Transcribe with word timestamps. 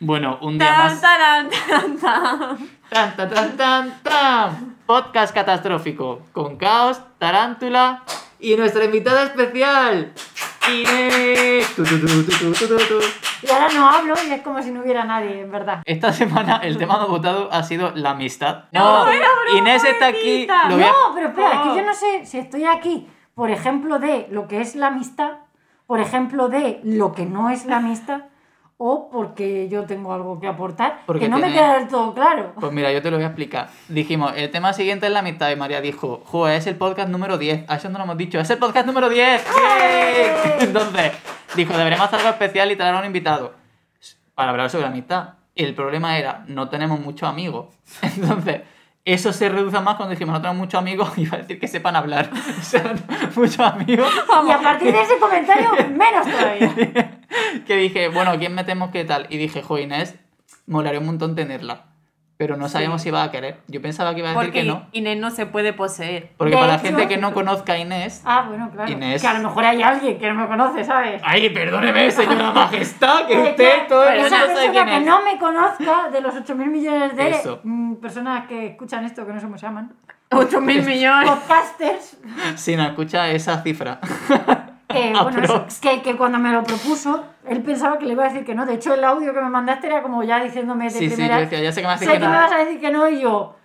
Bueno, 0.00 0.38
un 0.40 0.58
día 0.58 0.66
Tan, 0.68 0.86
más. 0.86 1.00
tan, 1.00 1.50
tan. 2.00 2.58
Tan, 2.88 3.16
tan, 3.16 3.30
tan, 3.30 3.56
tan, 3.56 4.02
tan. 4.02 4.76
Podcast 4.86 5.34
catastrófico 5.34 6.22
con 6.32 6.56
caos, 6.56 7.00
tarántula 7.18 8.02
y 8.38 8.56
nuestra 8.56 8.84
invitada 8.84 9.24
especial, 9.24 10.12
Inés. 10.72 11.66
Tu, 11.76 11.84
tu, 11.84 12.00
tu, 12.00 12.06
tu, 12.06 12.22
tu, 12.24 12.52
tu, 12.52 12.66
tu, 12.66 12.76
tu. 12.78 12.98
Y 13.46 13.50
ahora 13.50 13.68
no 13.74 13.88
hablo 13.88 14.14
y 14.26 14.32
es 14.32 14.40
como 14.42 14.62
si 14.62 14.70
no 14.70 14.80
hubiera 14.80 15.04
nadie, 15.04 15.42
en 15.42 15.52
verdad. 15.52 15.82
Esta 15.84 16.12
semana 16.12 16.56
el 16.62 16.78
tema 16.78 16.96
más 16.98 17.08
votado 17.08 17.48
ha 17.52 17.62
sido 17.62 17.92
la 17.94 18.10
amistad. 18.10 18.64
No, 18.72 19.06
era 19.06 19.26
broma, 19.44 19.58
Inés 19.58 19.84
está 19.84 20.06
aquí. 20.08 20.46
Lo 20.46 20.52
a- 20.76 20.78
No, 20.78 21.14
pero 21.14 21.28
espera, 21.28 21.52
es 21.52 21.58
Oh. 21.60 21.62
que 21.74 21.78
yo 21.80 21.86
no 21.86 21.94
sé 21.94 22.24
si 22.26 22.38
estoy 22.38 22.64
aquí, 22.64 23.06
por 23.34 23.50
ejemplo, 23.50 23.98
de 23.98 24.26
lo 24.30 24.48
que 24.48 24.60
es 24.62 24.74
la 24.76 24.88
amistad, 24.88 25.32
por 25.86 26.00
ejemplo, 26.00 26.48
de 26.48 26.80
lo 26.84 27.12
que 27.12 27.26
no 27.26 27.50
es 27.50 27.66
la 27.66 27.76
amistad, 27.76 28.22
o 28.82 29.10
porque 29.10 29.68
yo 29.68 29.84
tengo 29.84 30.10
algo 30.10 30.40
que 30.40 30.46
aportar, 30.46 31.02
Porque 31.04 31.26
que 31.26 31.28
no 31.28 31.36
me 31.36 31.52
queda 31.52 31.74
del 31.74 31.86
todo 31.86 32.14
claro. 32.14 32.54
Pues 32.58 32.72
mira, 32.72 32.90
yo 32.90 33.02
te 33.02 33.10
lo 33.10 33.18
voy 33.18 33.24
a 33.24 33.26
explicar. 33.26 33.68
Dijimos, 33.88 34.32
el 34.34 34.50
tema 34.50 34.72
siguiente 34.72 35.06
es 35.06 35.12
la 35.12 35.18
amistad 35.18 35.50
y 35.50 35.56
María 35.56 35.82
dijo, 35.82 36.22
joder, 36.24 36.56
es 36.56 36.66
el 36.66 36.76
podcast 36.76 37.10
número 37.10 37.36
10. 37.36 37.68
A 37.68 37.76
eso 37.76 37.90
no 37.90 37.98
lo 37.98 38.04
hemos 38.04 38.16
dicho, 38.16 38.40
es 38.40 38.48
el 38.48 38.56
podcast 38.56 38.86
número 38.86 39.10
10. 39.10 39.44
¡Yay! 39.44 40.30
Entonces, 40.60 41.12
dijo, 41.54 41.76
deberíamos 41.76 42.06
hacer 42.06 42.20
algo 42.20 42.30
especial 42.30 42.72
y 42.72 42.76
traer 42.76 42.94
a 42.94 43.00
un 43.00 43.04
invitado 43.04 43.52
para 44.34 44.48
hablar 44.48 44.70
sobre 44.70 44.84
la 44.84 44.88
amistad. 44.92 45.34
El 45.54 45.74
problema 45.74 46.16
era, 46.16 46.44
no 46.46 46.70
tenemos 46.70 46.98
muchos 47.00 47.28
amigos. 47.28 47.66
Entonces, 48.00 48.62
eso 49.04 49.34
se 49.34 49.50
reduce 49.50 49.78
más 49.80 49.96
cuando 49.96 50.12
dijimos, 50.12 50.32
no 50.32 50.40
tenemos 50.40 50.58
muchos 50.58 50.78
amigos, 50.78 51.10
iba 51.18 51.36
a 51.36 51.40
decir 51.42 51.60
que 51.60 51.68
sepan 51.68 51.96
hablar. 51.96 52.30
O 52.32 52.62
sea, 52.62 52.94
muchos 53.36 53.60
amigos. 53.60 54.10
Y 54.46 54.50
a 54.50 54.58
partir 54.58 54.90
de 54.90 55.02
ese 55.02 55.18
comentario, 55.18 55.68
menos 55.90 56.26
todavía. 56.26 57.09
que 57.66 57.76
dije, 57.76 58.08
bueno, 58.08 58.38
¿quién 58.38 58.54
metemos 58.54 58.90
qué 58.90 59.04
tal? 59.04 59.26
Y 59.30 59.36
dije, 59.38 59.62
jo, 59.62 59.78
Inés, 59.78 60.16
molaría 60.66 61.00
un 61.00 61.06
montón 61.06 61.34
tenerla. 61.34 61.84
Pero 62.36 62.56
no 62.56 62.70
sabíamos 62.70 63.02
si 63.02 63.08
iba 63.08 63.22
a 63.22 63.30
querer. 63.30 63.58
Yo 63.68 63.82
pensaba 63.82 64.14
que 64.14 64.20
iba 64.20 64.30
a 64.30 64.32
decir 64.32 64.46
Porque 64.46 64.60
que 64.62 64.66
no. 64.66 64.86
Inés 64.92 65.18
no 65.18 65.30
se 65.30 65.44
puede 65.44 65.74
poseer. 65.74 66.32
Porque 66.38 66.52
De 66.52 66.56
para 66.56 66.68
la 66.68 66.74
hecho- 66.76 66.84
gente 66.86 67.06
que 67.06 67.18
no 67.18 67.34
conozca 67.34 67.74
a 67.74 67.78
Inés. 67.78 68.22
Ah, 68.24 68.46
bueno, 68.48 68.70
claro. 68.72 68.90
Inés. 68.90 69.20
Que 69.20 69.28
a 69.28 69.34
lo 69.34 69.46
mejor 69.46 69.62
hay 69.66 69.82
alguien 69.82 70.18
que 70.18 70.26
no 70.26 70.34
me 70.40 70.46
conoce, 70.48 70.82
¿sabes? 70.82 71.20
Ay, 71.22 71.50
perdóneme, 71.50 72.10
señora 72.10 72.50
majestad, 72.54 73.26
que 73.26 73.38
usted 73.38 73.54
que- 73.82 73.86
todo 73.90 74.08
el 74.08 74.20
esa 74.20 74.38
mundo 74.38 74.54
sabe 74.54 74.70
quién 74.70 74.86
que 74.86 74.96
es. 74.96 75.04
no 75.04 75.22
me 75.22 75.38
conozca 75.38 76.08
de 76.10 76.20
los 76.22 76.34
8.000 76.34 76.54
millones 76.70 77.14
de 77.14 77.28
Eso. 77.28 77.60
mm, 77.62 77.96
personas 77.96 78.46
que 78.46 78.68
escuchan 78.68 79.04
esto, 79.04 79.26
que 79.26 79.34
no 79.34 79.38
sé 79.38 79.44
cómo 79.44 79.58
se 79.58 79.66
llaman, 79.66 79.92
8 80.30 80.60
mil 80.62 80.82
millones. 80.86 81.28
podcasters, 81.28 82.16
Si 82.56 82.74
no 82.74 82.84
escucha 82.86 83.28
esa 83.28 83.60
cifra. 83.62 84.00
Que, 84.92 85.12
bueno, 85.12 85.40
eso, 85.42 85.54
Aprox. 85.56 85.80
que, 85.80 86.02
que 86.02 86.16
cuando 86.16 86.38
me 86.38 86.52
lo 86.52 86.62
propuso, 86.64 87.24
él 87.46 87.62
pensaba 87.62 87.98
que 87.98 88.06
le 88.06 88.12
iba 88.12 88.24
a 88.24 88.28
decir 88.28 88.44
que 88.44 88.54
no. 88.54 88.66
De 88.66 88.74
hecho, 88.74 88.94
el 88.94 89.04
audio 89.04 89.32
que 89.32 89.40
me 89.40 89.48
mandaste 89.50 89.86
era 89.86 90.02
como 90.02 90.22
ya 90.22 90.42
diciéndome 90.42 90.84
de 90.84 90.90
Sí, 90.90 91.10
sí, 91.10 91.28
yo 91.28 91.36
decía, 91.36 91.60
ya 91.60 91.72
sé 91.72 91.80
que 91.80 91.86
me 91.86 91.92
hace 91.94 92.04
sé 92.04 92.12
que 92.12 92.18
que 92.18 92.26
me 92.26 92.32
no. 92.32 92.38
vas 92.38 92.52
a 92.52 92.58
decir 92.58 92.80
que 92.80 92.90
no 92.90 93.08
y 93.08 93.20
yo... 93.20 93.56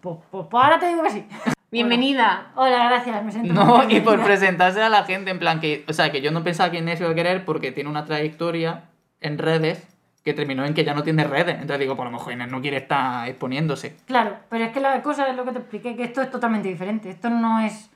Pues, 0.00 0.16
pues, 0.30 0.46
pues 0.50 0.64
ahora 0.64 0.78
te 0.78 0.88
digo 0.88 1.02
que 1.02 1.10
sí. 1.10 1.26
Bienvenida. 1.70 2.52
Hola, 2.54 2.88
gracias, 2.88 3.24
me 3.24 3.32
siento 3.32 3.52
muy 3.52 3.86
No, 3.86 3.90
y 3.90 4.00
por 4.00 4.22
presentarse 4.22 4.80
a 4.82 4.88
la 4.88 5.02
gente, 5.04 5.30
en 5.30 5.38
plan 5.40 5.58
que. 5.58 5.84
O 5.88 5.92
sea, 5.92 6.12
que 6.12 6.20
yo 6.20 6.30
no 6.30 6.44
pensaba 6.44 6.70
que 6.70 6.78
Inés 6.78 7.00
iba 7.00 7.10
a 7.10 7.14
querer 7.14 7.44
porque 7.44 7.72
tiene 7.72 7.90
una 7.90 8.04
trayectoria 8.04 8.84
en 9.20 9.36
redes 9.38 9.84
que 10.24 10.32
terminó 10.32 10.64
en 10.64 10.74
que 10.74 10.84
ya 10.84 10.94
no 10.94 11.02
tiene 11.02 11.24
redes. 11.24 11.54
Entonces 11.54 11.80
digo, 11.80 11.96
por 11.96 12.04
lo 12.06 12.12
mejor 12.12 12.32
Inés 12.32 12.50
no 12.52 12.60
quiere 12.60 12.76
estar 12.76 13.28
exponiéndose. 13.28 13.96
Claro, 14.06 14.36
pero 14.48 14.64
es 14.64 14.70
que 14.72 14.80
la 14.80 15.02
cosa 15.02 15.28
es 15.28 15.36
lo 15.36 15.44
que 15.44 15.52
te 15.52 15.58
expliqué, 15.58 15.96
que 15.96 16.04
esto 16.04 16.22
es 16.22 16.30
totalmente 16.30 16.68
diferente. 16.68 17.10
Esto 17.10 17.28
no 17.30 17.58
es 17.60 17.90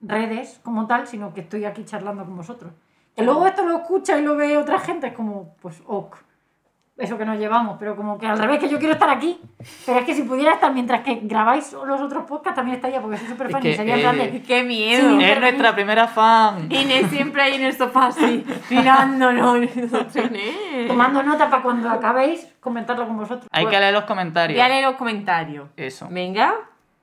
redes 0.00 0.60
como 0.62 0.86
tal, 0.86 1.06
sino 1.06 1.32
que 1.32 1.40
estoy 1.42 1.64
aquí 1.64 1.84
charlando 1.84 2.24
con 2.24 2.36
vosotros. 2.36 2.72
Que 3.14 3.22
luego 3.22 3.46
esto 3.46 3.64
lo 3.64 3.78
escucha 3.78 4.18
y 4.18 4.22
lo 4.22 4.36
ve 4.36 4.56
otra 4.58 4.78
gente, 4.78 5.08
es 5.08 5.12
como, 5.14 5.56
pues, 5.60 5.82
ok. 5.86 6.16
Eso 6.98 7.18
que 7.18 7.26
nos 7.26 7.38
llevamos, 7.38 7.76
pero 7.78 7.94
como 7.94 8.16
que 8.16 8.26
al 8.26 8.38
revés, 8.38 8.58
que 8.58 8.70
yo 8.70 8.78
quiero 8.78 8.94
estar 8.94 9.10
aquí. 9.10 9.38
Pero 9.84 9.98
es 9.98 10.06
que 10.06 10.14
si 10.14 10.22
pudiera 10.22 10.52
estar 10.52 10.72
mientras 10.72 11.02
que 11.02 11.16
grabáis 11.24 11.74
los 11.74 12.00
otros 12.00 12.24
podcasts, 12.24 12.56
también 12.56 12.76
estaría, 12.76 13.02
porque 13.02 13.18
soy 13.18 13.28
súper 13.28 13.50
fan 13.50 13.60
que, 13.60 13.72
y 13.72 13.74
sería 13.74 13.96
en 13.96 14.00
plan 14.00 14.18
eh, 14.18 14.30
de... 14.30 14.42
Qué 14.42 14.64
miedo. 14.64 15.10
Sí. 15.10 15.24
Es 15.24 15.38
nuestra 15.38 15.74
primera 15.74 16.08
fan. 16.08 16.72
Inés 16.72 17.10
siempre 17.10 17.42
ahí 17.42 17.56
en 17.56 17.64
el 17.64 17.74
sofá 17.74 18.06
así, 18.06 18.46
mirándonos. 18.70 19.68
Tomando 20.88 21.22
nota 21.22 21.50
para 21.50 21.62
cuando 21.62 21.90
acabéis, 21.90 22.48
comentarlo 22.60 23.06
con 23.06 23.18
vosotros. 23.18 23.46
Hay 23.52 23.66
que 23.66 23.78
leer 23.78 23.92
los 23.92 24.04
comentarios. 24.04 24.56
Voy 24.56 24.64
a 24.64 24.68
leer 24.68 24.84
los 24.86 24.96
comentarios. 24.96 25.68
Eso. 25.76 26.08
Venga, 26.10 26.54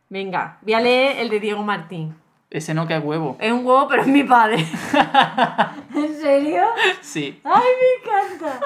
venga. 0.09 0.57
Voy 0.61 0.73
a 0.73 0.79
leer 0.79 1.17
el 1.19 1.29
de 1.29 1.39
Diego 1.39 1.61
Martín. 1.61 2.15
Ese 2.53 2.75
no 2.75 2.85
que 2.85 2.95
es 2.95 3.03
huevo. 3.03 3.35
Es 3.39 3.51
un 3.51 3.65
huevo, 3.65 3.87
pero 3.87 4.03
es 4.03 4.07
mi 4.07 4.23
padre. 4.23 4.57
¿En 5.95 6.21
serio? 6.21 6.61
Sí. 7.01 7.41
¡Ay, 7.43 7.63
me 7.81 8.11
encanta! 8.11 8.59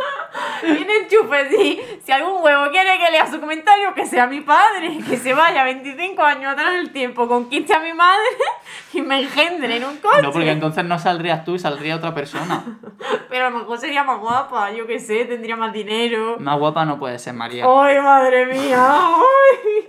Viene 0.61 0.93
enchufe, 1.03 1.49
sí. 1.49 1.81
Si 2.03 2.11
algún 2.11 2.43
huevo 2.43 2.69
quiere 2.69 2.99
que 2.99 3.09
lea 3.11 3.25
su 3.31 3.39
comentario, 3.39 3.93
que 3.93 4.05
sea 4.05 4.27
mi 4.27 4.41
padre. 4.41 4.99
Que 5.07 5.15
se 5.15 5.33
vaya 5.33 5.63
25 5.63 6.21
años 6.21 6.51
atrás 6.51 6.73
en 6.73 6.79
el 6.81 6.91
tiempo, 6.91 7.29
conquiste 7.29 7.73
a 7.73 7.79
mi 7.79 7.93
madre 7.93 8.25
y 8.91 9.01
me 9.01 9.21
engendre 9.21 9.77
en 9.77 9.85
un 9.85 9.95
coche. 9.99 10.21
No, 10.21 10.31
porque 10.33 10.51
entonces 10.51 10.83
no 10.83 10.99
saldrías 10.99 11.45
tú 11.45 11.55
y 11.55 11.59
saldría 11.59 11.95
otra 11.95 12.13
persona. 12.13 12.79
Pero 13.29 13.47
a 13.47 13.49
lo 13.51 13.59
mejor 13.59 13.77
sería 13.77 14.03
más 14.03 14.19
guapa, 14.19 14.69
yo 14.73 14.85
qué 14.85 14.99
sé, 14.99 15.23
tendría 15.23 15.55
más 15.55 15.71
dinero. 15.71 16.35
Más 16.39 16.59
guapa 16.59 16.83
no 16.83 16.99
puede 16.99 17.19
ser 17.19 17.35
María. 17.35 17.63
¡Ay, 17.65 18.01
madre 18.01 18.47
mía! 18.47 18.85
¡Ay! 18.85 19.87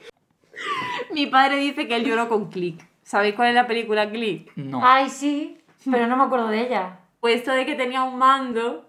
Mi 1.10 1.26
padre 1.26 1.56
dice 1.56 1.88
que 1.88 1.97
él 1.97 2.04
lloró 2.04 2.28
con 2.28 2.48
Click. 2.48 2.88
¿Sabéis 3.08 3.34
cuál 3.36 3.48
es 3.48 3.54
la 3.54 3.66
película 3.66 4.10
Click? 4.10 4.52
No. 4.56 4.80
Ay, 4.84 5.08
sí, 5.08 5.56
pero 5.91 6.06
no 6.08 6.16
me 6.19 6.24
acuerdo 6.24 6.48
de 6.48 6.60
ella. 6.66 6.98
Pues 7.20 7.36
esto 7.36 7.52
de 7.52 7.64
que 7.64 7.74
tenía 7.74 8.02
un 8.02 8.19
mando 8.19 8.86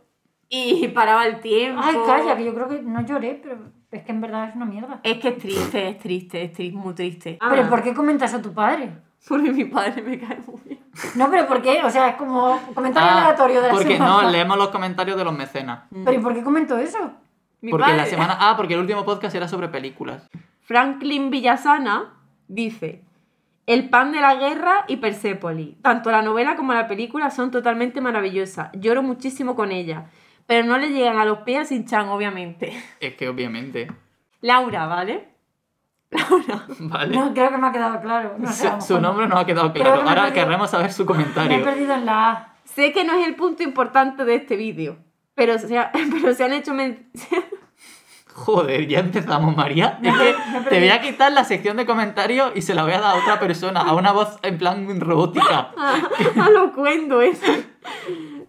y 0.49 0.87
paraba 0.93 1.25
el 1.25 1.39
tiempo. 1.39 1.81
Ay, 1.81 1.95
calla, 2.05 2.35
que 2.35 2.43
yo 2.43 2.53
creo 2.53 2.67
que 2.67 2.81
no 2.81 2.99
lloré, 3.05 3.39
pero 3.41 3.59
es 3.91 4.03
que 4.03 4.11
en 4.11 4.19
verdad 4.19 4.49
es 4.49 4.55
una 4.57 4.65
mierda. 4.65 4.99
Es 5.03 5.19
que 5.19 5.29
es 5.29 5.37
triste, 5.37 5.87
es 5.87 5.97
triste, 5.99 6.43
es 6.43 6.51
triste, 6.51 6.77
muy 6.77 6.93
triste. 6.93 7.37
Pero 7.49 7.61
Ah, 7.63 7.69
¿por 7.69 7.81
qué 7.81 7.93
comentas 7.93 8.33
a 8.33 8.41
tu 8.41 8.53
padre? 8.53 8.91
Porque 9.25 9.53
mi 9.53 9.63
padre 9.63 10.01
me 10.01 10.19
cae 10.19 10.37
muy 10.45 10.59
bien. 10.65 10.79
No, 11.15 11.29
pero 11.31 11.47
¿por 11.47 11.61
qué? 11.61 11.81
O 11.85 11.89
sea, 11.89 12.09
es 12.09 12.15
como 12.17 12.59
comentario 12.75 13.09
Ah, 13.09 13.21
aleatorio 13.21 13.61
de 13.61 13.67
la 13.69 13.73
porque 13.73 13.93
semana. 13.93 14.21
no, 14.23 14.29
leemos 14.31 14.57
los 14.57 14.67
comentarios 14.67 15.15
de 15.17 15.23
los 15.23 15.33
mecenas. 15.33 15.83
Pero 15.91 16.11
¿y 16.11 16.21
por 16.21 16.33
qué 16.33 16.43
comentó 16.43 16.77
eso? 16.77 16.99
Mi 17.61 17.71
porque 17.71 17.85
padre. 17.85 17.97
la 17.99 18.05
semana. 18.05 18.35
Ah, 18.37 18.55
porque 18.57 18.73
el 18.73 18.81
último 18.81 19.05
podcast 19.05 19.33
era 19.33 19.47
sobre 19.47 19.69
películas. 19.69 20.27
Franklin 20.59 21.29
Villasana 21.29 22.15
dice: 22.49 23.05
El 23.69 23.89
pan 23.89 24.11
de 24.11 24.19
la 24.19 24.33
guerra 24.35 24.85
y 24.87 24.97
Persepolis. 24.97 25.79
Tanto 25.83 26.09
la 26.09 26.21
novela 26.23 26.55
como 26.55 26.73
la 26.73 26.87
película 26.87 27.29
son 27.29 27.51
totalmente 27.51 28.01
maravillosas. 28.01 28.69
Lloro 28.73 29.03
muchísimo 29.03 29.55
con 29.55 29.71
ellas. 29.71 30.05
Pero 30.47 30.65
no 30.65 30.77
le 30.79 30.89
llegan 30.89 31.19
a 31.19 31.25
los 31.25 31.39
pies 31.39 31.59
a 31.59 31.65
Sin-Chan, 31.65 32.09
obviamente. 32.09 32.73
Es 32.99 33.13
que 33.13 33.29
obviamente. 33.29 33.87
Laura, 34.41 34.87
¿vale? 34.87 35.29
Laura. 36.09 36.65
Vale. 36.79 37.15
No, 37.15 37.31
creo 37.35 37.51
que 37.51 37.57
me 37.57 37.67
ha 37.67 37.71
quedado 37.71 38.01
claro. 38.01 38.35
No 38.39 38.51
sé, 38.51 38.81
su, 38.81 38.99
nombre 38.99 39.27
no 39.27 39.37
ha 39.37 39.45
quedado 39.45 39.71
claro. 39.71 39.93
que 39.93 39.99
Ahora 40.09 40.23
perdido- 40.23 40.33
querremos 40.33 40.69
saber 40.71 40.91
su 40.91 41.03
Me 41.05 41.11
he 41.11 41.15
comentario. 41.15 41.63
perdido 41.63 41.93
en 41.93 42.05
la 42.07 42.31
A. 42.31 42.53
Sé 42.63 42.91
que 42.91 43.03
no 43.03 43.13
es 43.19 43.27
el 43.27 43.35
punto 43.35 43.61
importante 43.61 44.25
de 44.25 44.33
este 44.35 44.55
vídeo. 44.55 44.97
Pero 45.35 45.59
se, 45.59 45.77
ha- 45.77 45.91
pero 46.11 46.33
se 46.33 46.43
han 46.43 46.53
hecho 46.53 46.73
men- 46.73 47.11
Joder, 48.33 48.87
ya 48.87 48.99
empezamos, 48.99 49.55
María. 49.55 49.99
Es 50.03 50.13
que 50.15 50.35
te 50.69 50.79
voy 50.79 50.89
a 50.89 51.01
quitar 51.01 51.31
la 51.31 51.43
sección 51.43 51.77
de 51.77 51.85
comentarios 51.85 52.51
y 52.55 52.61
se 52.61 52.73
la 52.73 52.83
voy 52.83 52.93
a 52.93 52.99
dar 52.99 53.15
a 53.15 53.19
otra 53.19 53.39
persona, 53.39 53.81
a 53.81 53.93
una 53.93 54.11
voz 54.11 54.39
en 54.43 54.57
plan 54.57 54.99
robótica. 54.99 55.71
a 56.41 56.49
lo 56.49 56.73
cuento 56.73 57.21
eso. 57.21 57.51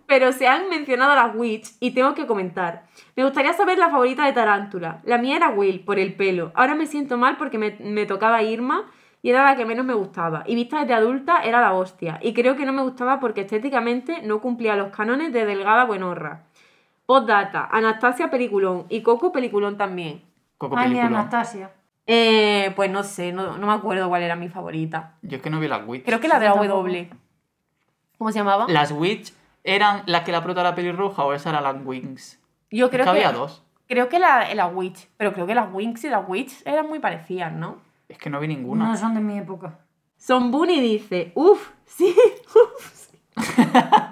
Pero 0.06 0.32
se 0.32 0.48
han 0.48 0.69
mencionado 0.69 1.14
las 1.14 1.34
Witch 1.34 1.72
y 1.80 1.92
tengo 1.92 2.14
que 2.14 2.26
comentar. 2.26 2.84
Me 3.16 3.24
gustaría 3.24 3.52
saber 3.52 3.78
la 3.78 3.90
favorita 3.90 4.24
de 4.26 4.32
Tarántula. 4.32 5.00
La 5.04 5.19
mía 5.19 5.36
era 5.36 5.50
Will, 5.50 5.80
por 5.80 5.98
el 5.98 6.14
pelo. 6.14 6.52
Ahora 6.54 6.74
me 6.74 6.86
siento 6.86 7.16
mal 7.16 7.36
porque 7.36 7.58
me, 7.58 7.76
me 7.80 8.06
tocaba 8.06 8.42
Irma 8.42 8.86
y 9.22 9.30
era 9.30 9.44
la 9.44 9.56
que 9.56 9.64
menos 9.64 9.84
me 9.84 9.94
gustaba. 9.94 10.44
Y 10.46 10.54
vista 10.54 10.80
desde 10.80 10.94
adulta 10.94 11.42
era 11.42 11.60
la 11.60 11.72
hostia. 11.74 12.19
Y 12.22 12.32
creo 12.32 12.56
que 12.56 12.64
no 12.64 12.72
me 12.72 12.82
gustaba 12.82 13.20
porque 13.20 13.42
estéticamente 13.42 14.22
no 14.22 14.40
cumplía 14.40 14.76
los 14.76 14.90
cánones 14.90 15.32
de 15.32 15.44
delgada 15.44 15.84
buenorra. 15.84 16.44
Postdata, 17.10 17.69
Anastasia 17.72 18.31
peliculón 18.31 18.87
y 18.88 19.03
Coco 19.03 19.32
peliculón 19.32 19.76
también. 19.76 20.23
Coco 20.56 20.76
Ay, 20.79 20.90
mi 20.90 20.94
película. 20.94 21.19
Anastasia. 21.19 21.73
Eh, 22.06 22.73
pues 22.76 22.88
no 22.88 23.02
sé, 23.02 23.32
no, 23.32 23.58
no 23.58 23.67
me 23.67 23.73
acuerdo 23.73 24.08
cuál 24.08 24.23
era 24.23 24.37
mi 24.37 24.49
favorita. 24.49 25.17
Yo 25.23 25.38
es 25.38 25.43
que 25.43 25.50
no 25.50 25.58
vi 25.58 25.67
las 25.67 25.84
Witch. 25.84 26.05
Creo 26.05 26.20
que 26.20 26.29
la 26.29 26.38
de 26.38 26.46
la. 26.46 26.55
W. 26.55 27.11
¿Cómo 28.17 28.31
se 28.31 28.38
llamaba? 28.38 28.67
¿Las 28.69 28.93
Witch 28.93 29.32
eran 29.64 30.05
las 30.06 30.23
que 30.23 30.31
la 30.31 30.40
prota 30.44 30.62
la 30.62 30.76
pelirroja 30.76 31.25
o 31.25 31.32
esas 31.32 31.52
eran 31.52 31.64
las 31.64 31.84
Wings? 31.84 32.38
Yo 32.70 32.87
Es 32.87 32.93
creo 32.93 33.05
que 33.05 33.11
que, 33.11 33.25
había 33.26 33.37
dos. 33.37 33.64
Creo 33.88 34.08
que 34.08 34.20
la, 34.20 34.55
la 34.55 34.69
Witch, 34.69 35.08
pero 35.17 35.32
creo 35.32 35.49
que 35.49 35.56
las 35.56 35.75
Winx 35.75 36.05
y 36.05 36.11
las 36.11 36.29
Witch 36.29 36.62
eran 36.64 36.87
muy 36.87 37.00
parecidas, 37.00 37.52
¿no? 37.52 37.79
Es 38.08 38.19
que 38.19 38.31
no 38.31 38.38
vi 38.38 38.46
ninguna. 38.46 38.87
No 38.87 38.96
son 38.96 39.14
de 39.14 39.20
mi 39.20 39.37
época. 39.37 39.81
Son 40.17 40.52
Bunny 40.52 40.79
dice, 40.81 41.32
uff, 41.34 41.70
sí, 41.87 42.14
uff, 42.55 42.93
sí. 42.94 43.19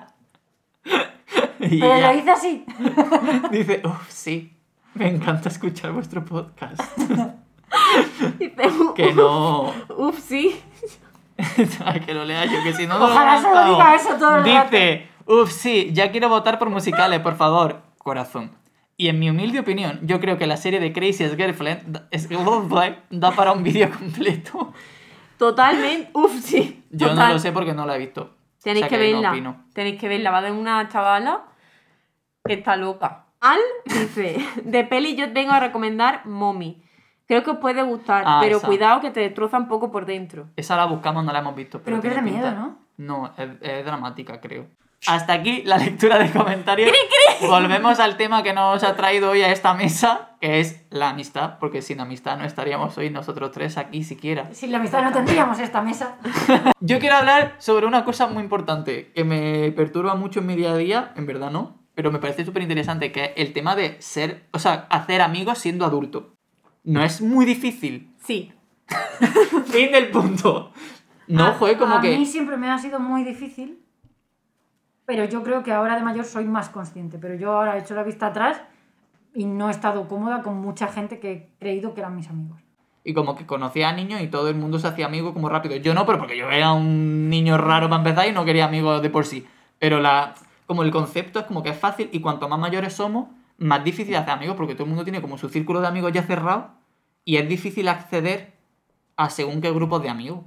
Y 1.70 1.81
Pero 1.81 1.94
ella 1.94 2.12
lo 2.12 2.19
hice 2.19 2.31
así. 2.31 2.65
dice, 3.50 3.82
uff, 3.85 4.09
sí, 4.09 4.56
me 4.94 5.09
encanta 5.09 5.49
escuchar 5.49 5.93
vuestro 5.93 6.25
podcast. 6.25 6.81
Dice, 8.38 8.62
que 8.97 9.12
no... 9.12 9.75
uff, 9.97 10.19
sí. 10.19 10.59
Que 12.06 12.15
lo 12.15 12.25
lea 12.25 12.47
yo, 12.47 12.62
que 12.62 12.73
si 12.73 12.87
no... 12.87 12.94
no 12.99 13.06
lo 13.06 13.12
Ojalá 13.12 13.43
solo 13.43 13.55
lanzado. 13.55 13.75
diga 13.76 13.94
eso 13.94 14.09
todo 14.17 14.37
el. 14.38 14.44
Dice, 14.44 15.09
uff, 15.26 15.50
sí, 15.50 15.91
ya 15.93 16.11
quiero 16.11 16.29
votar 16.29 16.59
por 16.59 16.70
musicales, 16.70 17.20
por 17.20 17.37
favor. 17.37 17.82
Corazón. 17.99 18.53
Y 18.97 19.09
en 19.09 19.19
mi 19.19 19.29
humilde 19.31 19.61
opinión, 19.61 20.00
yo 20.03 20.19
creo 20.19 20.38
que 20.38 20.47
la 20.47 20.56
serie 20.56 20.81
de 20.81 20.93
Crazy 20.93 21.29
Girlfriend 21.29 22.09
es- 22.11 22.29
da 23.11 23.31
para 23.32 23.53
un 23.53 23.62
vídeo 23.62 23.91
completo. 23.91 24.73
Totalmente. 25.37 26.11
Uf, 26.15 26.41
sí. 26.41 26.82
Yo 26.91 27.15
no 27.15 27.29
lo 27.29 27.38
sé 27.38 27.53
porque 27.53 27.75
no 27.75 27.87
la 27.87 27.97
he 27.97 27.99
visto. 27.99 28.35
Tenéis 28.62 28.87
O 28.87 28.88
sea 28.88 28.99
que 28.99 29.12
verla. 29.12 29.56
Tenéis 29.73 30.00
que 30.00 30.09
verla. 30.09 30.31
Va 30.31 30.43
de 30.43 30.50
una 30.50 30.88
chavala 30.88 31.44
que 32.48 32.54
está 32.54 32.76
loca. 32.76 33.26
Al 33.40 33.58
dice: 33.84 34.44
De 34.64 34.82
peli 34.84 35.14
yo 35.14 35.26
vengo 35.32 35.52
a 35.52 35.60
recomendar 35.60 36.26
Mommy. 36.26 36.82
Creo 37.28 37.44
que 37.44 37.50
os 37.50 37.58
puede 37.58 37.82
gustar, 37.82 38.24
Ah, 38.26 38.38
pero 38.42 38.56
esa. 38.56 38.66
cuidado 38.66 39.00
que 39.00 39.10
te 39.10 39.20
destroza 39.20 39.58
un 39.58 39.68
poco 39.68 39.92
por 39.92 40.06
dentro. 40.06 40.48
Esa 40.56 40.76
la 40.76 40.86
buscamos, 40.86 41.24
no 41.24 41.32
la 41.32 41.38
hemos 41.40 41.54
visto. 41.54 41.80
Pero 41.82 42.00
que 42.00 42.08
es 42.08 42.14
de 42.16 42.22
miedo, 42.22 42.50
¿no? 42.52 42.78
No, 42.96 43.32
es, 43.36 43.48
es 43.60 43.84
dramática, 43.84 44.40
creo. 44.40 44.66
Hasta 45.06 45.34
aquí 45.34 45.62
la 45.64 45.76
lectura 45.78 46.18
de 46.18 46.30
comentarios. 46.32 46.90
Volvemos 47.42 48.00
al 48.00 48.16
tema 48.16 48.42
que 48.42 48.52
nos 48.52 48.82
ha 48.82 48.96
traído 48.96 49.30
hoy 49.30 49.42
a 49.42 49.52
esta 49.52 49.72
mesa, 49.74 50.30
que 50.40 50.58
es 50.58 50.84
la 50.90 51.10
amistad, 51.10 51.58
porque 51.60 51.82
sin 51.82 52.00
amistad 52.00 52.36
no 52.36 52.44
estaríamos 52.44 52.98
hoy 52.98 53.10
nosotros 53.10 53.52
tres 53.52 53.76
aquí 53.78 54.02
siquiera. 54.02 54.52
Sin 54.54 54.72
la 54.72 54.78
amistad 54.78 55.02
no 55.04 55.12
tendríamos 55.12 55.60
esta 55.60 55.82
mesa. 55.82 56.16
Yo 56.80 56.98
quiero 56.98 57.14
hablar 57.16 57.54
sobre 57.58 57.86
una 57.86 58.04
cosa 58.04 58.26
muy 58.26 58.42
importante 58.42 59.12
que 59.14 59.22
me 59.22 59.70
perturba 59.72 60.16
mucho 60.16 60.40
en 60.40 60.46
mi 60.46 60.56
día 60.56 60.72
a 60.72 60.76
día, 60.76 61.12
en 61.14 61.26
verdad 61.26 61.50
no, 61.52 61.77
pero 61.98 62.12
me 62.12 62.20
parece 62.20 62.44
súper 62.44 62.62
interesante, 62.62 63.10
que 63.10 63.32
el 63.36 63.52
tema 63.52 63.74
de 63.74 64.00
ser, 64.00 64.44
o 64.52 64.60
sea, 64.60 64.86
hacer 64.88 65.20
amigos 65.20 65.58
siendo 65.58 65.84
adulto. 65.84 66.36
No 66.84 67.02
es 67.02 67.20
muy 67.20 67.44
difícil. 67.44 68.14
Sí. 68.22 68.52
Fin 69.66 69.90
del 69.90 70.08
punto. 70.12 70.70
No, 71.26 71.46
A- 71.46 71.54
joder, 71.54 71.76
como 71.76 71.96
a 71.96 72.00
que... 72.00 72.16
mí 72.16 72.24
siempre 72.24 72.56
me 72.56 72.70
ha 72.70 72.78
sido 72.78 73.00
muy 73.00 73.24
difícil, 73.24 73.80
pero 75.06 75.24
yo 75.24 75.42
creo 75.42 75.64
que 75.64 75.72
ahora 75.72 75.96
de 75.96 76.04
mayor 76.04 76.24
soy 76.24 76.44
más 76.44 76.68
consciente. 76.68 77.18
Pero 77.18 77.34
yo 77.34 77.50
ahora 77.50 77.76
he 77.76 77.80
hecho 77.80 77.96
la 77.96 78.04
vista 78.04 78.28
atrás 78.28 78.62
y 79.34 79.46
no 79.46 79.66
he 79.66 79.72
estado 79.72 80.06
cómoda 80.06 80.42
con 80.42 80.56
mucha 80.60 80.86
gente 80.86 81.18
que 81.18 81.32
he 81.32 81.48
creído 81.58 81.94
que 81.94 82.02
eran 82.02 82.14
mis 82.14 82.28
amigos. 82.28 82.60
Y 83.02 83.12
como 83.12 83.34
que 83.34 83.44
conocía 83.44 83.88
a 83.88 83.92
niños 83.92 84.20
y 84.20 84.28
todo 84.28 84.48
el 84.50 84.54
mundo 84.54 84.78
se 84.78 84.86
hacía 84.86 85.06
amigo 85.06 85.34
como 85.34 85.48
rápido. 85.48 85.74
Yo 85.74 85.94
no, 85.94 86.06
pero 86.06 86.18
porque 86.18 86.38
yo 86.38 86.48
era 86.48 86.72
un 86.74 87.28
niño 87.28 87.58
raro 87.58 87.88
para 87.88 88.02
empezar 88.02 88.28
y 88.28 88.32
no 88.32 88.44
quería 88.44 88.66
amigos 88.66 89.02
de 89.02 89.10
por 89.10 89.26
sí. 89.26 89.44
Pero 89.80 89.98
la, 89.98 90.34
como 90.69 90.82
el 90.85 90.91
concepto 90.93 91.41
es 91.41 91.47
como 91.47 91.62
que 91.62 91.70
es 91.70 91.79
fácil 91.79 92.11
y 92.12 92.20
cuanto 92.20 92.47
más 92.49 92.59
mayores 92.61 92.93
somos, 92.93 93.29
más 93.56 93.82
difícil 93.82 94.15
hacer 94.15 94.31
amigos 94.31 94.55
porque 94.55 94.75
todo 94.75 94.85
el 94.85 94.91
mundo 94.91 95.03
tiene 95.03 95.20
como 95.23 95.38
su 95.38 95.49
círculo 95.49 95.81
de 95.81 95.88
amigos 95.88 96.12
ya 96.12 96.23
cerrado 96.23 96.69
y 97.25 97.38
es 97.38 97.49
difícil 97.49 97.88
acceder 97.88 98.53
a 99.17 99.31
según 99.31 99.61
qué 99.62 99.73
grupos 99.73 100.03
de 100.03 100.11
amigos. 100.11 100.41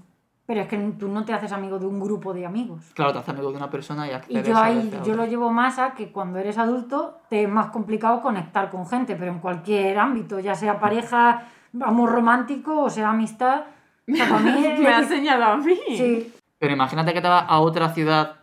Pero 0.45 0.61
es 0.61 0.67
que 0.67 0.77
tú 0.99 1.07
no 1.07 1.25
te 1.25 1.33
haces 1.33 1.51
amigo 1.51 1.79
de 1.79 1.85
un 1.87 1.99
grupo 1.99 2.33
de 2.33 2.45
amigos. 2.45 2.91
Claro, 2.93 3.13
te 3.13 3.19
haces 3.19 3.29
amigo 3.29 3.51
de 3.51 3.57
una 3.57 3.69
persona 3.69 4.05
y 4.07 4.11
Y 4.11 4.13
accedes 4.13 4.47
yo 4.47 4.55
a 4.57 4.63
ahí, 4.65 4.91
a 4.99 5.03
yo 5.03 5.15
lo 5.15 5.25
llevo 5.25 5.49
más 5.51 5.79
a 5.79 5.93
que 5.95 6.11
cuando 6.11 6.37
eres 6.39 6.57
adulto 6.57 7.17
te 7.29 7.43
es 7.43 7.49
más 7.49 7.67
complicado 7.67 8.21
conectar 8.21 8.69
con 8.69 8.85
gente, 8.87 9.15
pero 9.15 9.31
en 9.31 9.39
cualquier 9.39 9.97
ámbito, 9.97 10.39
ya 10.39 10.53
sea 10.55 10.79
pareja, 10.79 11.47
amor 11.81 12.11
romántico 12.11 12.81
o 12.83 12.89
sea 12.89 13.09
amistad. 13.09 13.63
O 14.11 14.15
sea, 14.15 14.27
para 14.29 14.41
mí 14.41 14.65
es- 14.65 14.79
Me 14.79 14.93
ha 14.93 15.03
señalado 15.03 15.53
a 15.53 15.57
mí. 15.57 15.75
Sí, 15.97 16.33
Pero 16.59 16.73
imagínate 16.73 17.13
que 17.13 17.21
te 17.21 17.27
vas 17.27 17.45
a 17.47 17.59
otra 17.59 17.89
ciudad 17.89 18.40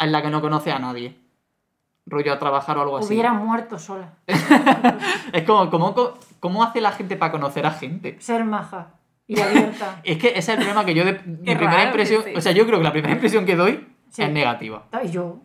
en 0.00 0.12
la 0.12 0.22
que 0.22 0.30
no 0.30 0.40
conoces 0.40 0.74
a 0.74 0.78
nadie. 0.78 1.16
Rollo 2.06 2.32
a 2.32 2.38
trabajar 2.38 2.76
o 2.78 2.82
algo 2.82 2.96
así. 2.98 3.08
hubiera 3.14 3.32
muerto 3.32 3.78
sola. 3.78 4.14
Es 5.32 5.44
como, 5.44 5.70
¿cómo, 5.70 5.94
¿cómo 6.40 6.62
hace 6.64 6.80
la 6.80 6.92
gente 6.92 7.16
para 7.16 7.30
conocer 7.32 7.66
a 7.66 7.70
gente? 7.70 8.16
Ser 8.20 8.44
maja 8.44 8.88
y 9.26 9.38
abierta. 9.40 10.00
Es 10.04 10.18
que 10.18 10.28
ese 10.28 10.38
es 10.38 10.48
el 10.48 10.56
problema 10.56 10.84
que 10.84 10.94
yo 10.94 11.04
de 11.04 11.12
mi 11.24 11.54
primera 11.54 11.84
impresión, 11.84 12.22
o 12.36 12.40
sea, 12.40 12.52
yo 12.52 12.66
creo 12.66 12.78
que 12.78 12.84
la 12.84 12.92
primera 12.92 13.14
impresión 13.14 13.44
que 13.46 13.54
doy 13.56 13.86
Sí. 14.10 14.22
es 14.22 14.30
negativa. 14.32 14.82
Y 15.04 15.08
yo. 15.10 15.36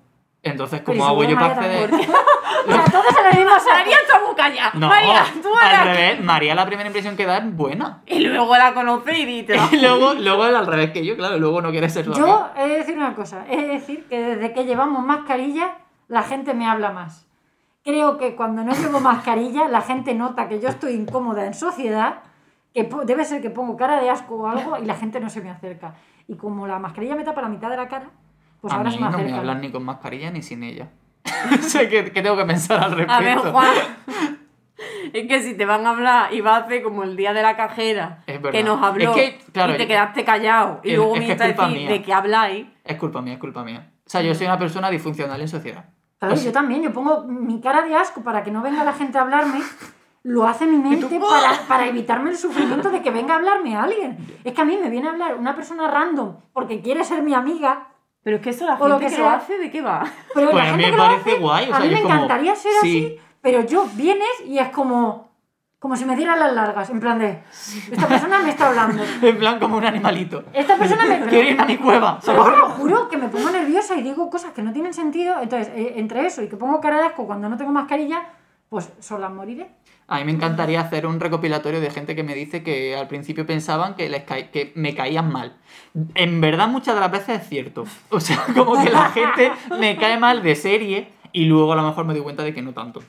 Entonces, 0.46 0.82
¿cómo 0.82 1.06
hago 1.06 1.24
yo 1.24 1.36
para 1.36 1.56
acceder? 1.56 1.90
todos 2.92 3.18
en 3.20 3.26
el 3.32 3.38
mismo. 3.38 3.56
María 3.72 3.98
callada. 4.36 4.72
No, 4.76 4.88
María, 4.88 5.24
tú 5.42 5.50
al 5.56 5.88
revés, 5.88 6.24
María 6.24 6.56
la 6.56 6.66
primera 6.66 6.88
impresión 6.88 7.16
que 7.16 7.26
da 7.26 7.38
es 7.38 7.56
buena. 7.56 8.04
Y 8.06 8.20
luego 8.20 8.56
la 8.56 8.74
conoce 8.74 9.18
y 9.18 9.26
dice. 9.26 9.56
Y 9.72 9.78
luego, 9.80 10.14
luego 10.14 10.46
es 10.46 10.56
al 10.56 10.68
revés 10.68 10.92
que 10.92 11.06
yo, 11.06 11.16
claro, 11.16 11.40
luego 11.40 11.62
no 11.62 11.72
quiere 11.72 11.90
ser. 11.90 12.06
Yo 12.12 12.50
he 12.56 12.68
de 12.68 12.76
decir 12.78 12.96
una 12.96 13.16
cosa, 13.16 13.44
de 13.44 13.58
decir 13.68 14.06
que 14.08 14.22
desde 14.22 14.54
que 14.54 14.66
llevamos 14.66 15.04
mascarilla 15.04 15.78
la 16.08 16.22
gente 16.22 16.54
me 16.54 16.68
habla 16.68 16.92
más. 16.92 17.28
Creo 17.84 18.18
que 18.18 18.36
cuando 18.36 18.64
no 18.64 18.74
llevo 18.74 19.00
mascarilla 19.00 19.68
la 19.68 19.82
gente 19.82 20.14
nota 20.14 20.48
que 20.48 20.60
yo 20.60 20.70
estoy 20.70 20.94
incómoda 20.94 21.46
en 21.46 21.54
sociedad, 21.54 22.20
que 22.74 22.88
debe 23.06 23.26
ser 23.26 23.42
que 23.42 23.50
pongo 23.50 23.78
cara 23.78 24.00
de 24.00 24.10
asco 24.10 24.36
o 24.36 24.48
algo 24.48 24.78
y 24.78 24.86
la 24.86 24.96
gente 24.96 25.20
no 25.20 25.30
se 25.30 25.42
me 25.42 25.50
acerca. 25.50 25.96
Y 26.28 26.36
como 26.36 26.68
la 26.68 26.80
mascarilla 26.80 27.16
me 27.16 27.24
tapa 27.24 27.42
la 27.42 27.50
mitad 27.50 27.70
de 27.70 27.78
la 27.78 27.88
cara, 27.88 28.12
pues 28.66 28.74
a 28.74 28.78
ahora 28.78 28.90
mí 28.90 28.98
no 29.00 29.18
me 29.20 29.32
hablan 29.34 29.62
ni 29.62 29.70
con 29.72 29.84
mascarilla 29.84 30.32
ni 30.32 30.42
sin 30.42 30.64
ella. 30.64 30.90
sé 31.62 31.88
que, 31.88 32.12
que 32.12 32.22
tengo 32.24 32.36
que 32.36 32.46
pensar 32.46 32.84
al 32.84 32.90
respecto. 32.92 33.14
A 33.14 33.20
ver, 33.20 33.38
Juan. 33.38 33.74
Es 35.14 35.28
que 35.28 35.42
si 35.42 35.54
te 35.56 35.66
van 35.66 35.86
a 35.86 35.92
hablar 35.92 36.34
y 36.34 36.42
va 36.42 36.56
a 36.56 36.60
hacer 36.62 36.82
como 36.84 37.04
el 37.04 37.16
día 37.16 37.32
de 37.32 37.42
la 37.42 37.56
cajera 37.56 38.24
Es 38.28 38.40
que 38.40 38.64
nos 38.64 38.82
habló 38.84 39.12
Es 39.12 39.16
que, 39.16 39.40
claro, 39.54 39.74
y 39.76 39.78
te 39.78 39.88
quedaste 39.88 40.26
callado 40.26 40.82
y 40.84 40.90
es- 40.92 40.98
luego 40.98 41.14
que 41.14 41.20
es 41.20 41.26
mientras 41.28 41.50
culpa 41.52 41.68
decir 41.68 41.80
mía. 41.82 41.90
de 41.92 42.02
qué 42.02 42.14
habláis. 42.14 42.68
Es 42.84 42.98
culpa 42.98 43.22
mía, 43.22 43.34
es 43.36 43.40
culpa 43.40 43.64
mía. 43.64 43.92
O 44.06 44.10
sea, 44.10 44.22
yo 44.22 44.34
soy 44.36 44.48
una 44.48 44.58
persona 44.60 44.90
disfuncional 44.90 45.40
en 45.40 45.48
sociedad. 45.48 45.86
Claro, 46.20 46.34
O 46.34 46.38
sea, 46.38 46.48
yo 46.48 46.52
también, 46.52 46.82
yo 46.82 46.92
pongo 46.92 47.24
mi 47.24 47.62
cara 47.62 47.84
de 47.84 47.96
asco 47.96 48.22
para 48.24 48.44
que 48.44 48.52
no 48.52 48.62
venga 48.62 48.84
la 48.84 48.94
gente 48.94 49.18
a 49.18 49.22
hablarme. 49.22 49.60
Lo 50.24 50.48
hace 50.48 50.66
mi 50.66 50.78
mente 50.80 51.20
para, 51.20 51.68
para 51.68 51.86
evitarme 51.86 52.32
el 52.32 52.38
sufrimiento 52.38 52.90
de 52.90 53.04
que 53.04 53.12
venga 53.12 53.36
a 53.36 53.38
hablarme 53.38 53.76
alguien. 53.78 54.18
Es 54.44 54.54
que 54.54 54.62
a 54.62 54.66
mí 54.66 54.76
me 54.82 54.90
viene 54.90 55.08
a 55.08 55.12
hablar 55.12 55.36
una 55.36 55.54
persona 55.56 55.88
random 55.90 56.38
porque 56.52 56.82
quiere 56.82 57.04
ser 57.04 57.22
mi 57.22 57.36
amiga. 57.36 57.90
Pero 58.25 58.38
es 58.38 58.42
que 58.42 58.50
eso 58.50 58.66
la 58.66 58.74
O 58.74 58.88
lo 58.88 58.98
gente 58.98 59.06
que 59.12 59.16
que, 59.18 59.22
lo 59.22 59.27
sea. 59.30 59.36
hace, 59.36 59.57
¿de 59.60 59.69
qué 59.69 59.81
va? 59.83 60.04
Pero 60.33 60.50
Pues 60.50 60.66
la 60.66 60.74
a 60.74 60.75
mí 60.75 60.83
gente 60.83 60.86
me 60.86 60.92
que 60.92 60.98
lo 60.98 61.04
parece 61.04 61.30
hace, 61.31 61.39
guay, 61.39 61.69
o 61.69 61.74
a 61.74 61.77
sea, 61.77 61.86
mí 61.86 61.92
yo 61.92 61.95
me 61.98 62.01
como- 62.01 62.16
encantaría 62.16 62.56
ser 62.56 62.72
sí. 62.81 62.88
así, 63.07 63.19
pero 63.39 63.62
yo 63.62 63.86
vienes 63.94 64.27
y 64.48 64.57
es 64.57 64.69
como, 64.69 65.30
como 65.77 65.95
si 65.95 66.06
me 66.06 66.16
dieran 66.16 66.39
las 66.39 66.51
largas, 66.54 66.89
en 66.89 67.00
plan 67.00 67.19
de, 67.19 67.44
esta 67.92 68.07
persona 68.07 68.39
me 68.39 68.50
está 68.50 68.69
hablando. 68.69 69.04
En 69.22 69.38
plan, 69.38 69.60
como 69.60 69.77
un 69.77 69.86
animalito. 69.86 70.44
Esta 70.51 70.75
persona 70.77 71.06
me... 71.06 71.19
Quiero 71.30 71.50
irme 71.51 71.62
a 71.62 71.66
mi 71.68 71.77
cueva. 71.77 72.19
Pero 72.25 72.44
te 72.44 72.57
lo 72.57 72.69
juro 72.72 73.07
que 73.07 73.18
me 73.18 73.27
pongo 73.30 73.51
nerviosa 73.51 73.95
y 73.95 74.01
digo 74.01 74.27
cosas 74.31 74.51
que 74.54 74.63
no 74.63 74.74
tienen 74.74 74.95
sentido. 74.95 75.36
Entonces, 75.39 75.72
eh, 75.75 75.94
entre 75.98 76.25
eso 76.25 76.42
y 76.42 76.50
que 76.50 76.57
pongo 76.57 76.81
cara 76.81 76.98
de 76.98 77.04
asco 77.04 77.27
cuando 77.27 77.48
no 77.48 77.56
tengo 77.57 77.72
mascarilla, 77.72 78.24
pues 78.69 78.92
sola 79.00 79.30
moriré. 79.30 79.69
A 80.07 80.19
mí 80.19 80.25
me 80.25 80.31
encantaría 80.34 80.81
hacer 80.81 81.07
un 81.07 81.19
recopilatorio 81.19 81.81
de 81.81 81.90
gente 81.90 82.16
que 82.16 82.24
me 82.24 82.36
dice 82.36 82.62
que 82.62 82.96
al 82.96 83.07
principio 83.07 83.46
pensaban 83.48 83.96
que, 83.96 84.07
les 84.07 84.24
caí- 84.24 84.50
que 84.52 84.72
me 84.75 84.94
caían 84.94 85.31
mal. 85.31 85.57
En 86.13 86.42
verdad, 86.42 86.68
muchas 86.68 86.94
de 86.94 87.02
las 87.02 87.12
veces 87.12 87.42
es 87.42 87.48
cierto. 87.50 87.86
O 88.10 88.19
sea, 88.19 88.38
como 88.56 88.81
que 88.84 88.90
la 88.92 89.06
gente 89.10 89.52
me 89.80 89.98
cae 89.98 90.19
mal 90.19 90.44
de 90.44 90.56
serie 90.56 91.07
y 91.31 91.46
luego 91.46 91.74
a 91.74 91.75
lo 91.75 91.84
mejor 91.84 92.06
me 92.06 92.13
doy 92.13 92.22
cuenta 92.22 92.44
de 92.44 92.54
que 92.54 92.62
no 92.62 92.74
tanto. 92.74 93.02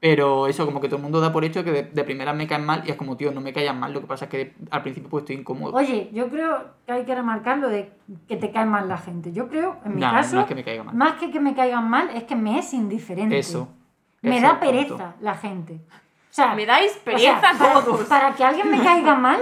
Pero 0.00 0.48
eso, 0.48 0.66
como 0.66 0.80
que 0.80 0.88
todo 0.88 0.96
el 0.96 1.02
mundo 1.04 1.20
da 1.20 1.32
por 1.32 1.44
hecho 1.44 1.62
que 1.62 1.70
de, 1.70 1.82
de 1.84 2.02
primera 2.02 2.32
me 2.32 2.48
caen 2.48 2.64
mal 2.66 2.82
y 2.84 2.90
es 2.90 2.96
como, 2.96 3.16
tío, 3.16 3.30
no 3.30 3.40
me 3.40 3.52
caían 3.52 3.78
mal. 3.78 3.92
Lo 3.92 4.00
que 4.00 4.08
pasa 4.08 4.24
es 4.24 4.30
que 4.32 4.52
al 4.72 4.82
principio 4.82 5.08
pues 5.08 5.22
estoy 5.22 5.36
incómodo. 5.36 5.72
Oye, 5.76 6.10
yo 6.12 6.28
creo 6.28 6.70
que 6.84 6.90
hay 6.92 7.04
que 7.04 7.14
remarcar 7.14 7.58
lo 7.58 7.68
de 7.68 7.92
que 8.26 8.36
te 8.36 8.50
cae 8.50 8.66
mal 8.66 8.88
la 8.88 8.98
gente. 8.98 9.30
Yo 9.32 9.48
creo, 9.48 9.76
en 9.84 9.94
mi 9.94 10.00
No, 10.00 10.10
caso, 10.10 10.34
no 10.34 10.40
es 10.40 10.48
que 10.48 10.56
me 10.56 10.64
caiga 10.64 10.82
mal. 10.82 10.96
más 10.96 11.12
que 11.20 11.30
que 11.30 11.38
me 11.38 11.54
caigan 11.54 11.88
mal, 11.88 12.10
es 12.16 12.24
que 12.24 12.34
me 12.34 12.58
es 12.58 12.74
indiferente. 12.74 13.38
Eso. 13.38 13.68
Me 14.22 14.40
da 14.40 14.50
el 14.50 14.56
punto. 14.58 14.66
pereza 14.72 15.14
la 15.20 15.34
gente. 15.34 15.80
O 16.32 16.34
sea, 16.34 16.54
Me 16.54 16.64
dais 16.64 16.90
o 16.90 16.94
sea, 16.94 17.02
pereza 17.04 17.40
para, 17.58 17.80
todos. 17.84 18.04
para 18.08 18.34
que 18.34 18.42
alguien 18.42 18.70
me 18.70 18.80
caiga 18.82 19.14
mal, 19.14 19.38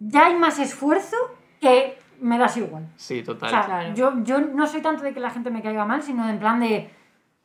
ya 0.00 0.26
hay 0.26 0.34
más 0.34 0.58
esfuerzo 0.58 1.16
que 1.60 1.98
me 2.20 2.36
das 2.38 2.56
igual. 2.58 2.86
Sí, 2.96 3.22
total. 3.22 3.48
O 3.48 3.50
sea, 3.50 3.64
Claro. 3.64 3.94
yo, 3.94 4.12
yo 4.22 4.38
no 4.40 4.66
soy 4.66 4.82
tanto 4.82 5.02
de 5.02 5.14
que 5.14 5.20
la 5.20 5.30
gente 5.30 5.50
me 5.50 5.62
caiga 5.62 5.86
mal, 5.86 6.02
sino 6.02 6.28
en 6.28 6.38
plan 6.38 6.60
de 6.60 6.90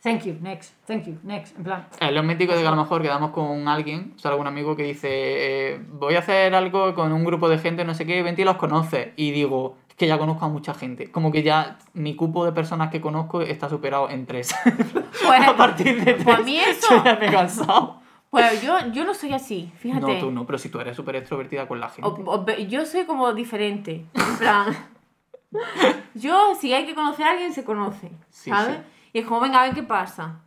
thank 0.03 0.23
you, 0.23 0.35
next, 0.41 0.73
thank 0.85 1.05
you, 1.05 1.17
next. 1.23 1.57
En 1.57 1.63
plan, 1.63 1.87
Es 1.99 2.11
lo 2.11 2.21
mítico 2.21 2.53
de 2.53 2.61
que 2.61 2.67
a 2.67 2.71
lo 2.71 2.75
mejor 2.77 3.01
quedamos 3.01 3.31
con 3.31 3.65
alguien, 3.69 4.13
o 4.17 4.19
sea, 4.19 4.31
algún 4.31 4.45
amigo 4.47 4.75
que 4.75 4.83
dice, 4.83 5.07
eh, 5.09 5.81
voy 5.93 6.15
a 6.15 6.19
hacer 6.19 6.53
algo 6.53 6.93
con 6.93 7.13
un 7.13 7.23
grupo 7.23 7.47
de 7.47 7.57
gente, 7.57 7.85
no 7.85 7.93
sé 7.93 8.05
qué, 8.05 8.21
vente 8.21 8.41
y 8.41 8.45
los 8.45 8.57
conoces. 8.57 9.13
Y 9.15 9.31
digo, 9.31 9.77
es 9.87 9.95
que 9.95 10.05
ya 10.07 10.17
conozco 10.17 10.43
a 10.45 10.49
mucha 10.49 10.73
gente. 10.73 11.09
Como 11.09 11.31
que 11.31 11.43
ya 11.43 11.77
mi 11.93 12.15
cupo 12.17 12.43
de 12.45 12.51
personas 12.51 12.91
que 12.91 12.99
conozco 12.99 13.41
está 13.41 13.69
superado 13.69 14.09
en 14.09 14.25
tres. 14.25 14.53
Pues, 15.25 15.41
a 15.47 15.55
partir 15.55 16.03
de 16.03 16.13
tres, 16.13 16.23
pues 16.25 16.37
a 16.39 16.41
mí 16.41 16.57
eso- 16.57 16.87
yo 16.97 17.03
ya 17.05 17.15
me 17.15 17.27
he 17.27 17.31
cansado. 17.31 18.01
Pues 18.41 18.61
yo, 18.61 18.77
yo 18.91 19.05
no 19.05 19.13
soy 19.13 19.33
así, 19.33 19.71
fíjate. 19.77 20.01
No, 20.13 20.19
tú 20.19 20.31
no, 20.31 20.45
pero 20.45 20.57
si 20.57 20.69
tú 20.69 20.79
eres 20.79 20.95
súper 20.95 21.15
extrovertida 21.17 21.67
con 21.67 21.79
la 21.79 21.89
gente. 21.89 22.07
O- 22.09 22.13
o- 22.33 22.45
yo 22.67 22.85
soy 22.85 23.05
como 23.05 23.33
diferente. 23.33 24.05
En 24.13 24.37
plan. 24.37 24.75
yo, 26.13 26.55
si 26.55 26.73
hay 26.73 26.85
que 26.85 26.95
conocer 26.95 27.25
a 27.25 27.31
alguien, 27.31 27.53
se 27.53 27.63
conoce. 27.63 28.11
Sí, 28.29 28.49
¿Sabes? 28.49 28.75
sí. 28.77 28.81
Y 29.13 29.19
es 29.19 29.25
como, 29.25 29.39
venga, 29.39 29.61
a 29.61 29.63
ver 29.65 29.73
qué 29.73 29.83
pasa. 29.83 30.41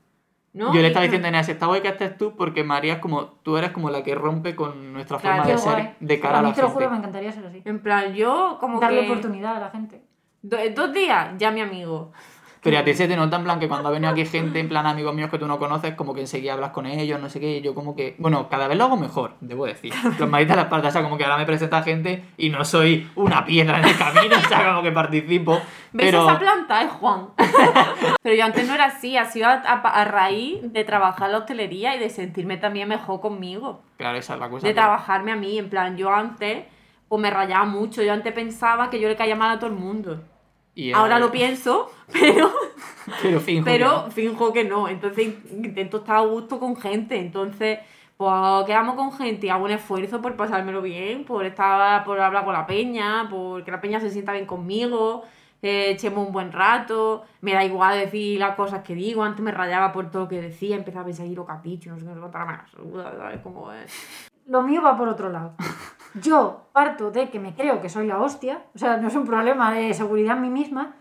¿No? 0.53 0.75
Yo 0.75 0.81
le 0.81 0.89
estaba 0.89 1.05
diciendo 1.05 1.27
a 1.27 1.31
Inés, 1.31 1.49
está 1.49 1.67
guay 1.67 1.83
que 1.83 1.89
estés 1.89 2.17
tú 2.17 2.35
porque 2.35 2.65
María 2.65 2.95
es 2.95 2.99
como, 3.01 3.27
tú 3.27 3.57
eres 3.59 3.71
como 3.71 3.91
la 3.91 4.03
que 4.03 4.15
rompe 4.15 4.57
con 4.57 4.93
nuestra 4.93 5.19
Claro, 5.19 5.37
forma 5.43 5.53
de 5.53 5.59
ser 5.59 5.73
guay. 5.73 5.95
de 6.01 6.21
cara 6.21 6.37
a, 6.37 6.39
a 6.41 6.43
mí 6.43 6.49
la 6.49 6.55
te 6.55 6.63
lo 6.63 6.69
gente. 6.69 6.79
juro, 6.85 6.91
me 6.91 6.97
encantaría 6.99 7.33
ser 7.33 7.47
así. 7.47 7.63
En 7.65 7.81
plan, 7.81 8.15
yo 8.15 8.57
como 8.59 8.81
Darle 8.81 9.03
que. 9.05 9.11
oportunidad 9.11 9.57
a 9.57 9.61
la 9.61 9.71
gente. 9.71 10.03
do- 10.43 10.57
dos 10.75 10.93
días, 10.93 11.35
ya 11.39 11.51
mi 11.51 11.61
amigo. 11.61 12.13
Pero 12.63 12.79
a 12.79 12.85
ti 12.85 12.95
se 12.95 13.07
te 13.09 13.17
nota 13.17 13.37
en 13.37 13.45
plan 13.45 13.61
que 13.61 13.69
cuando 13.69 13.89
ha 13.89 13.93
venido 13.93 14.11
aquí 14.11 14.25
gente, 14.27 14.59
en 14.61 14.69
plan 14.69 14.87
amigos 14.87 15.15
míos 15.15 15.31
que 15.31 15.39
tú 15.39 15.47
no 15.47 15.59
conoces, 15.59 15.95
como 15.95 16.13
que 16.15 16.21
enseguida 16.21 16.55
hablas 16.55 16.71
con 16.71 16.87
ellos, 16.87 17.21
no 17.21 17.29
sé 17.29 17.39
qué, 17.41 17.59
y 17.59 17.61
yo 17.63 17.75
como 17.75 17.95
que, 17.95 18.17
bueno, 18.19 18.49
cada 18.49 18.67
vez 18.69 18.77
lo 18.77 18.85
hago 18.85 18.97
mejor, 18.97 19.35
debo 19.41 19.67
decir. 19.67 19.93
Los 20.19 20.29
maritas 20.29 20.55
a 20.55 20.57
la 20.57 20.63
espalda, 20.63 20.89
o 20.89 20.91
sea, 20.91 21.03
como 21.03 21.17
que 21.17 21.25
ahora 21.25 21.39
me 21.39 21.47
presenta 21.47 21.83
gente 21.83 22.25
y 22.37 22.51
no 22.51 22.65
soy 22.65 23.09
una 23.15 23.45
piedra 23.45 23.79
en 23.79 23.85
el 23.85 23.97
camino, 23.97 24.37
o 24.37 24.49
sea, 24.49 24.67
como 24.69 24.83
que 24.83 24.93
participo. 24.93 25.53
¿Ves 25.93 26.11
Pero 26.11 26.29
esa 26.29 26.39
planta? 26.39 26.83
Es 26.83 26.91
Juan. 26.93 27.29
pero 28.23 28.35
yo 28.35 28.45
antes 28.45 28.67
no 28.67 28.75
era 28.75 28.87
así, 28.87 29.17
ha 29.17 29.25
sido 29.25 29.47
a, 29.47 29.53
a- 29.53 30.01
a 30.01 30.05
raíz 30.05 30.59
de 30.63 30.85
trabajar 30.85 31.31
la 31.31 31.39
hostelería 31.39 31.97
y 31.97 31.99
de 31.99 32.11
sentirme 32.11 32.57
también 32.57 32.89
mejor 32.89 33.21
conmigo. 33.21 33.81
claro, 33.97 34.19
esa 34.19 34.35
es 34.35 34.41
la 34.41 34.49
cosa. 34.51 34.67
De 34.67 34.73
que- 34.73 34.81
trabajarme 34.81 35.33
a 35.33 35.37
mí, 35.37 35.59
en 35.59 35.71
plan, 35.71 35.97
yo 35.97 36.13
antes 36.13 36.65
pues 37.09 37.23
me 37.23 37.31
rayaba 37.31 37.65
mucho, 37.65 38.03
yo 38.03 38.13
antes 38.13 38.33
pensaba 38.35 38.91
que 38.91 39.01
yo 39.01 39.09
le 39.09 39.17
caía 39.17 39.35
mal 39.35 39.57
a 39.57 39.59
todo 39.59 39.71
el 39.71 39.77
mundo. 39.77 40.21
Y, 40.79 40.91
eh, 40.91 40.95
Ahora 40.95 41.19
lo 41.19 41.33
pienso, 41.33 41.91
pero, 42.13 42.53
Pero 43.21 43.41
finjo 43.41 43.65
que 43.65 43.71
pero 43.73 43.87
no. 43.89 44.11
finjo 44.13 44.53
que 44.53 44.63
no. 44.63 44.89
Entonces 44.89 45.35
intento 45.51 45.97
estar 45.99 46.19
a 46.19 46.21
gusto 46.21 46.61
con 46.61 46.77
gente. 46.77 47.19
Entonces, 47.19 47.81
pues 48.17 48.65
quedamos 48.65 48.95
con 48.95 49.11
gente 49.13 49.47
y 49.47 49.51
hago 49.51 49.65
un 49.65 49.73
esfuerzo 49.73 50.23
por 50.23 50.37
pasármelo 50.37 50.81
bien, 50.81 51.25
por 51.25 51.45
estar, 51.47 52.05
por 52.05 52.21
hablar 52.21 52.45
con 52.45 52.53
la 52.53 52.65
peña, 52.65 53.29
por 53.29 53.65
que 53.65 53.73
la 53.73 53.81
peña 53.81 53.99
se 53.99 54.11
sienta 54.11 54.33
bien 54.33 54.47
conmigo, 54.47 55.25
que 55.61 55.91
echemos 55.91 56.25
un 56.25 56.33
buen 56.33 56.53
rato. 56.53 57.25
Me 57.41 57.55
da 57.55 57.65
igual 57.65 57.99
decir 57.99 58.39
las 58.39 58.55
cosas 58.55 58.85
que 58.85 58.95
digo. 58.95 59.25
Antes 59.25 59.45
me 59.45 59.51
rayaba 59.51 59.91
por 59.93 60.13
todo 60.13 60.23
lo 60.23 60.29
que 60.29 60.41
decía, 60.41 60.77
empezaba 60.77 61.03
a 61.03 61.07
pensar, 61.07 61.27
y 61.27 61.35
lo 61.35 61.45
que 61.45 61.55
dicho, 61.65 61.91
no 61.91 61.99
sé 61.99 62.07
qué, 62.07 62.13
no 62.13 62.31
¿sabes 62.31 63.41
cómo 63.43 63.73
es? 63.73 64.31
Lo 64.47 64.63
mío 64.63 64.81
va 64.81 64.97
por 64.97 65.09
otro 65.09 65.29
lado. 65.29 65.57
Yo 66.15 66.69
parto 66.73 67.11
de 67.11 67.31
que 67.31 67.39
me 67.39 67.55
creo 67.55 67.81
que 67.81 67.89
soy 67.89 68.07
la 68.07 68.21
hostia, 68.21 68.63
o 68.75 68.79
sea, 68.79 68.97
no 68.97 69.09
es 69.09 69.15
un 69.15 69.25
problema 69.25 69.73
de 69.73 69.93
seguridad 69.95 70.37
en 70.37 70.43
mí 70.43 70.51
misma, 70.51 70.95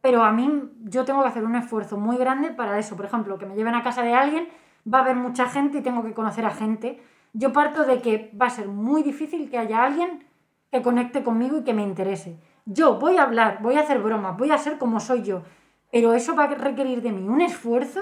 pero 0.00 0.22
a 0.22 0.32
mí 0.32 0.70
yo 0.84 1.04
tengo 1.04 1.22
que 1.22 1.28
hacer 1.28 1.44
un 1.44 1.56
esfuerzo 1.56 1.96
muy 1.96 2.16
grande 2.16 2.50
para 2.50 2.78
eso. 2.78 2.96
Por 2.96 3.04
ejemplo, 3.04 3.38
que 3.38 3.46
me 3.46 3.54
lleven 3.54 3.74
a 3.74 3.82
casa 3.82 4.02
de 4.02 4.14
alguien, 4.14 4.48
va 4.92 4.98
a 4.98 5.02
haber 5.02 5.16
mucha 5.16 5.48
gente 5.48 5.78
y 5.78 5.82
tengo 5.82 6.02
que 6.02 6.12
conocer 6.12 6.44
a 6.44 6.50
gente. 6.50 7.02
Yo 7.32 7.52
parto 7.52 7.84
de 7.84 8.00
que 8.00 8.30
va 8.40 8.46
a 8.46 8.50
ser 8.50 8.68
muy 8.68 9.02
difícil 9.02 9.48
que 9.48 9.58
haya 9.58 9.84
alguien 9.84 10.24
que 10.70 10.82
conecte 10.82 11.22
conmigo 11.22 11.58
y 11.58 11.64
que 11.64 11.74
me 11.74 11.82
interese. 11.82 12.38
Yo 12.64 12.98
voy 12.98 13.16
a 13.16 13.22
hablar, 13.22 13.58
voy 13.62 13.76
a 13.76 13.80
hacer 13.80 14.00
bromas, 14.00 14.36
voy 14.36 14.50
a 14.50 14.58
ser 14.58 14.78
como 14.78 15.00
soy 15.00 15.22
yo, 15.22 15.42
pero 15.90 16.14
eso 16.14 16.34
va 16.34 16.44
a 16.44 16.48
requerir 16.48 17.02
de 17.02 17.12
mí 17.12 17.28
un 17.28 17.40
esfuerzo 17.40 18.00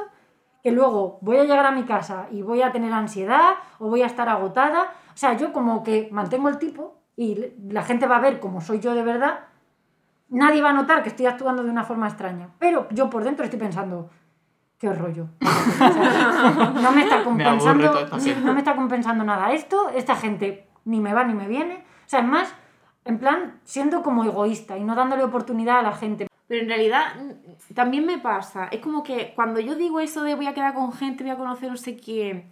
que 0.62 0.70
luego 0.70 1.18
voy 1.22 1.38
a 1.38 1.44
llegar 1.44 1.66
a 1.66 1.70
mi 1.70 1.84
casa 1.84 2.26
y 2.30 2.42
voy 2.42 2.62
a 2.62 2.72
tener 2.72 2.92
ansiedad 2.92 3.54
o 3.78 3.88
voy 3.88 4.02
a 4.02 4.06
estar 4.06 4.28
agotada. 4.28 4.92
O 5.20 5.22
sea, 5.22 5.36
yo 5.36 5.52
como 5.52 5.82
que 5.82 6.08
mantengo 6.10 6.48
el 6.48 6.56
tipo 6.56 6.96
y 7.14 7.52
la 7.68 7.82
gente 7.82 8.06
va 8.06 8.16
a 8.16 8.20
ver 8.20 8.40
cómo 8.40 8.62
soy 8.62 8.80
yo 8.80 8.94
de 8.94 9.02
verdad. 9.02 9.40
Nadie 10.30 10.62
va 10.62 10.70
a 10.70 10.72
notar 10.72 11.02
que 11.02 11.10
estoy 11.10 11.26
actuando 11.26 11.62
de 11.62 11.68
una 11.68 11.84
forma 11.84 12.08
extraña, 12.08 12.48
pero 12.58 12.88
yo 12.88 13.10
por 13.10 13.22
dentro 13.22 13.44
estoy 13.44 13.60
pensando, 13.60 14.08
qué 14.78 14.90
rollo. 14.94 15.28
No 16.82 16.92
me 16.92 17.02
está 17.02 17.18
Me 17.18 17.24
compensando, 17.24 17.92
gente. 17.92 18.40
no 18.40 18.54
me 18.54 18.60
está 18.60 18.74
compensando 18.74 19.22
nada 19.22 19.52
esto, 19.52 19.90
esta 19.90 20.16
gente 20.16 20.66
ni 20.86 21.00
me 21.00 21.12
va 21.12 21.24
ni 21.24 21.34
me 21.34 21.48
viene. 21.48 21.84
O 22.06 22.08
sea, 22.08 22.20
es 22.20 22.26
más, 22.26 22.54
en 23.04 23.18
plan, 23.18 23.60
siendo 23.64 24.02
como 24.02 24.24
egoísta 24.24 24.78
y 24.78 24.84
no 24.84 24.94
dándole 24.94 25.22
oportunidad 25.22 25.80
a 25.80 25.82
la 25.82 25.92
gente. 25.92 26.28
Pero 26.48 26.62
en 26.62 26.68
realidad 26.68 27.12
también 27.74 28.06
me 28.06 28.16
pasa. 28.16 28.68
Es 28.68 28.80
como 28.80 29.02
que 29.02 29.34
cuando 29.34 29.60
yo 29.60 29.74
digo 29.74 30.00
eso 30.00 30.22
de 30.22 30.34
voy 30.34 30.46
a 30.46 30.54
quedar 30.54 30.72
con 30.72 30.94
gente, 30.94 31.24
voy 31.24 31.32
a 31.32 31.36
conocer 31.36 31.68
no 31.68 31.76
sé 31.76 31.96
quién, 31.96 32.50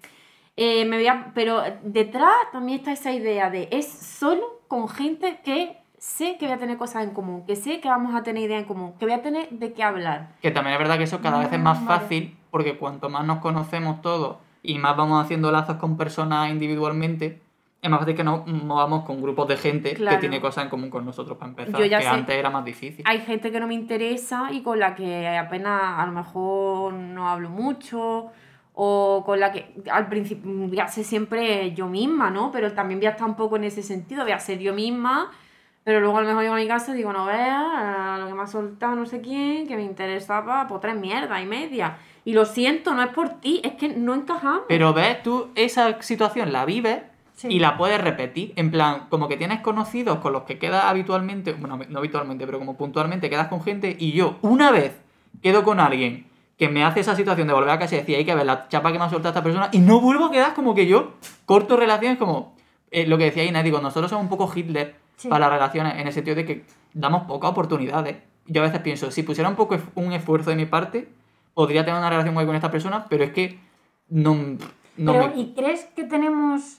eh, 0.60 0.84
me 0.84 0.96
voy 0.96 1.06
a... 1.06 1.30
pero 1.34 1.62
detrás 1.84 2.32
también 2.52 2.80
está 2.80 2.92
esa 2.92 3.12
idea 3.12 3.48
de 3.48 3.68
es 3.70 3.88
solo 3.88 4.42
con 4.66 4.88
gente 4.88 5.38
que 5.44 5.78
sé 5.98 6.36
que 6.38 6.46
voy 6.46 6.54
a 6.54 6.58
tener 6.58 6.76
cosas 6.76 7.04
en 7.04 7.10
común, 7.12 7.44
que 7.46 7.56
sé 7.56 7.80
que 7.80 7.88
vamos 7.88 8.14
a 8.14 8.22
tener 8.22 8.42
ideas 8.44 8.62
en 8.62 8.66
común, 8.68 8.92
que 8.98 9.04
voy 9.04 9.14
a 9.14 9.22
tener 9.22 9.48
de 9.50 9.72
qué 9.72 9.82
hablar. 9.82 10.30
Que 10.42 10.50
también 10.50 10.74
es 10.74 10.78
verdad 10.78 10.98
que 10.98 11.04
eso 11.04 11.20
cada 11.20 11.38
vez 11.38 11.52
es 11.52 11.58
más 11.60 11.84
vale. 11.84 12.00
fácil, 12.00 12.36
porque 12.50 12.76
cuanto 12.76 13.08
más 13.08 13.24
nos 13.24 13.38
conocemos 13.38 14.02
todos 14.02 14.36
y 14.62 14.78
más 14.78 14.96
vamos 14.96 15.24
haciendo 15.24 15.50
lazos 15.52 15.76
con 15.76 15.96
personas 15.96 16.50
individualmente, 16.50 17.40
es 17.80 17.90
más 17.90 18.00
fácil 18.00 18.16
que 18.16 18.24
nos 18.24 18.44
movamos 18.46 19.04
con 19.04 19.22
grupos 19.22 19.46
de 19.48 19.56
gente 19.56 19.94
Claro. 19.94 20.16
que 20.16 20.20
tiene 20.20 20.40
cosas 20.40 20.64
en 20.64 20.70
común 20.70 20.90
con 20.90 21.04
nosotros 21.04 21.38
para 21.38 21.50
empezar, 21.50 21.78
Yo 21.80 21.86
ya 21.86 21.98
que 21.98 22.04
sé- 22.04 22.10
antes 22.10 22.34
era 22.36 22.50
más 22.50 22.64
difícil. 22.64 23.04
Hay 23.06 23.20
gente 23.20 23.52
que 23.52 23.60
no 23.60 23.66
me 23.68 23.74
interesa 23.74 24.48
y 24.50 24.62
con 24.62 24.78
la 24.80 24.94
que 24.96 25.28
apenas 25.36 25.98
a 25.98 26.04
lo 26.06 26.12
mejor 26.12 26.92
no 26.94 27.28
hablo 27.28 27.48
mucho 27.50 28.26
o 28.80 29.24
con 29.26 29.40
la 29.40 29.50
que 29.50 29.74
al 29.90 30.08
principio 30.08 30.48
voy 30.52 30.78
a 30.78 30.86
ser 30.86 31.02
siempre 31.02 31.74
yo 31.74 31.88
misma, 31.88 32.30
¿no? 32.30 32.52
Pero 32.52 32.72
también 32.74 33.00
voy 33.00 33.08
a 33.08 33.10
estar 33.10 33.26
un 33.26 33.34
poco 33.34 33.56
en 33.56 33.64
ese 33.64 33.82
sentido, 33.82 34.22
voy 34.22 34.30
a 34.30 34.38
ser 34.38 34.60
yo 34.60 34.72
misma, 34.72 35.32
pero 35.82 35.98
luego 35.98 36.18
a 36.18 36.20
lo 36.20 36.28
mejor 36.28 36.42
llego 36.42 36.54
a 36.54 36.58
mi 36.58 36.68
casa 36.68 36.92
y 36.92 36.98
digo, 36.98 37.12
no 37.12 37.26
veas, 37.26 38.20
lo 38.20 38.28
que 38.28 38.34
me 38.34 38.42
ha 38.42 38.46
soltado 38.46 38.94
no 38.94 39.04
sé 39.04 39.20
quién, 39.20 39.66
que 39.66 39.74
me 39.74 39.82
interesaba, 39.82 40.68
pues 40.68 40.80
tres 40.80 40.94
mierdas 40.94 41.42
y 41.42 41.46
media. 41.46 41.96
Y 42.24 42.34
lo 42.34 42.44
siento, 42.44 42.94
no 42.94 43.02
es 43.02 43.08
por 43.08 43.40
ti, 43.40 43.60
es 43.64 43.72
que 43.72 43.88
no 43.88 44.14
encajamos. 44.14 44.62
Pero 44.68 44.94
ves, 44.94 45.24
tú 45.24 45.48
esa 45.56 46.00
situación 46.00 46.52
la 46.52 46.64
vives 46.64 47.00
Sí. 47.34 47.48
y 47.50 47.58
la 47.58 47.76
puedes 47.76 48.00
repetir. 48.00 48.52
En 48.54 48.70
plan, 48.70 49.06
como 49.08 49.26
que 49.26 49.36
tienes 49.36 49.58
conocidos 49.60 50.18
con 50.18 50.32
los 50.32 50.42
que 50.44 50.58
quedas 50.60 50.84
habitualmente, 50.84 51.52
bueno, 51.52 51.80
no 51.88 51.98
habitualmente, 51.98 52.46
pero 52.46 52.60
como 52.60 52.76
puntualmente 52.76 53.28
quedas 53.28 53.48
con 53.48 53.60
gente 53.60 53.96
y 53.98 54.12
yo 54.12 54.38
una 54.42 54.70
vez 54.70 54.92
quedo 55.42 55.64
con 55.64 55.80
alguien 55.80 56.27
que 56.58 56.68
me 56.68 56.84
hace 56.84 57.00
esa 57.00 57.14
situación 57.14 57.46
de 57.46 57.54
volver 57.54 57.70
a 57.70 57.78
casa 57.78 57.94
y 57.94 57.98
decir, 57.98 58.16
hay 58.16 58.24
que 58.24 58.34
ver 58.34 58.44
la 58.44 58.68
chapa 58.68 58.92
que 58.92 58.98
me 58.98 59.04
ha 59.04 59.10
soltado 59.10 59.30
esta 59.30 59.42
persona 59.44 59.68
y 59.72 59.78
no 59.78 60.00
vuelvo 60.00 60.26
a 60.26 60.30
quedar 60.32 60.54
como 60.54 60.74
que 60.74 60.86
yo 60.86 61.12
corto 61.46 61.76
relaciones 61.76 62.18
como 62.18 62.54
eh, 62.90 63.06
lo 63.06 63.16
que 63.16 63.24
decía 63.24 63.44
Inés, 63.44 63.64
digo, 63.64 63.80
nosotros 63.80 64.10
somos 64.10 64.24
un 64.24 64.28
poco 64.28 64.50
Hitler 64.54 64.96
Sí. 65.18 65.26
para 65.28 65.40
las 65.40 65.50
relaciones 65.54 65.94
en 65.98 66.06
el 66.06 66.12
sentido 66.12 66.36
de 66.36 66.44
que 66.44 66.64
damos 66.94 67.24
pocas 67.24 67.50
oportunidades. 67.50 68.18
Yo 68.46 68.62
a 68.62 68.64
veces 68.66 68.80
pienso, 68.82 69.10
si 69.10 69.24
pusiera 69.24 69.50
un 69.50 69.56
poco 69.56 69.76
un 69.96 70.12
esfuerzo 70.12 70.50
de 70.50 70.56
mi 70.56 70.64
parte, 70.64 71.08
podría 71.54 71.84
tener 71.84 71.98
una 71.98 72.08
relación 72.08 72.36
con 72.36 72.54
esta 72.54 72.70
persona, 72.70 73.06
pero 73.08 73.24
es 73.24 73.32
que 73.32 73.58
no, 74.08 74.36
no 74.96 75.12
Pero, 75.12 75.28
me... 75.34 75.40
¿y 75.40 75.54
crees 75.54 75.86
que 75.96 76.04
tenemos 76.04 76.78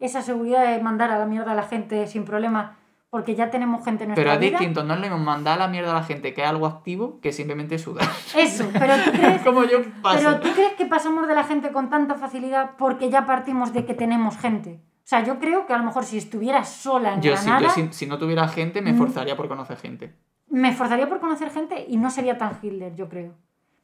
esa 0.00 0.22
seguridad 0.22 0.66
de 0.74 0.82
mandar 0.82 1.10
a 1.10 1.18
la 1.18 1.26
mierda 1.26 1.52
a 1.52 1.54
la 1.54 1.64
gente 1.64 2.06
sin 2.06 2.24
problema 2.24 2.77
porque 3.10 3.34
ya 3.34 3.50
tenemos 3.50 3.84
gente 3.84 4.04
en 4.04 4.10
nuestra 4.10 4.22
Pero 4.24 4.34
es 4.34 4.40
vida? 4.40 4.58
distinto, 4.58 4.84
no 4.84 4.94
es 4.94 5.00
lo 5.00 5.06
mismo 5.06 5.18
mandar 5.24 5.54
a 5.60 5.64
la 5.64 5.68
mierda 5.68 5.92
a 5.92 5.94
la 5.94 6.02
gente 6.04 6.34
que 6.34 6.42
es 6.42 6.48
algo 6.48 6.66
activo 6.66 7.20
que 7.20 7.32
simplemente 7.32 7.78
sudar. 7.78 8.06
Eso, 8.36 8.68
pero 8.72 8.94
¿tú 9.04 9.10
crees, 9.12 9.42
Como 9.44 9.64
yo 9.64 9.78
paso. 10.02 10.18
pero 10.18 10.40
¿tú 10.40 10.48
crees 10.52 10.72
que 10.74 10.86
pasamos 10.86 11.26
de 11.26 11.34
la 11.34 11.44
gente 11.44 11.72
con 11.72 11.88
tanta 11.90 12.14
facilidad 12.16 12.72
porque 12.78 13.08
ya 13.10 13.24
partimos 13.26 13.72
de 13.72 13.84
que 13.86 13.94
tenemos 13.94 14.36
gente? 14.36 14.80
O 14.98 15.08
sea, 15.08 15.24
yo 15.24 15.38
creo 15.38 15.66
que 15.66 15.72
a 15.72 15.78
lo 15.78 15.84
mejor 15.84 16.04
si 16.04 16.18
estuviera 16.18 16.64
sola 16.64 17.14
en 17.14 17.22
Yo, 17.22 17.32
Granada, 17.32 17.60
yo 17.62 17.70
si, 17.70 17.88
si 17.92 18.06
no 18.06 18.18
tuviera 18.18 18.46
gente, 18.46 18.82
me 18.82 18.90
Mm. 18.92 18.94
esforzaría 18.94 19.36
por 19.36 19.48
conocer 19.48 19.78
gente. 19.78 20.14
me 20.50 20.68
esforzaría 20.70 21.08
por 21.08 21.20
conocer 21.20 21.50
gente 21.50 21.86
y 21.88 21.96
no 21.96 22.10
sería 22.10 22.36
tan 22.38 22.58
Hitler, 22.62 22.94
yo 22.94 23.08
creo. 23.08 23.34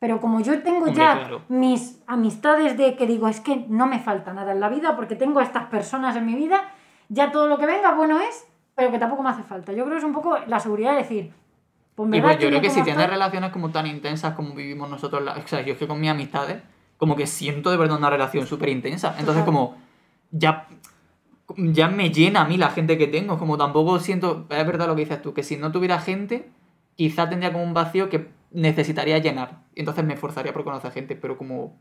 Pero 0.01 0.21
como 0.21 0.41
yo 0.41 0.63
tengo 0.63 0.79
Hombre, 0.87 0.93
ya 0.95 1.15
claro. 1.19 1.43
mis 1.49 2.03
amistades 2.07 2.77
de 2.77 2.95
que 2.97 3.07
digo, 3.07 3.27
es 3.29 3.41
que 3.41 3.65
no 3.71 3.87
me 3.87 3.99
falta 4.01 4.35
nada 4.35 4.53
en 4.53 4.61
la 4.61 4.69
vida 4.69 4.97
porque 4.97 5.15
tengo 5.17 5.41
a 5.41 5.45
estas 5.45 5.65
personas 5.67 6.15
en 6.17 6.27
mi 6.27 6.35
vida, 6.35 6.61
ya 7.09 7.33
todo 7.33 7.49
lo 7.49 7.57
que 7.59 7.65
venga 7.67 7.95
bueno 7.95 8.21
es, 8.21 8.47
pero 8.75 8.91
que 8.91 8.99
tampoco 8.99 9.23
me 9.23 9.31
hace 9.31 9.43
falta. 9.43 9.73
Yo 9.73 9.85
creo 9.85 9.93
que 9.95 9.99
es 9.99 10.05
un 10.05 10.13
poco 10.15 10.37
la 10.47 10.61
seguridad 10.61 10.93
de 10.93 10.99
decir, 10.99 11.33
pues 11.95 12.09
me 12.09 12.19
Y 12.19 12.21
pues 12.21 12.39
yo 12.39 12.49
creo 12.49 12.61
que 12.61 12.71
si 12.71 12.83
tienes 12.83 13.09
relaciones 13.09 13.51
como 13.51 13.71
tan 13.71 13.87
intensas 13.87 14.35
como 14.35 14.55
vivimos 14.55 14.91
nosotros, 14.91 15.23
la- 15.23 15.35
o 15.35 15.47
sea, 15.47 15.61
yo 15.63 15.75
es 15.75 15.79
que 15.79 15.87
con 15.87 16.01
mis 16.01 16.11
amistades, 16.11 16.63
como 16.97 17.17
que 17.17 17.27
siento 17.27 17.71
de 17.71 17.77
verdad 17.77 17.99
una 17.99 18.11
relación 18.11 18.47
súper 18.47 18.69
intensa. 18.71 19.11
Entonces, 19.19 19.45
Total. 19.45 19.47
como, 19.47 19.77
ya, 20.33 20.67
ya 21.57 21.89
me 21.89 22.11
llena 22.11 22.43
a 22.43 22.45
mí 22.49 22.57
la 22.57 22.71
gente 22.71 22.99
que 22.99 23.07
tengo. 23.07 23.39
Como 23.39 23.57
tampoco 23.59 23.99
siento, 24.01 24.47
es 24.51 24.67
verdad 24.67 24.87
lo 24.89 24.97
que 24.97 25.03
dices 25.03 25.23
tú, 25.23 25.35
que 25.35 25.43
si 25.43 25.57
no 25.57 25.71
tuviera 25.73 26.01
gente, 26.01 26.49
quizá 26.97 27.29
tendría 27.29 27.53
como 27.53 27.65
un 27.65 27.75
vacío 27.75 28.09
que 28.09 28.29
necesitaría 28.51 29.19
llenar. 29.19 29.63
Entonces 29.75 30.05
me 30.05 30.15
esforzaría 30.15 30.53
por 30.53 30.65
conocer 30.65 30.93
gente, 30.93 31.17
pero 31.17 31.37
como 31.39 31.79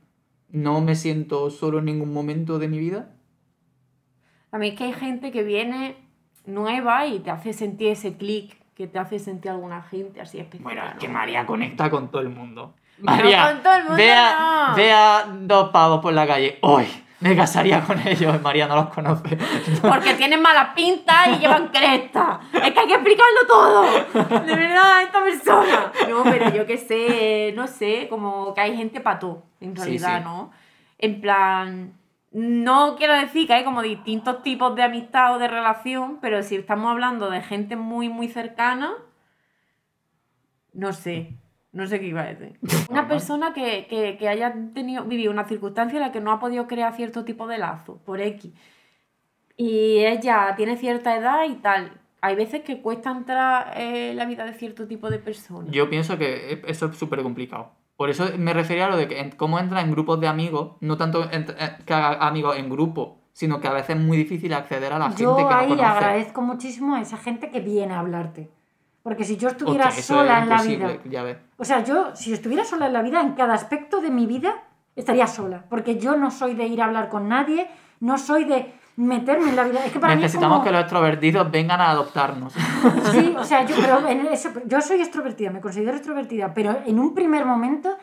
no 0.50 0.82
me 0.82 0.96
siento 0.96 1.50
solo 1.50 1.80
en 1.80 1.86
ningún 1.86 2.14
momento 2.14 2.60
de 2.60 2.68
mi 2.68 2.78
vida, 2.80 3.10
También 4.52 4.74
es 4.74 4.78
que 4.80 4.86
hay 4.86 4.94
gente 4.94 5.32
que 5.32 5.44
viene 5.44 5.98
nueva 6.46 7.06
y 7.06 7.20
te 7.20 7.32
hace 7.32 7.54
sentir 7.54 7.90
ese 7.90 8.18
clic 8.18 8.58
que 8.76 8.88
te 8.88 9.00
hace 9.00 9.20
sentir 9.20 9.52
alguna 9.52 9.82
gente 9.84 10.20
así 10.22 10.40
especial. 10.40 10.64
Bueno, 10.64 10.82
es 10.88 10.96
que 10.96 11.08
María 11.08 11.46
conecta 11.46 11.90
con 11.90 12.10
todo 12.10 12.22
el 12.22 12.30
mundo. 12.30 12.74
No, 12.98 13.12
María, 13.12 13.52
con 13.52 13.64
todo 13.64 13.74
el 13.74 13.84
mundo 13.84 13.98
vea, 13.98 14.68
no. 14.70 14.76
vea 14.76 15.26
dos 15.42 15.70
pavos 15.70 16.02
por 16.02 16.14
la 16.14 16.26
calle. 16.28 16.58
Hoy 16.62 16.86
me 17.20 17.36
casaría 17.36 17.82
con 17.82 18.00
ellos. 18.08 18.42
María 18.42 18.68
no 18.68 18.76
los 18.76 18.88
conoce. 18.90 19.38
Porque 19.82 20.14
tienen 20.16 20.42
mala 20.42 20.74
pinta 20.76 21.30
y 21.30 21.40
llevan 21.40 21.70
cresta. 21.70 22.40
Es 22.54 22.72
que 22.72 22.80
hay 22.80 22.88
que 22.88 22.94
explicarlo 22.94 23.48
todo. 23.48 23.82
De 24.46 24.56
verdad, 24.56 25.04
esta 25.04 25.24
persona. 25.24 25.92
No, 26.10 26.24
pero 26.24 26.50
yo 26.54 26.66
qué 26.66 26.78
sé, 26.78 27.54
no 27.56 27.68
sé, 27.68 28.08
como 28.10 28.54
que 28.54 28.62
hay 28.62 28.76
gente 28.76 29.00
para 29.02 29.20
todo, 29.20 29.44
en 29.62 29.76
Sí, 29.76 29.82
realidad, 29.84 30.18
sí. 30.20 30.24
¿no? 30.26 30.52
En 31.00 31.22
plan, 31.22 31.94
no 32.34 32.96
quiero 32.98 33.14
decir 33.14 33.46
que 33.46 33.54
hay 33.54 33.64
como 33.64 33.84
distintos 33.84 34.42
tipos 34.42 34.76
de 34.76 34.82
amistad 34.82 35.36
o 35.36 35.40
de 35.40 35.48
relación, 35.48 36.18
pero 36.20 36.42
si 36.42 36.56
estamos 36.56 36.92
hablando 36.92 37.30
de 37.30 37.42
gente 37.42 37.76
muy, 37.76 38.10
muy 38.10 38.28
cercana, 38.28 38.92
no 40.74 40.94
sé. 40.94 41.38
No 41.72 41.88
sé 41.88 42.00
qué 42.00 42.08
iba 42.08 42.22
a 42.22 42.34
decir. 42.34 42.60
Una 42.90 43.08
persona 43.08 43.54
que, 43.54 43.86
que, 43.88 44.18
que 44.18 44.28
haya 44.28 44.54
tenido, 44.74 45.06
vivido 45.06 45.32
una 45.32 45.46
circunstancia 45.46 45.98
en 45.98 46.04
la 46.04 46.12
que 46.12 46.22
no 46.22 46.32
ha 46.32 46.40
podido 46.40 46.68
crear 46.68 46.96
cierto 46.96 47.24
tipo 47.24 47.48
de 47.48 47.58
lazo, 47.58 48.00
por 48.04 48.20
X. 48.20 48.52
Y 49.56 50.00
ella 50.00 50.54
tiene 50.56 50.78
cierta 50.78 51.16
edad 51.16 51.46
y 51.48 51.56
tal. 51.56 52.00
hay 52.22 52.36
veces 52.36 52.62
que 52.62 52.82
cuesta 52.82 53.12
entrar 53.12 53.80
en 53.80 54.18
la 54.18 54.26
vida 54.26 54.46
de 54.46 54.54
cierto 54.54 54.88
tipo 54.88 55.10
de 55.10 55.20
personas. 55.20 55.72
Yo 55.72 55.90
pienso 55.90 56.18
que 56.18 56.62
eso 56.68 56.88
es 56.88 56.98
súper 56.98 57.22
complicado. 57.22 57.72
Por 58.04 58.10
eso 58.10 58.26
me 58.38 58.52
refería 58.52 58.88
a 58.88 58.90
lo 58.90 58.98
de 58.98 59.08
que 59.08 59.18
en- 59.18 59.32
cómo 59.32 59.58
entra 59.60 59.80
en 59.80 59.90
grupos 59.90 60.20
de 60.20 60.28
amigos, 60.28 60.74
no 60.82 60.98
tanto 60.98 61.24
que 61.86 61.94
haga 61.94 62.28
amigos 62.28 62.58
en 62.58 62.70
grupo, 62.70 63.20
sino 63.32 63.62
que 63.62 63.70
a 63.70 63.72
veces 63.72 63.96
es 63.96 64.02
muy 64.04 64.18
difícil 64.18 64.54
acceder 64.54 64.92
a 64.92 65.00
la 65.00 65.06
gente 65.06 65.20
que 65.20 65.24
no 65.24 65.38
ahí 65.50 65.70
conoce. 65.70 65.86
agradezco 65.86 66.42
muchísimo 66.42 66.96
a 66.96 67.00
esa 67.02 67.16
gente 67.16 67.50
que 67.50 67.62
viene 67.62 67.94
a 67.94 68.00
hablarte. 68.00 68.50
Porque 69.04 69.24
si 69.24 69.38
yo 69.38 69.48
estuviera 69.48 69.88
Hostia, 69.88 70.04
sola 70.04 70.38
es 70.40 70.44
en 70.44 70.50
la 70.50 70.62
vida, 70.64 70.98
ya 71.06 71.24
ves. 71.24 71.38
o 71.56 71.64
sea, 71.64 71.82
yo 71.86 72.14
si 72.14 72.34
estuviera 72.34 72.66
sola 72.66 72.88
en 72.88 72.94
la 72.94 73.02
vida, 73.04 73.22
en 73.22 73.36
cada 73.36 73.54
aspecto 73.54 74.02
de 74.02 74.10
mi 74.12 74.26
vida, 74.26 74.54
estaría 74.98 75.26
sola. 75.26 75.64
Porque 75.70 75.98
yo 75.98 76.18
no 76.18 76.30
soy 76.30 76.56
de 76.56 76.66
ir 76.68 76.82
a 76.82 76.86
hablar 76.88 77.08
con 77.08 77.30
nadie, 77.30 77.70
no 78.02 78.18
soy 78.18 78.44
de 78.44 78.74
meterme 78.96 79.50
en 79.50 79.56
la 79.56 79.64
vida. 79.64 79.86
Es 79.86 79.92
que 79.92 80.00
para 80.00 80.16
Necesitamos 80.16 80.60
mí 80.60 80.64
que 80.66 80.72
los 80.72 80.82
extrovertidos 80.82 81.50
vengan 81.52 81.82
a 81.82 81.90
adoptarnos. 81.92 82.54
Sí, 83.12 83.36
o 83.38 83.44
sea, 83.44 83.66
yo, 83.66 83.76
pero 83.82 84.08
en 84.08 84.28
eso- 84.28 84.52
yo 84.66 84.82
soy 84.82 85.02
extrovertida, 85.02 85.50
me 85.52 85.62
considero 85.62 85.96
extrovertida, 85.96 86.54
pero 86.54 86.78
en 86.86 87.00
un 87.00 87.14
primer 87.14 87.46
momento, 87.46 87.96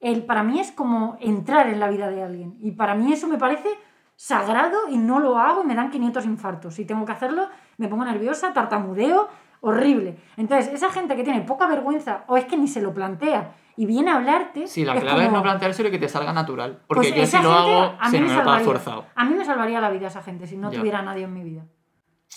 el, 0.00 0.24
para 0.24 0.42
mí 0.42 0.60
es 0.60 0.70
como 0.72 1.16
entrar 1.20 1.68
en 1.68 1.80
la 1.80 1.88
vida 1.88 2.08
de 2.10 2.22
alguien. 2.22 2.56
Y 2.60 2.72
para 2.72 2.94
mí 2.94 3.12
eso 3.12 3.26
me 3.28 3.38
parece 3.38 3.68
sagrado 4.14 4.76
y 4.90 4.96
no 4.98 5.20
lo 5.20 5.38
hago 5.38 5.62
y 5.62 5.66
me 5.66 5.74
dan 5.74 5.90
500 5.90 6.24
infartos. 6.26 6.74
Si 6.74 6.84
tengo 6.84 7.04
que 7.04 7.12
hacerlo, 7.12 7.48
me 7.76 7.88
pongo 7.88 8.04
nerviosa, 8.04 8.52
tartamudeo, 8.52 9.28
horrible. 9.60 10.16
Entonces, 10.36 10.72
esa 10.72 10.90
gente 10.90 11.16
que 11.16 11.24
tiene 11.24 11.40
poca 11.42 11.66
vergüenza 11.66 12.24
o 12.28 12.36
es 12.36 12.44
que 12.46 12.56
ni 12.56 12.68
se 12.68 12.80
lo 12.80 12.94
plantea 12.94 13.52
y 13.76 13.86
viene 13.86 14.10
a 14.10 14.16
hablarte... 14.16 14.66
Sí, 14.66 14.84
la 14.84 14.94
es 14.94 15.00
clave 15.02 15.20
es 15.22 15.26
como- 15.26 15.38
no 15.38 15.42
planteárselo 15.42 15.88
y 15.88 15.92
que 15.92 15.98
te 15.98 16.08
salga 16.08 16.32
natural. 16.32 16.80
Porque 16.86 17.12
pues 17.12 17.30
yo 17.32 17.38
si 17.38 17.42
lo 17.44 17.52
hago, 17.52 17.96
a 18.00 18.04
mí 18.06 18.10
se 18.10 18.20
me 18.20 18.28
me 18.28 18.34
salvaría. 18.34 18.64
forzado. 18.64 19.04
A 19.14 19.24
mí 19.24 19.34
me 19.34 19.44
salvaría 19.44 19.80
la 19.80 19.90
vida 19.90 20.06
esa 20.08 20.22
gente 20.22 20.46
si 20.46 20.56
no 20.56 20.70
Ya. 20.70 20.78
tuviera 20.78 21.02
nadie 21.02 21.24
en 21.24 21.32
mi 21.34 21.42
vida. 21.44 21.64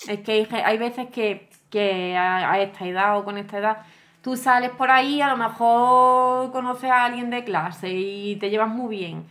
Es 0.08 0.20
que 0.20 0.46
hay 0.64 0.78
veces 0.78 1.08
que, 1.10 1.48
que 1.70 2.16
a, 2.16 2.52
a 2.52 2.60
esta 2.60 2.86
edad 2.86 3.18
o 3.18 3.24
con 3.24 3.36
esta 3.38 3.58
edad 3.58 3.78
tú 4.22 4.36
sales 4.36 4.70
por 4.70 4.90
ahí, 4.90 5.20
a 5.22 5.28
lo 5.28 5.36
mejor 5.36 6.52
conoces 6.52 6.90
a 6.90 7.04
alguien 7.04 7.30
de 7.30 7.42
clase 7.44 7.90
y 7.90 8.36
te 8.36 8.50
llevas 8.50 8.68
muy 8.68 8.94
bien 8.96 9.24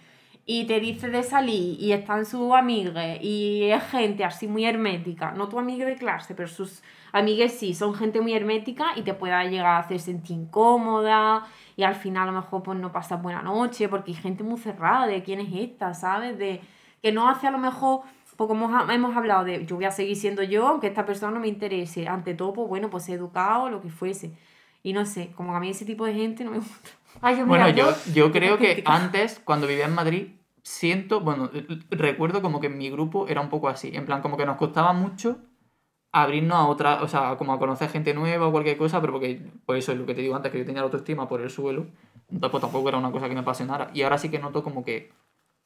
y 0.45 0.65
te 0.65 0.79
dice 0.79 1.09
de 1.09 1.21
salir 1.21 1.79
y 1.79 1.91
están 1.91 2.25
sus 2.25 2.53
amigas 2.53 3.19
y 3.21 3.65
es 3.69 3.83
gente 3.83 4.23
así 4.25 4.47
muy 4.47 4.65
hermética, 4.65 5.31
no 5.31 5.47
tu 5.47 5.59
amiga 5.59 5.85
de 5.85 5.95
clase, 5.95 6.33
pero 6.33 6.47
sus 6.47 6.81
amigas 7.13 7.51
sí, 7.53 7.75
son 7.75 7.93
gente 7.93 8.19
muy 8.19 8.33
hermética 8.33 8.87
y 8.95 9.03
te 9.03 9.13
pueda 9.13 9.43
llegar 9.43 9.67
a 9.67 9.77
hacer 9.77 9.99
sentir 9.99 10.37
incómoda 10.37 11.45
y 11.79 11.83
al 11.83 11.95
final 11.95 12.27
a 12.27 12.31
lo 12.33 12.41
mejor 12.41 12.61
pues 12.61 12.77
no 12.77 12.91
pasas 12.91 13.21
buena 13.21 13.41
noche 13.41 13.87
porque 13.87 14.11
hay 14.11 14.17
gente 14.17 14.43
muy 14.43 14.59
cerrada 14.59 15.07
de 15.07 15.23
quién 15.23 15.39
es 15.39 15.47
esta, 15.53 15.93
¿sabes? 15.93 16.37
De 16.37 16.59
que 17.01 17.13
no 17.13 17.29
hace 17.29 17.47
a 17.47 17.51
lo 17.51 17.57
mejor 17.57 18.01
pues 18.35 18.49
como 18.49 18.69
hemos 18.91 19.15
hablado 19.15 19.45
de 19.45 19.65
yo 19.65 19.77
voy 19.77 19.85
a 19.85 19.91
seguir 19.91 20.17
siendo 20.17 20.43
yo, 20.43 20.67
aunque 20.67 20.87
esta 20.87 21.05
persona 21.05 21.31
no 21.31 21.39
me 21.39 21.47
interese. 21.47 22.05
Ante 22.05 22.33
todo, 22.33 22.51
pues 22.51 22.67
bueno, 22.67 22.89
pues 22.89 23.07
educado, 23.07 23.69
lo 23.69 23.81
que 23.81 23.89
fuese. 23.89 24.33
Y 24.83 24.91
no 24.91 25.05
sé, 25.05 25.31
como 25.37 25.55
a 25.55 25.61
mí 25.61 25.69
ese 25.69 25.85
tipo 25.85 26.05
de 26.05 26.15
gente 26.15 26.43
no 26.43 26.51
me 26.51 26.57
gusta. 26.57 26.89
Ay, 27.21 27.37
yo, 27.37 27.45
mira, 27.45 27.63
Bueno, 27.63 27.77
yo, 27.77 28.13
yo 28.13 28.29
creo 28.33 28.57
que 28.57 28.83
antes, 28.85 29.39
cuando 29.39 29.65
vivía 29.65 29.85
en 29.85 29.95
Madrid, 29.95 30.27
siento, 30.63 31.21
bueno, 31.21 31.49
recuerdo 31.91 32.41
como 32.41 32.59
que 32.59 32.67
en 32.67 32.77
mi 32.77 32.89
grupo 32.89 33.25
era 33.29 33.39
un 33.39 33.47
poco 33.47 33.69
así. 33.69 33.91
En 33.93 34.05
plan, 34.05 34.21
como 34.21 34.35
que 34.35 34.45
nos 34.45 34.57
costaba 34.57 34.91
mucho 34.91 35.37
abrirnos 36.11 36.57
a 36.57 36.67
otra, 36.67 37.01
o 37.03 37.07
sea, 37.07 37.37
como 37.37 37.53
a 37.53 37.59
conocer 37.59 37.89
gente 37.89 38.13
nueva 38.13 38.47
o 38.47 38.51
cualquier 38.51 38.77
cosa, 38.77 38.99
pero 39.01 39.13
porque, 39.13 39.51
pues 39.65 39.79
eso 39.83 39.91
es 39.91 39.97
lo 39.99 40.05
que 40.05 40.15
te 40.15 40.21
digo 40.21 40.35
antes, 40.35 40.51
que 40.51 40.57
yo 40.59 40.65
tenía 40.65 40.81
la 40.81 40.85
autoestima 40.85 41.27
por 41.27 41.41
el 41.41 41.49
suelo. 41.49 41.87
Entonces, 42.31 42.49
pues 42.51 42.61
tampoco 42.61 42.89
era 42.89 42.97
una 42.97 43.11
cosa 43.11 43.27
que 43.27 43.33
me 43.35 43.41
apasionara. 43.41 43.89
Y 43.93 44.01
ahora 44.01 44.17
sí 44.17 44.29
que 44.29 44.39
noto 44.39 44.63
como 44.63 44.83
que 44.83 45.11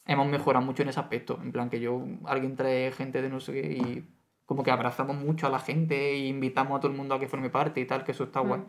hemos 0.06 0.28
mejorado 0.28 0.66
mucho 0.66 0.84
en 0.84 0.90
ese 0.90 1.00
aspecto. 1.00 1.40
En 1.42 1.52
plan, 1.52 1.70
que 1.70 1.80
yo, 1.80 2.02
alguien 2.26 2.56
trae 2.56 2.92
gente 2.92 3.22
de 3.22 3.30
no 3.30 3.40
sé 3.40 3.54
qué 3.54 3.72
y 3.74 4.10
como 4.46 4.64
que 4.64 4.72
abrazamos 4.72 5.16
mucho 5.16 5.48
a 5.48 5.50
la 5.50 5.60
gente 5.60 6.12
e 6.12 6.28
invitamos 6.28 6.78
a 6.78 6.80
todo 6.82 6.92
el 6.92 6.98
mundo 6.98 7.16
a 7.16 7.20
que 7.20 7.28
forme 7.28 7.50
parte 7.50 7.80
y 7.80 7.86
tal, 7.86 8.04
que 8.04 8.12
eso 8.12 8.26
está 8.26 8.42
guay. 8.42 8.62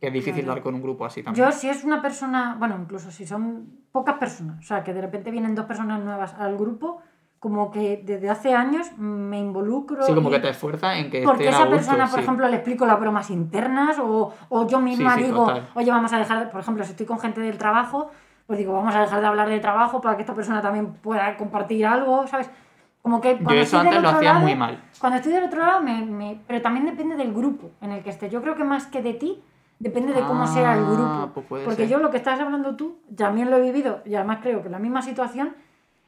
Que 0.00 0.06
es 0.06 0.12
difícil 0.12 0.44
Claro. 0.44 0.54
dar 0.54 0.62
con 0.62 0.74
un 0.76 0.82
grupo 0.82 1.04
así 1.04 1.24
también. 1.24 1.44
Yo, 1.44 1.50
si 1.50 1.68
es 1.68 1.82
una 1.82 2.00
persona, 2.00 2.54
bueno, 2.56 2.78
incluso 2.80 3.10
si 3.10 3.26
son 3.26 3.80
pocas 3.90 4.16
personas, 4.18 4.60
o 4.60 4.62
sea, 4.62 4.84
que 4.84 4.94
de 4.94 5.00
repente 5.00 5.32
vienen 5.32 5.56
dos 5.56 5.66
personas 5.66 6.00
nuevas 6.00 6.34
al 6.34 6.56
grupo, 6.56 7.02
como 7.40 7.70
que 7.70 8.02
desde 8.04 8.28
hace 8.30 8.54
años 8.54 8.90
me 8.98 9.38
involucro. 9.38 10.02
Sí, 10.02 10.12
como 10.14 10.28
y- 10.28 10.32
que 10.32 10.40
te 10.40 10.48
esfuerzas 10.50 10.96
en 10.98 11.10
que 11.10 11.22
Porque 11.22 11.44
estén 11.44 11.54
a 11.54 11.56
esa 11.58 11.66
gusto, 11.66 11.76
persona, 11.76 12.06
por 12.06 12.14
sí. 12.18 12.20
ejemplo, 12.24 12.48
le 12.48 12.56
explico 12.56 12.84
las 12.86 12.98
bromas 12.98 13.30
internas 13.30 13.98
o, 14.00 14.34
o 14.48 14.66
yo 14.66 14.80
misma 14.80 15.14
Sí, 15.14 15.20
sí, 15.20 15.26
digo, 15.26 15.46
total. 15.46 15.68
oye, 15.74 15.90
vamos 15.90 16.12
a 16.12 16.18
dejar, 16.18 16.40
de-". 16.40 16.46
por 16.50 16.60
ejemplo, 16.60 16.84
si 16.84 16.90
estoy 16.90 17.06
con 17.06 17.20
gente 17.20 17.40
del 17.40 17.56
trabajo, 17.58 18.10
pues 18.46 18.58
digo, 18.58 18.72
vamos 18.72 18.94
a 18.94 19.00
dejar 19.02 19.20
de 19.20 19.26
hablar 19.26 19.48
de 19.48 19.60
trabajo 19.60 20.00
para 20.00 20.16
que 20.16 20.22
esta 20.22 20.34
persona 20.34 20.60
también 20.62 20.94
pueda 20.94 21.36
compartir 21.36 21.86
algo, 21.86 22.26
¿sabes? 22.26 22.50
Como 23.02 23.20
que 23.20 23.34
cuando 23.34 23.54
Yo 23.54 23.60
eso 23.60 23.76
estoy 23.76 23.78
del 23.80 23.88
antes 23.88 24.02
lo 24.02 24.08
otro 24.08 24.18
hacía 24.18 24.32
lado- 24.32 24.42
muy 24.44 24.56
mal. 24.56 24.82
Cuando 24.98 25.16
estoy 25.18 25.32
del 25.32 25.44
otro 25.44 25.60
lado, 25.64 25.80
me, 25.82 26.04
me- 26.04 26.40
pero 26.46 26.60
también 26.60 26.86
depende 26.86 27.14
del 27.14 27.32
grupo 27.32 27.70
en 27.80 27.92
el 27.92 28.02
que 28.02 28.10
esté. 28.10 28.28
Yo 28.30 28.42
creo 28.42 28.56
que 28.56 28.64
más 28.64 28.86
que 28.86 29.00
de 29.00 29.14
ti, 29.14 29.40
depende 29.78 30.12
de 30.12 30.22
cómo 30.22 30.44
sea 30.48 30.74
el 30.74 30.84
Ah, 30.84 31.28
grupo. 31.28 31.42
pues 31.48 31.62
Porque 31.64 31.82
ser. 31.82 31.88
yo 31.88 31.98
lo 32.00 32.10
que 32.10 32.16
estás 32.16 32.40
hablando 32.40 32.74
tú, 32.74 32.98
también 33.16 33.48
lo 33.48 33.58
he 33.58 33.60
vivido, 33.62 34.00
y 34.04 34.16
además 34.16 34.40
creo 34.42 34.60
que 34.64 34.68
la 34.68 34.80
misma 34.80 35.02
situación, 35.02 35.54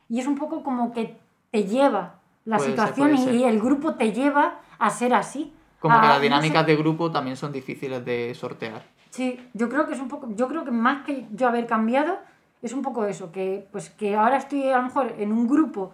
y 0.08 0.18
es 0.18 0.26
un 0.26 0.34
poco 0.36 0.64
como 0.64 0.90
que 0.92 1.19
te 1.50 1.64
lleva 1.64 2.14
la 2.44 2.56
Puede 2.56 2.70
ser, 2.70 2.78
situación 2.78 3.08
puede 3.10 3.20
y, 3.22 3.24
ser. 3.24 3.34
y 3.34 3.44
el 3.44 3.60
grupo 3.60 3.94
te 3.94 4.12
lleva 4.12 4.60
a 4.78 4.90
ser 4.90 5.14
así. 5.14 5.52
Como 5.78 5.94
que 6.00 6.06
a- 6.06 6.08
las 6.08 6.10
Ah, 6.12 6.18
no 6.18 6.22
dinámicas 6.22 6.64
sé. 6.64 6.70
de 6.70 6.76
grupo 6.76 7.10
también 7.10 7.36
son 7.36 7.52
difíciles 7.52 8.04
de 8.04 8.34
sortear. 8.34 8.82
Sí, 9.10 9.48
yo 9.54 9.68
creo 9.68 9.86
que 9.86 9.94
es 9.94 10.00
un 10.00 10.08
poco, 10.08 10.28
yo 10.36 10.46
creo 10.48 10.64
que 10.64 10.70
más 10.70 11.04
que 11.04 11.26
yo 11.32 11.48
haber 11.48 11.66
cambiado, 11.66 12.18
es 12.62 12.72
un 12.72 12.82
poco 12.82 13.04
eso, 13.06 13.32
que 13.32 13.66
pues 13.72 13.90
que 13.90 14.14
ahora 14.16 14.36
estoy 14.36 14.68
a 14.70 14.76
lo 14.76 14.82
mejor 14.84 15.14
en 15.18 15.32
un 15.32 15.48
grupo 15.48 15.92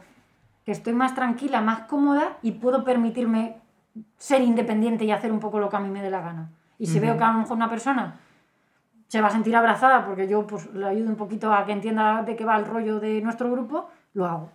que 0.65 0.73
estoy 0.73 0.93
más 0.93 1.15
tranquila, 1.15 1.61
más 1.61 1.81
cómoda 1.83 2.37
y 2.43 2.53
puedo 2.53 2.83
permitirme 2.85 3.57
ser 4.19 4.43
independiente 4.43 5.05
y 5.05 5.13
hacer 5.13 5.31
un 5.33 5.39
poco 5.41 5.59
lo 5.61 5.69
que 5.69 5.77
a 5.77 5.81
mí 5.81 5.89
me 5.89 6.03
dé 6.03 6.11
la 6.11 6.21
gana. 6.21 6.51
Y 6.79 6.87
si 6.89 6.99
veo 7.01 7.17
que 7.17 7.25
a 7.25 7.33
lo 7.33 7.39
mejor 7.39 7.57
una 7.57 7.71
persona 7.71 8.17
se 9.09 9.21
va 9.21 9.29
a 9.29 9.31
sentir 9.31 9.55
abrazada 9.57 10.05
porque 10.05 10.27
yo 10.29 10.47
pues 10.47 10.67
le 10.75 10.85
ayudo 10.87 11.09
un 11.09 11.17
poquito 11.17 11.53
a 11.55 11.65
que 11.65 11.73
entienda 11.73 12.23
de 12.25 12.35
qué 12.37 12.45
va 12.45 12.57
el 12.59 12.67
rollo 12.67 12.99
de 13.01 13.23
nuestro 13.23 13.51
grupo, 13.51 13.89
lo 14.15 14.27
hago. 14.27 14.51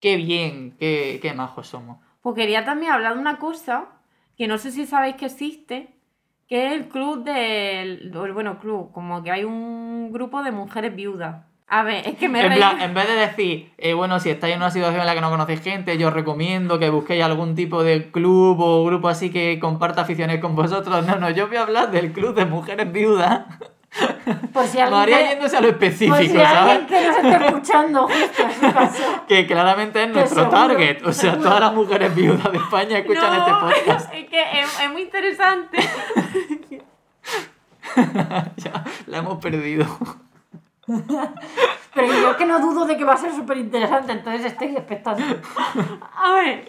Qué 0.00 0.16
bien, 0.16 0.76
qué, 0.78 1.18
qué 1.22 1.32
majos 1.32 1.68
somos. 1.68 1.98
Pues 2.22 2.34
quería 2.34 2.64
también 2.64 2.92
hablar 2.92 3.14
de 3.14 3.20
una 3.20 3.38
cosa 3.38 3.86
que 4.36 4.48
no 4.48 4.58
sé 4.58 4.70
si 4.70 4.86
sabéis 4.86 5.16
que 5.16 5.26
existe, 5.26 5.94
que 6.48 6.66
es 6.66 6.72
el 6.72 6.88
club 6.88 7.24
del. 7.24 8.10
Bueno, 8.32 8.58
club, 8.58 8.92
como 8.92 9.22
que 9.22 9.30
hay 9.30 9.44
un 9.44 10.12
grupo 10.12 10.42
de 10.42 10.52
mujeres 10.52 10.94
viudas. 10.94 11.44
A 11.68 11.82
ver, 11.82 12.06
es 12.06 12.16
que 12.16 12.28
me 12.28 12.40
En, 12.46 12.54
plan, 12.54 12.80
en 12.80 12.94
vez 12.94 13.08
de 13.08 13.14
decir, 13.14 13.72
eh, 13.78 13.92
bueno, 13.92 14.20
si 14.20 14.30
estáis 14.30 14.54
en 14.54 14.60
una 14.60 14.70
situación 14.70 15.00
en 15.00 15.06
la 15.06 15.14
que 15.16 15.20
no 15.20 15.30
conocéis 15.30 15.62
gente, 15.62 15.98
yo 15.98 16.08
os 16.08 16.14
recomiendo 16.14 16.78
que 16.78 16.90
busquéis 16.90 17.24
algún 17.24 17.56
tipo 17.56 17.82
de 17.82 18.12
club 18.12 18.60
o 18.60 18.84
grupo 18.84 19.08
así 19.08 19.30
que 19.30 19.58
comparta 19.58 20.02
aficiones 20.02 20.40
con 20.40 20.54
vosotros. 20.54 21.04
No, 21.04 21.16
no, 21.16 21.30
yo 21.30 21.48
voy 21.48 21.56
a 21.56 21.62
hablar 21.62 21.90
del 21.90 22.12
club 22.12 22.36
de 22.36 22.44
mujeres 22.44 22.92
viudas. 22.92 23.46
Por 24.52 24.66
si 24.66 24.78
alguien, 24.78 24.98
María 24.98 25.18
que, 25.18 25.28
yéndose 25.28 25.56
a 25.56 25.60
lo 25.60 25.68
específico, 25.68 26.16
por 26.16 26.24
si 26.24 26.30
¿sabes? 26.30 26.48
alguien 26.48 26.86
que 26.86 27.06
nos 27.06 27.16
esté 27.16 27.46
escuchando 27.46 28.08
justo 28.08 28.42
en 28.42 28.52
su. 28.92 29.02
Que 29.28 29.46
claramente 29.46 30.02
es 30.02 30.10
nuestro 30.10 30.44
seguro, 30.44 30.58
target. 30.58 31.06
O 31.06 31.12
sea, 31.12 31.32
seguro. 31.32 31.48
todas 31.48 31.60
las 31.60 31.74
mujeres 31.74 32.14
viudas 32.14 32.52
de 32.52 32.58
España 32.58 32.98
escuchan 32.98 33.36
No, 33.36 33.38
este 33.38 33.52
podcast. 33.52 34.14
Es 34.14 34.28
que 34.28 34.60
es, 34.60 34.80
es 34.80 34.90
muy 34.90 35.02
interesante. 35.02 35.78
ya, 38.56 38.84
la 39.06 39.18
hemos 39.18 39.38
perdido. 39.38 39.86
Pero 41.94 42.06
yo 42.06 42.30
es 42.30 42.36
que 42.36 42.46
no 42.46 42.60
dudo 42.60 42.86
de 42.86 42.96
que 42.96 43.04
va 43.04 43.14
a 43.14 43.16
ser 43.16 43.32
súper 43.32 43.58
interesante, 43.58 44.12
entonces 44.12 44.44
estoy 44.44 44.76
expectante. 44.76 45.22
A 46.16 46.32
ver. 46.32 46.64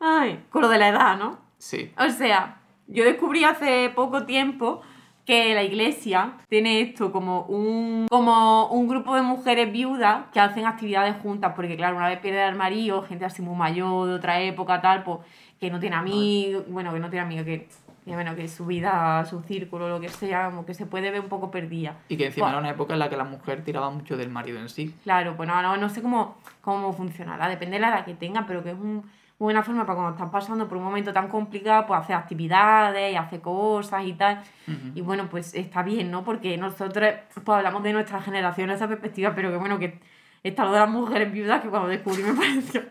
Ay, 0.00 0.44
con 0.50 0.62
lo 0.62 0.68
de 0.68 0.78
la 0.78 0.88
edad, 0.88 1.16
¿no? 1.16 1.38
Sí. 1.58 1.92
O 1.98 2.10
sea, 2.10 2.56
yo 2.86 3.04
descubrí 3.04 3.44
hace 3.44 3.92
poco 3.94 4.24
tiempo 4.24 4.82
que 5.24 5.54
la 5.54 5.62
iglesia 5.62 6.32
tiene 6.48 6.80
esto 6.80 7.12
como 7.12 7.42
un, 7.42 8.06
como 8.10 8.66
un 8.68 8.88
grupo 8.88 9.14
de 9.14 9.22
mujeres 9.22 9.70
viudas 9.72 10.24
que 10.32 10.40
hacen 10.40 10.66
actividades 10.66 11.16
juntas, 11.22 11.52
porque 11.54 11.76
claro, 11.76 11.96
una 11.96 12.08
vez 12.08 12.18
pierde 12.18 12.42
al 12.42 12.56
marido, 12.56 13.02
gente 13.02 13.24
así 13.24 13.40
muy 13.42 13.54
mayor, 13.56 14.08
de 14.08 14.14
otra 14.14 14.40
época, 14.40 14.80
tal, 14.80 15.04
pues 15.04 15.18
que 15.60 15.70
no 15.70 15.78
tiene 15.78 15.94
amigos, 15.96 16.64
bueno, 16.68 16.92
que 16.92 16.98
no 16.98 17.08
tiene 17.08 17.24
amigos, 17.24 17.44
que, 17.44 17.68
bueno, 18.04 18.34
que 18.34 18.48
su 18.48 18.66
vida, 18.66 19.24
su 19.24 19.42
círculo, 19.42 19.88
lo 19.88 20.00
que 20.00 20.08
sea, 20.08 20.46
como 20.46 20.66
que 20.66 20.74
se 20.74 20.86
puede 20.86 21.12
ver 21.12 21.20
un 21.20 21.28
poco 21.28 21.52
perdida. 21.52 21.94
Y 22.08 22.16
que 22.16 22.26
encima 22.26 22.46
Buah. 22.46 22.50
era 22.54 22.58
una 22.60 22.70
época 22.70 22.94
en 22.94 22.98
la 22.98 23.08
que 23.08 23.16
la 23.16 23.22
mujer 23.22 23.62
tiraba 23.62 23.90
mucho 23.90 24.16
del 24.16 24.28
marido 24.28 24.58
en 24.58 24.68
sí. 24.68 24.92
Claro, 25.04 25.36
pues 25.36 25.48
no, 25.48 25.62
no, 25.62 25.76
no 25.76 25.88
sé 25.88 26.02
cómo, 26.02 26.36
cómo 26.62 26.92
funcionará, 26.92 27.48
depende 27.48 27.76
de 27.76 27.80
la 27.82 27.90
edad 27.90 28.04
que 28.04 28.14
tenga, 28.14 28.44
pero 28.44 28.64
que 28.64 28.70
es 28.70 28.76
un- 28.76 29.08
buena 29.42 29.62
forma 29.62 29.84
para 29.84 29.96
cuando 29.96 30.12
estás 30.12 30.30
pasando 30.30 30.68
por 30.68 30.78
un 30.78 30.84
momento 30.84 31.12
tan 31.12 31.28
complicado, 31.28 31.86
pues 31.86 32.00
hacer 32.00 32.16
actividades 32.16 33.12
y 33.12 33.16
hacer 33.16 33.40
cosas 33.40 34.04
y 34.06 34.12
tal. 34.12 34.42
Y 34.94 35.00
bueno, 35.00 35.28
pues 35.28 35.54
está 35.54 35.82
bien, 35.82 36.10
¿no? 36.10 36.24
Porque 36.24 36.56
nosotros 36.56 37.14
pues 37.34 37.48
hablamos 37.48 37.82
de 37.82 37.92
nuestra 37.92 38.22
generación, 38.22 38.70
esa 38.70 38.88
perspectiva, 38.88 39.34
pero 39.34 39.50
que 39.50 39.56
bueno, 39.56 39.78
que 39.78 39.98
está 40.42 40.64
lo 40.64 40.72
de 40.72 40.78
las 40.78 40.88
mujeres 40.88 41.32
viudas 41.32 41.60
que 41.60 41.68
cuando 41.68 41.88
descubrí 41.88 42.22
me 42.22 42.32
pareció... 42.40 42.82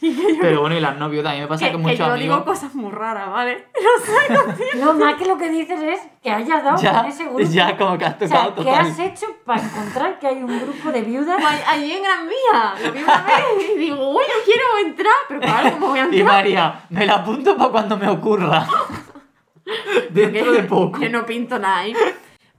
y 0.00 0.14
que 0.14 0.34
yo, 0.34 0.40
Pero 0.40 0.60
bueno, 0.60 0.76
y 0.76 0.80
las 0.80 0.96
no 0.96 1.08
viudas, 1.08 1.32
a 1.32 1.34
mí 1.36 1.40
me 1.42 1.46
pasa 1.46 1.64
que, 1.66 1.70
que, 1.72 1.76
que 1.76 1.82
muchos 1.82 1.98
yo 1.98 2.04
amigos... 2.06 2.20
digo 2.38 2.44
cosas 2.44 2.74
muy 2.74 2.90
raras, 2.90 3.30
¿vale? 3.30 3.66
No, 4.78 4.94
más 4.94 5.14
que 5.14 5.26
lo 5.26 5.36
que 5.36 5.48
dices 5.50 5.80
es 5.82 6.00
que 6.22 6.30
hayas 6.30 6.62
dado 6.64 6.80
Ya, 6.80 6.98
con 7.02 7.06
ese 7.06 7.24
grupo. 7.24 7.40
ya 7.40 7.76
como 7.76 7.98
que 7.98 8.04
has 8.04 8.14
o 8.22 8.28
sea, 8.28 8.44
tocado 8.54 8.62
¿qué 8.64 8.70
has 8.70 8.98
hecho 8.98 9.26
para 9.44 9.62
encontrar 9.62 10.18
que 10.18 10.26
hay 10.26 10.42
un 10.42 10.60
grupo 10.60 10.90
de 10.92 11.02
viudas? 11.02 11.36
Pues 11.40 11.62
allí 11.68 11.92
en 11.92 12.02
Gran 12.02 12.26
Vía, 12.28 12.74
lo 12.86 12.92
vi 12.92 13.02
una 13.02 13.22
vez 13.22 13.74
y 13.74 13.78
digo, 13.78 14.10
uy, 14.10 14.22
yo 14.26 14.44
quiero 14.44 14.88
entrar, 14.88 15.14
pero 15.28 15.40
claro, 15.40 15.70
¿cómo 15.72 15.88
voy 15.88 15.98
a 15.98 16.08
Y 16.10 16.20
entrar? 16.20 16.24
María, 16.36 16.80
me 16.90 17.06
la 17.06 17.14
apunto 17.16 17.56
para 17.56 17.70
cuando 17.70 17.96
me 17.96 18.08
ocurra. 18.08 18.66
Dentro 20.10 20.52
de 20.52 20.62
poco. 20.64 20.98
Que 20.98 21.08
no 21.08 21.24
pinto 21.26 21.58
nada. 21.58 21.86
¿eh? 21.86 21.94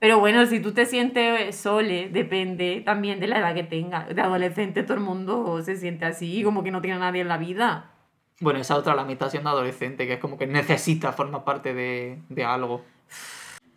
Pero 0.01 0.17
bueno, 0.19 0.43
si 0.47 0.59
tú 0.59 0.71
te 0.71 0.87
sientes 0.87 1.55
sole, 1.55 2.09
depende 2.09 2.81
también 2.83 3.19
de 3.19 3.27
la 3.27 3.37
edad 3.37 3.53
que 3.53 3.61
tengas. 3.61 4.07
De 4.13 4.19
adolescente 4.19 4.81
todo 4.81 4.95
el 4.95 5.03
mundo 5.03 5.61
se 5.61 5.75
siente 5.75 6.05
así, 6.05 6.41
como 6.43 6.63
que 6.63 6.71
no 6.71 6.81
tiene 6.81 6.95
a 6.97 6.99
nadie 6.99 7.21
en 7.21 7.27
la 7.27 7.37
vida. 7.37 7.91
Bueno, 8.39 8.57
esa 8.59 8.77
otra, 8.77 8.95
la 8.95 9.05
mitad 9.05 9.29
siendo 9.29 9.51
adolescente, 9.51 10.07
que 10.07 10.13
es 10.13 10.19
como 10.19 10.39
que 10.39 10.47
necesita 10.47 11.11
formar 11.13 11.43
parte 11.43 11.75
de, 11.75 12.17
de 12.29 12.43
algo. 12.43 12.81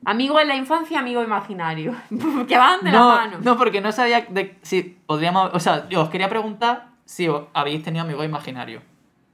Amigo 0.06 0.40
en 0.40 0.48
la 0.48 0.56
infancia, 0.56 0.98
amigo 0.98 1.22
imaginario. 1.22 1.94
que 2.48 2.56
van 2.56 2.80
de 2.82 2.90
la 2.90 2.98
No, 2.98 3.08
mano. 3.10 3.38
no, 3.42 3.58
porque 3.58 3.82
no 3.82 3.92
sabía 3.92 4.22
de, 4.22 4.56
si 4.62 4.96
podríamos... 5.06 5.50
O 5.52 5.60
sea, 5.60 5.90
yo 5.90 6.00
os 6.00 6.08
quería 6.08 6.30
preguntar 6.30 6.88
si 7.04 7.28
os 7.28 7.44
habéis 7.52 7.82
tenido 7.82 8.02
amigos 8.02 8.24
imaginarios. 8.24 8.82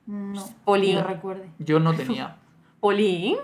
No. 0.06 0.44
Polín. 0.64 0.96
Que 0.96 1.04
recuerde. 1.04 1.50
Yo 1.60 1.78
no 1.78 1.94
tenía. 1.94 2.34
Polín. 2.80 3.36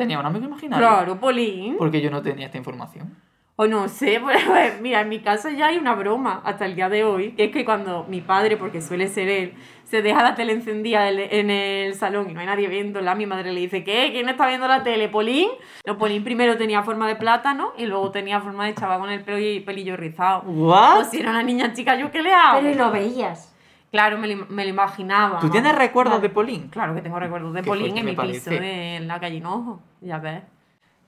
¿Tenía 0.00 0.18
un 0.18 0.24
amigo 0.26 0.46
imaginario? 0.46 0.86
Claro, 0.86 1.20
Polín. 1.20 1.76
Porque 1.76 2.00
yo 2.00 2.10
no 2.10 2.22
tenía 2.22 2.46
esta 2.46 2.56
información. 2.56 3.14
O 3.56 3.66
no 3.66 3.88
sé, 3.88 4.18
pues, 4.22 4.80
mira, 4.80 5.02
en 5.02 5.10
mi 5.10 5.20
casa 5.20 5.50
ya 5.50 5.66
hay 5.66 5.76
una 5.76 5.94
broma 5.94 6.40
hasta 6.44 6.64
el 6.64 6.74
día 6.74 6.88
de 6.88 7.04
hoy, 7.04 7.32
que 7.32 7.44
es 7.44 7.52
que 7.52 7.66
cuando 7.66 8.06
mi 8.08 8.22
padre, 8.22 8.56
porque 8.56 8.80
suele 8.80 9.08
ser 9.08 9.28
él, 9.28 9.52
se 9.84 10.00
deja 10.00 10.22
la 10.22 10.34
tele 10.34 10.52
encendida 10.54 11.10
en 11.10 11.50
el 11.50 11.94
salón 11.94 12.30
y 12.30 12.32
no 12.32 12.40
hay 12.40 12.46
nadie 12.46 12.68
viéndola, 12.68 13.14
mi 13.14 13.26
madre 13.26 13.52
le 13.52 13.60
dice, 13.60 13.84
¿qué? 13.84 14.08
¿Quién 14.12 14.30
está 14.30 14.46
viendo 14.46 14.66
la 14.66 14.82
tele? 14.82 15.10
¿Polín? 15.10 15.50
No, 15.84 15.98
Polín 15.98 16.24
primero 16.24 16.56
tenía 16.56 16.82
forma 16.82 17.06
de 17.06 17.16
plátano 17.16 17.72
y 17.76 17.84
luego 17.84 18.10
tenía 18.10 18.40
forma 18.40 18.64
de 18.64 18.74
chaval 18.74 19.00
con 19.00 19.10
el 19.10 19.22
pelo 19.22 19.38
y 19.38 19.60
pelillo 19.60 19.98
rizado. 19.98 20.44
¿What? 20.46 20.94
Pues 20.94 21.10
si 21.10 21.20
era 21.20 21.28
una 21.28 21.42
niña 21.42 21.74
chica, 21.74 21.94
¿yo 21.96 22.10
qué 22.10 22.22
le 22.22 22.32
hago? 22.32 22.60
Pero 22.60 22.70
y 22.70 22.74
lo 22.74 22.90
veías. 22.90 23.49
Claro, 23.90 24.18
me 24.18 24.28
lo, 24.28 24.46
me 24.46 24.64
lo 24.64 24.70
imaginaba. 24.70 25.40
¿Tú 25.40 25.50
tienes 25.50 25.74
recuerdos 25.74 26.22
de 26.22 26.28
Polín? 26.28 26.68
Claro 26.68 26.94
que 26.94 27.02
tengo 27.02 27.18
recuerdos 27.18 27.52
de 27.54 27.62
Polín 27.62 27.96
en 27.98 28.04
mi 28.04 28.12
piso 28.12 28.22
parece. 28.22 28.50
de 28.60 28.96
en 28.96 29.08
la 29.08 29.18
calle 29.18 29.36
Hinojo, 29.36 29.80
ya 30.00 30.18
ves. 30.18 30.42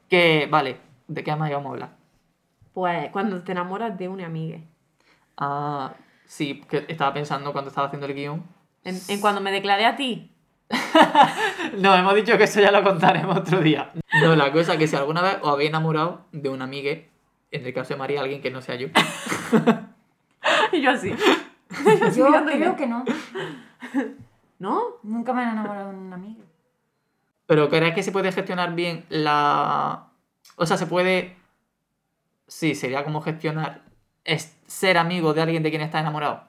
Que, 0.08 0.48
vale, 0.50 0.78
¿de 1.06 1.22
qué 1.24 1.34
más 1.36 1.48
íbamos 1.48 1.70
a 1.70 1.72
hablar? 1.72 1.90
Pues 2.72 3.10
cuando 3.10 3.42
te 3.42 3.52
enamoras 3.52 3.96
de 3.96 4.08
una 4.08 4.26
amiga. 4.26 4.58
Ah, 5.36 5.92
sí, 6.26 6.62
que 6.68 6.84
estaba 6.88 7.12
pensando 7.14 7.52
cuando 7.52 7.68
estaba 7.68 7.86
haciendo 7.86 8.06
el 8.06 8.14
guion. 8.14 8.42
En, 8.84 8.98
en 9.08 9.20
cuando 9.20 9.40
me 9.40 9.52
declaré 9.52 9.86
a 9.86 9.94
ti, 9.94 10.32
No, 11.78 11.94
hemos 11.94 12.14
dicho 12.14 12.36
que 12.38 12.44
eso 12.44 12.60
ya 12.60 12.70
lo 12.70 12.82
contaremos 12.82 13.36
otro 13.36 13.60
día. 13.60 13.90
No, 14.20 14.34
la 14.36 14.52
cosa 14.52 14.72
es 14.72 14.78
que 14.78 14.86
si 14.86 14.96
alguna 14.96 15.22
vez 15.22 15.38
os 15.42 15.52
habéis 15.52 15.70
enamorado 15.70 16.26
de 16.32 16.48
una 16.48 16.64
amiga, 16.64 16.90
en 16.90 17.66
el 17.66 17.74
caso 17.74 17.94
de 17.94 17.98
María, 17.98 18.20
alguien 18.20 18.40
que 18.42 18.50
no 18.50 18.60
sea 18.62 18.76
yo, 18.76 18.88
y 20.72 20.80
yo 20.80 20.90
así. 20.90 21.14
Yo 22.16 22.32
creo 22.44 22.76
que 22.76 22.86
no. 22.86 23.04
¿No? 24.58 24.82
Nunca 25.02 25.32
me 25.32 25.42
han 25.42 25.52
enamorado 25.52 25.90
de 25.90 25.96
un 25.96 26.12
amigo. 26.12 26.42
pero 27.46 27.68
¿crees 27.68 27.94
que 27.94 28.02
se 28.02 28.12
puede 28.12 28.30
gestionar 28.32 28.74
bien 28.74 29.04
la... 29.08 30.06
O 30.56 30.66
sea, 30.66 30.76
se 30.76 30.86
puede... 30.86 31.36
Sí, 32.46 32.74
sería 32.74 33.04
como 33.04 33.20
gestionar 33.22 33.82
es 34.24 34.56
ser 34.66 34.98
amigo 34.98 35.34
de 35.34 35.42
alguien 35.42 35.62
de 35.62 35.70
quien 35.70 35.82
está 35.82 35.98
enamorado. 36.00 36.44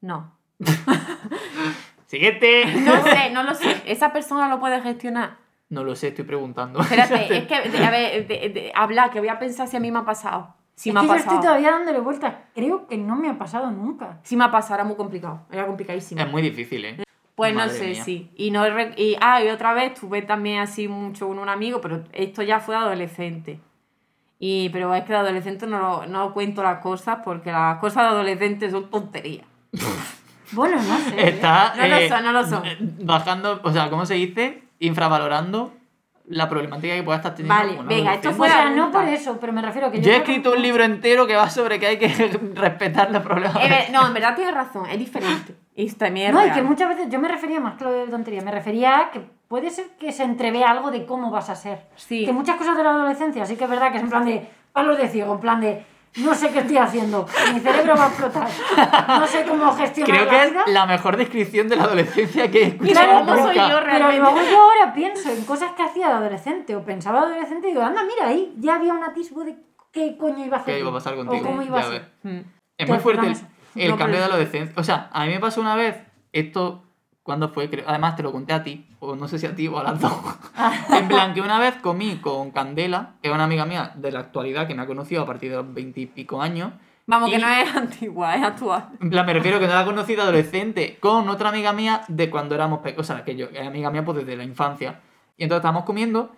No. 0.00 0.32
Siguiente. 2.06 2.64
No 2.80 3.02
sé, 3.04 3.30
no 3.30 3.42
lo 3.44 3.54
sé. 3.54 3.82
¿Esa 3.86 4.12
persona 4.12 4.48
lo 4.48 4.58
puede 4.58 4.80
gestionar? 4.80 5.36
No 5.68 5.84
lo 5.84 5.94
sé, 5.94 6.08
estoy 6.08 6.24
preguntando. 6.24 6.80
Espérate, 6.80 7.36
es 7.38 7.46
que, 7.46 7.68
de- 7.68 7.84
a 7.84 7.90
ver, 7.90 8.26
de- 8.26 8.48
de- 8.48 8.72
habla, 8.74 9.10
que 9.10 9.20
voy 9.20 9.28
a 9.28 9.38
pensar 9.38 9.68
si 9.68 9.76
a 9.76 9.80
mí 9.80 9.92
me 9.92 10.00
ha 10.00 10.04
pasado. 10.04 10.54
Si 10.82 10.88
es 10.90 10.94
me 10.94 11.00
ha 11.00 11.02
que 11.02 11.08
yo 11.08 11.14
pasado. 11.14 11.30
estoy 11.36 11.46
todavía 11.46 11.70
dándole 11.72 12.00
vueltas. 12.00 12.34
Creo 12.54 12.86
que 12.86 12.96
no 12.96 13.16
me 13.16 13.28
ha 13.28 13.36
pasado 13.38 13.70
nunca. 13.70 14.18
Si 14.22 14.36
me 14.36 14.44
ha 14.44 14.50
pasado, 14.50 14.74
era 14.76 14.84
muy 14.84 14.96
complicado. 14.96 15.42
Era 15.50 15.66
complicadísimo. 15.66 16.20
Es 16.20 16.30
muy 16.30 16.40
difícil, 16.42 16.84
¿eh? 16.84 17.04
Pues 17.34 17.52
no 17.52 17.60
Madre 17.60 17.74
sé, 17.74 17.86
mía. 17.88 18.04
sí. 18.04 18.30
Y, 18.36 18.50
no, 18.50 18.64
y, 18.96 19.16
ah, 19.20 19.42
y 19.42 19.48
otra 19.48 19.72
vez 19.74 19.94
tuve 19.94 20.22
también 20.22 20.60
así 20.60 20.88
mucho 20.88 21.28
con 21.28 21.38
un 21.38 21.48
amigo, 21.48 21.80
pero 21.80 22.04
esto 22.12 22.42
ya 22.42 22.60
fue 22.60 22.76
adolescente. 22.76 23.60
Y, 24.38 24.70
pero 24.70 24.94
es 24.94 25.04
que 25.04 25.12
de 25.12 25.18
adolescente 25.18 25.66
no, 25.66 25.78
lo- 25.78 26.06
no 26.06 26.32
cuento 26.32 26.62
las 26.62 26.78
cosas 26.80 27.18
porque 27.24 27.52
las 27.52 27.78
cosas 27.78 28.04
de 28.04 28.08
adolescente 28.08 28.70
son 28.70 28.88
tonterías. 28.90 29.46
Bueno, 30.52 30.76
no 30.82 30.98
sé. 30.98 31.14
¿eh? 31.16 31.28
Está 31.28 31.74
No 31.76 31.86
lo 31.86 31.96
eh, 31.96 32.08
son, 32.08 32.24
no 32.24 32.32
lo 32.32 32.44
son. 32.44 32.62
bajando, 33.02 33.60
o 33.62 33.70
sea, 33.72 33.88
¿cómo 33.88 34.04
se 34.04 34.14
dice? 34.14 34.64
Infravalorando 34.80 35.72
la 36.30 36.48
problemática 36.48 36.94
que 36.94 37.02
pueda 37.02 37.16
estar 37.18 37.34
teniendo. 37.34 37.54
Vale, 37.54 37.78
una 37.78 37.88
venga, 37.88 38.14
esto 38.14 38.30
O 38.30 38.32
fue- 38.32 38.48
sea, 38.48 38.70
no 38.70 38.90
por 38.90 39.04
eso, 39.04 39.38
pero 39.40 39.52
me 39.52 39.60
refiero 39.62 39.88
a 39.88 39.90
que 39.90 39.98
yo. 40.00 40.04
Yo 40.04 40.12
he 40.12 40.16
escrito 40.18 40.52
un 40.52 40.62
libro 40.62 40.84
entero 40.84 41.26
que 41.26 41.34
va 41.36 41.50
sobre 41.50 41.78
que 41.80 41.86
hay 41.88 41.98
que 41.98 42.08
respetar 42.54 43.10
los 43.10 43.22
problemas. 43.22 43.56
Eh, 43.62 43.88
no, 43.92 44.06
en 44.06 44.14
verdad 44.14 44.34
tienes 44.36 44.54
razón, 44.54 44.86
es 44.88 44.98
diferente. 44.98 45.54
Y 45.74 45.90
también 45.92 46.28
es 46.28 46.34
No, 46.34 46.40
y 46.40 46.44
real. 46.44 46.56
que 46.56 46.62
muchas 46.62 46.88
veces 46.88 47.08
yo 47.10 47.18
me 47.20 47.28
refería 47.28 47.58
más 47.60 47.76
que 47.76 47.84
lo 47.84 47.90
de 47.92 48.06
tontería, 48.06 48.42
me 48.42 48.50
refería 48.52 48.98
a 48.98 49.10
que 49.10 49.22
puede 49.48 49.70
ser 49.70 49.86
que 49.98 50.12
se 50.12 50.22
entrevea 50.22 50.70
algo 50.70 50.90
de 50.90 51.04
cómo 51.06 51.30
vas 51.30 51.50
a 51.50 51.56
ser. 51.56 51.86
Sí. 51.96 52.24
Que 52.24 52.32
muchas 52.32 52.56
cosas 52.56 52.76
de 52.76 52.84
la 52.84 52.90
adolescencia 52.90 53.44
sí 53.44 53.56
que 53.56 53.64
es 53.64 53.70
verdad 53.70 53.90
que 53.90 53.96
es 53.98 54.02
en 54.04 54.10
plan 54.10 54.24
de 54.24 54.48
palos 54.72 54.96
de 54.98 55.08
ciego, 55.08 55.34
en 55.34 55.40
plan 55.40 55.60
de 55.60 55.84
no 56.16 56.34
sé 56.34 56.50
qué 56.50 56.58
estoy 56.60 56.76
haciendo, 56.76 57.26
mi 57.54 57.60
cerebro 57.60 57.94
va 57.96 58.04
a 58.04 58.08
explotar, 58.08 58.48
no 59.20 59.26
sé 59.26 59.44
cómo 59.46 59.72
gestionar 59.72 60.10
Creo 60.12 60.24
la 60.24 60.30
que 60.44 60.50
vida. 60.50 60.62
es 60.66 60.72
la 60.72 60.86
mejor 60.86 61.16
descripción 61.16 61.68
de 61.68 61.76
la 61.76 61.84
adolescencia 61.84 62.50
que 62.50 62.62
he 62.62 62.66
escuchado 62.66 63.06
Mira 63.06 63.20
cómo 63.24 63.36
soy 63.46 63.56
yo 63.56 63.62
Pero 63.66 63.80
realmente. 63.80 64.18
luego 64.18 64.36
yo 64.50 64.60
ahora 64.60 64.92
pienso 64.92 65.30
en 65.30 65.44
cosas 65.44 65.72
que 65.76 65.82
hacía 65.84 66.08
de 66.08 66.14
adolescente 66.14 66.74
o 66.74 66.84
pensaba 66.84 67.20
de 67.20 67.26
adolescente 67.34 67.68
y 67.68 67.70
digo, 67.70 67.82
anda, 67.82 68.02
mira 68.04 68.26
ahí, 68.28 68.52
ya 68.58 68.74
había 68.74 68.92
un 68.92 69.04
atisbo 69.04 69.44
de 69.44 69.56
qué 69.92 70.16
coño 70.18 70.44
iba 70.44 70.56
a 70.56 70.60
hacer. 70.60 70.74
¿Qué 70.74 70.80
iba 70.80 70.90
a 70.90 70.94
pasar 70.94 71.14
O 71.14 71.16
contigo? 71.18 71.46
cómo 71.46 71.62
iba 71.62 71.78
a 71.78 71.82
ser. 71.84 72.10
Mm. 72.22 72.40
Es 72.78 72.88
muy 72.88 72.98
fuerte 72.98 73.26
el, 73.76 73.90
no, 73.90 73.96
cambio 73.96 74.16
de 74.18 74.22
pero- 74.24 74.34
adolescencia. 74.34 74.74
O 74.80 74.82
sea, 74.84 75.10
a 75.12 75.26
mí 75.26 75.32
me 75.32 75.38
pasó 75.40 75.60
una 75.60 75.76
vez, 75.76 75.96
esto, 76.32 76.82
¿cuándo 77.30 77.50
fue? 77.50 77.70
Además 77.86 78.16
te 78.16 78.24
lo 78.24 78.32
conté 78.32 78.52
a 78.52 78.64
ti, 78.64 78.88
o 78.98 79.14
no 79.14 79.28
sé 79.28 79.38
si 79.38 79.46
a 79.46 79.54
ti 79.54 79.68
o 79.68 79.78
a 79.78 79.84
las 79.84 80.00
dos. 80.00 80.12
en 80.90 81.06
plan, 81.06 81.32
que 81.32 81.40
una 81.40 81.60
vez 81.60 81.76
comí 81.76 82.16
con 82.16 82.50
Candela, 82.50 83.12
que 83.22 83.28
es 83.28 83.34
una 83.34 83.44
amiga 83.44 83.64
mía 83.66 83.92
de 83.94 84.10
la 84.10 84.18
actualidad 84.18 84.66
que 84.66 84.74
me 84.74 84.82
ha 84.82 84.86
conocido 84.86 85.22
a 85.22 85.26
partir 85.26 85.50
de 85.50 85.58
los 85.58 85.72
veintipico 85.72 86.42
años. 86.42 86.72
Vamos, 87.06 87.30
que 87.30 87.36
Y- 87.36 87.40
no 87.40 87.46
es 87.48 87.76
antigua, 87.76 88.34
es 88.34 88.42
actual. 88.42 88.88
En 89.00 89.10
plan, 89.10 89.24
me 89.24 89.32
refiero 89.32 89.60
que 89.60 89.68
no 89.68 89.74
la 89.74 89.82
he 89.82 89.84
conocido 89.84 90.22
adolescente 90.22 90.98
con 90.98 91.28
otra 91.28 91.50
amiga 91.50 91.72
mía 91.72 92.02
de 92.08 92.28
cuando 92.30 92.56
éramos 92.56 92.80
pequeños. 92.80 93.08
O 93.08 93.14
sea, 93.14 93.22
que 93.24 93.36
yo, 93.36 93.46
es 93.54 93.64
amiga 93.64 93.90
mía 93.92 94.04
pues 94.04 94.18
desde 94.18 94.36
la 94.36 94.42
infancia. 94.42 94.98
Y 95.36 95.44
entonces 95.44 95.60
estábamos 95.60 95.84
comiendo 95.84 96.32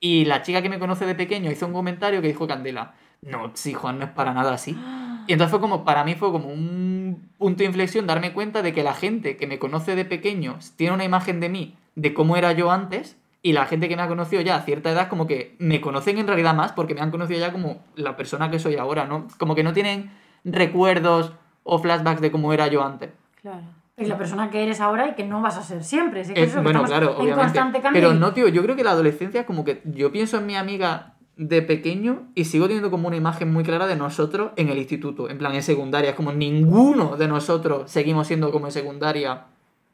y 0.00 0.24
la 0.24 0.40
chica 0.40 0.62
que 0.62 0.70
me 0.70 0.78
conoce 0.78 1.04
de 1.04 1.14
pequeño 1.14 1.50
hizo 1.50 1.66
un 1.66 1.74
comentario 1.74 2.22
que 2.22 2.28
dijo 2.28 2.46
Candela, 2.46 2.94
no, 3.20 3.50
sí, 3.52 3.74
Juan 3.74 3.98
no 3.98 4.06
es 4.06 4.10
para 4.12 4.32
nada 4.32 4.54
así. 4.54 4.74
Y 5.28 5.34
entonces 5.34 5.50
fue 5.50 5.60
como, 5.60 5.84
para 5.84 6.04
mí 6.04 6.14
fue 6.14 6.32
como 6.32 6.48
un 6.48 6.97
punto 7.38 7.58
de 7.58 7.64
inflexión 7.66 8.06
darme 8.06 8.32
cuenta 8.32 8.62
de 8.62 8.72
que 8.72 8.82
la 8.82 8.94
gente 8.94 9.36
que 9.36 9.46
me 9.46 9.58
conoce 9.58 9.94
de 9.96 10.04
pequeño 10.04 10.58
tiene 10.76 10.94
una 10.94 11.04
imagen 11.04 11.40
de 11.40 11.48
mí, 11.48 11.76
de 11.94 12.14
cómo 12.14 12.36
era 12.36 12.52
yo 12.52 12.70
antes, 12.70 13.16
y 13.42 13.52
la 13.52 13.66
gente 13.66 13.88
que 13.88 13.96
me 13.96 14.02
ha 14.02 14.08
conocido 14.08 14.42
ya 14.42 14.56
a 14.56 14.62
cierta 14.62 14.90
edad 14.90 15.08
como 15.08 15.26
que 15.26 15.54
me 15.58 15.80
conocen 15.80 16.18
en 16.18 16.26
realidad 16.26 16.54
más 16.54 16.72
porque 16.72 16.94
me 16.94 17.00
han 17.00 17.10
conocido 17.10 17.38
ya 17.40 17.52
como 17.52 17.82
la 17.94 18.16
persona 18.16 18.50
que 18.50 18.58
soy 18.58 18.76
ahora, 18.76 19.04
¿no? 19.04 19.28
Como 19.38 19.54
que 19.54 19.62
no 19.62 19.72
tienen 19.72 20.10
recuerdos 20.44 21.32
o 21.62 21.78
flashbacks 21.78 22.20
de 22.20 22.30
cómo 22.30 22.52
era 22.52 22.66
yo 22.68 22.82
antes. 22.84 23.10
Claro. 23.40 23.62
Y 23.96 24.04
la 24.04 24.16
persona 24.16 24.48
que 24.50 24.62
eres 24.62 24.80
ahora 24.80 25.08
y 25.08 25.14
que 25.14 25.24
no 25.24 25.42
vas 25.42 25.56
a 25.56 25.62
ser 25.62 25.82
siempre. 25.82 26.24
Sí 26.24 26.32
que 26.32 26.40
Eh, 26.40 26.44
eso, 26.44 26.58
que 26.58 26.62
bueno, 26.62 26.84
estamos 26.84 26.90
claro, 26.90 27.10
en 27.10 27.16
obviamente. 27.16 27.42
constante 27.42 27.80
cambio. 27.80 28.00
Pero 28.00 28.14
no, 28.14 28.32
tío, 28.32 28.46
yo 28.48 28.62
creo 28.62 28.76
que 28.76 28.84
la 28.84 28.92
adolescencia, 28.92 29.44
como 29.44 29.64
que 29.64 29.82
yo 29.84 30.12
pienso 30.12 30.38
en 30.38 30.46
mi 30.46 30.54
amiga 30.56 31.14
de 31.38 31.62
pequeño 31.62 32.24
y 32.34 32.44
sigo 32.44 32.66
teniendo 32.66 32.90
como 32.90 33.06
una 33.06 33.16
imagen 33.16 33.52
muy 33.52 33.62
clara 33.62 33.86
de 33.86 33.94
nosotros 33.94 34.50
en 34.56 34.68
el 34.68 34.76
instituto, 34.76 35.30
en 35.30 35.38
plan 35.38 35.54
en 35.54 35.62
secundaria. 35.62 36.10
Es 36.10 36.16
como 36.16 36.32
ninguno 36.32 37.16
de 37.16 37.28
nosotros 37.28 37.90
seguimos 37.90 38.26
siendo 38.26 38.50
como 38.50 38.66
en 38.66 38.72
secundaria, 38.72 39.44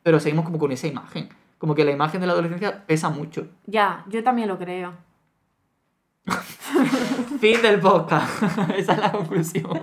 pero 0.03 0.19
seguimos 0.19 0.47
como 0.47 0.59
con 0.59 0.73
esa 0.73 0.87
imagen. 0.87 1.29
Como 1.59 1.75
que 1.75 1.85
la 1.85 1.93
imagen 1.93 2.21
de 2.21 2.27
la 2.27 2.33
adolescencia 2.33 2.85
pesa 2.87 3.11
mucho. 3.11 3.47
Ya, 3.67 4.05
yo 4.09 4.25
también 4.25 4.49
lo 4.49 4.59
creo. 4.59 4.95
Fin 7.41 7.61
del 7.61 7.79
podcast. 7.79 8.43
esa 8.77 8.93
es 8.95 8.99
la 8.99 9.13
conclusión. 9.13 9.83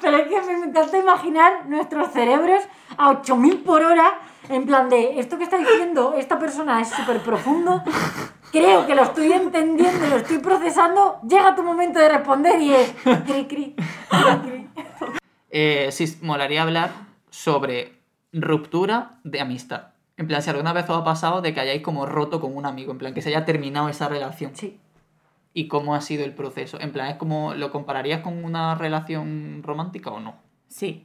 Pero 0.00 0.16
es 0.16 0.28
que 0.28 0.40
me 0.42 0.66
encanta 0.66 0.96
imaginar 0.96 1.68
nuestros 1.68 2.12
cerebros 2.12 2.62
a 2.96 3.10
8000 3.10 3.58
por 3.62 3.82
hora, 3.82 4.20
en 4.48 4.64
plan 4.66 4.88
de 4.88 5.18
esto 5.18 5.38
que 5.38 5.44
está 5.44 5.58
diciendo 5.58 6.14
esta 6.16 6.38
persona 6.38 6.80
es 6.80 6.88
súper 6.88 7.20
profundo, 7.20 7.82
creo 8.52 8.86
que 8.86 8.94
lo 8.94 9.02
estoy 9.02 9.32
entendiendo, 9.32 10.06
lo 10.06 10.16
estoy 10.18 10.38
procesando, 10.38 11.18
llega 11.28 11.54
tu 11.56 11.62
momento 11.64 11.98
de 11.98 12.08
responder 12.08 12.60
y 12.60 12.72
es 12.72 12.90
cri 13.26 13.46
cri, 13.46 13.74
cri, 13.74 14.38
cri. 14.44 14.68
Eh, 15.50 15.88
sí, 15.90 16.18
molaría 16.22 16.62
hablar 16.62 16.90
sobre 17.30 17.98
ruptura 18.32 19.18
de 19.24 19.40
amistad. 19.40 19.88
En 20.16 20.26
plan, 20.26 20.42
si 20.42 20.50
alguna 20.50 20.72
vez 20.72 20.88
os 20.88 20.96
ha 21.00 21.04
pasado 21.04 21.40
de 21.40 21.52
que 21.52 21.60
hayáis 21.60 21.82
como 21.82 22.06
roto 22.06 22.40
con 22.40 22.56
un 22.56 22.64
amigo, 22.66 22.92
en 22.92 22.98
plan, 22.98 23.14
que 23.14 23.22
se 23.22 23.30
haya 23.30 23.44
terminado 23.44 23.88
esa 23.88 24.08
relación. 24.08 24.52
Sí. 24.54 24.78
y 25.54 25.68
cómo 25.68 25.94
ha 25.94 26.00
sido 26.00 26.24
el 26.24 26.32
proceso. 26.34 26.80
En 26.80 26.92
plan, 26.92 27.08
es 27.08 27.16
como, 27.16 27.52
¿lo 27.54 27.70
compararías 27.70 28.22
con 28.22 28.42
una 28.42 28.74
relación 28.74 29.62
romántica 29.62 30.10
o 30.10 30.18
no? 30.18 30.34
Sí. 30.68 31.04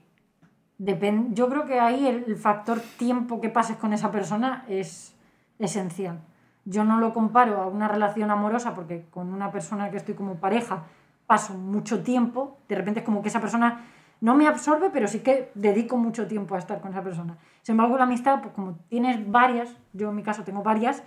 Depen- 0.80 1.34
yo 1.34 1.50
creo 1.50 1.66
que 1.66 1.82
ahí 1.82 2.08
el 2.08 2.38
factor 2.38 2.80
tiempo 2.98 3.42
que 3.42 3.50
pases 3.50 3.76
con 3.76 3.92
esa 3.92 4.10
persona 4.10 4.64
es 4.70 5.14
esencial. 5.60 6.22
Yo 6.70 6.84
no 6.84 7.00
lo 7.00 7.14
comparo 7.14 7.62
a 7.62 7.68
una 7.68 7.88
relación 7.88 8.30
amorosa 8.30 8.76
porque 8.76 9.06
con 9.10 9.34
una 9.34 9.52
persona 9.52 9.90
que 9.90 9.96
estoy 9.96 10.16
como 10.16 10.36
pareja 10.36 10.84
paso 11.26 11.54
mucho 11.54 12.04
tiempo, 12.04 12.58
de 12.68 12.76
repente 12.76 13.00
es 13.00 13.06
como 13.06 13.22
que 13.22 13.30
esa 13.30 13.40
persona 13.40 13.86
no 14.20 14.36
me 14.36 14.48
absorbe, 14.48 14.90
pero 14.92 15.08
sí 15.08 15.22
que 15.22 15.50
dedico 15.56 15.96
mucho 15.96 16.28
tiempo 16.28 16.56
a 16.56 16.58
estar 16.58 16.82
con 16.82 16.92
esa 16.92 17.02
persona. 17.02 17.38
Sin 17.62 17.74
embargo, 17.74 17.98
la 17.98 18.04
amistad, 18.04 18.42
pues 18.42 18.54
como 18.54 18.80
tienes 18.90 19.32
varias, 19.32 19.78
yo 19.94 20.10
en 20.10 20.18
mi 20.18 20.24
caso 20.24 20.44
tengo 20.44 20.62
varias, 20.62 21.04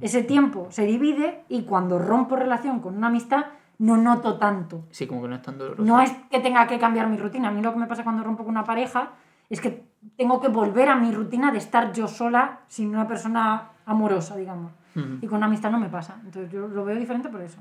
ese 0.00 0.22
tiempo 0.22 0.68
se 0.70 0.86
divide 0.86 1.44
y 1.50 1.64
cuando 1.64 1.98
rompo 1.98 2.36
relación 2.36 2.80
con 2.80 2.96
una 2.96 3.08
amistad 3.08 3.44
no 3.78 3.98
noto 3.98 4.38
tanto. 4.38 4.84
Sí, 4.90 5.06
como 5.06 5.20
que 5.20 5.28
no 5.28 5.34
es 5.34 5.42
tan 5.42 5.58
doloroso. 5.58 5.84
No 5.84 6.00
es 6.00 6.12
que 6.30 6.40
tenga 6.40 6.66
que 6.66 6.78
cambiar 6.78 7.08
mi 7.08 7.18
rutina. 7.18 7.48
A 7.48 7.50
mí 7.50 7.60
lo 7.60 7.74
que 7.74 7.78
me 7.78 7.86
pasa 7.86 8.04
cuando 8.04 8.24
rompo 8.24 8.44
con 8.44 8.52
una 8.52 8.64
pareja 8.64 9.10
es 9.50 9.60
que 9.60 9.84
tengo 10.16 10.40
que 10.40 10.48
volver 10.48 10.88
a 10.88 10.96
mi 10.96 11.12
rutina 11.12 11.52
de 11.52 11.58
estar 11.58 11.92
yo 11.92 12.08
sola 12.08 12.60
sin 12.68 12.88
una 12.88 13.06
persona 13.06 13.72
amorosa, 13.84 14.36
digamos. 14.36 14.72
Ujú. 14.96 15.18
Y 15.22 15.26
con 15.26 15.38
una 15.38 15.46
amistad 15.46 15.70
no 15.70 15.78
me 15.78 15.88
pasa. 15.88 16.16
Entonces 16.24 16.52
yo 16.52 16.68
lo 16.68 16.84
veo 16.84 16.96
diferente 16.96 17.28
por 17.28 17.40
eso. 17.42 17.58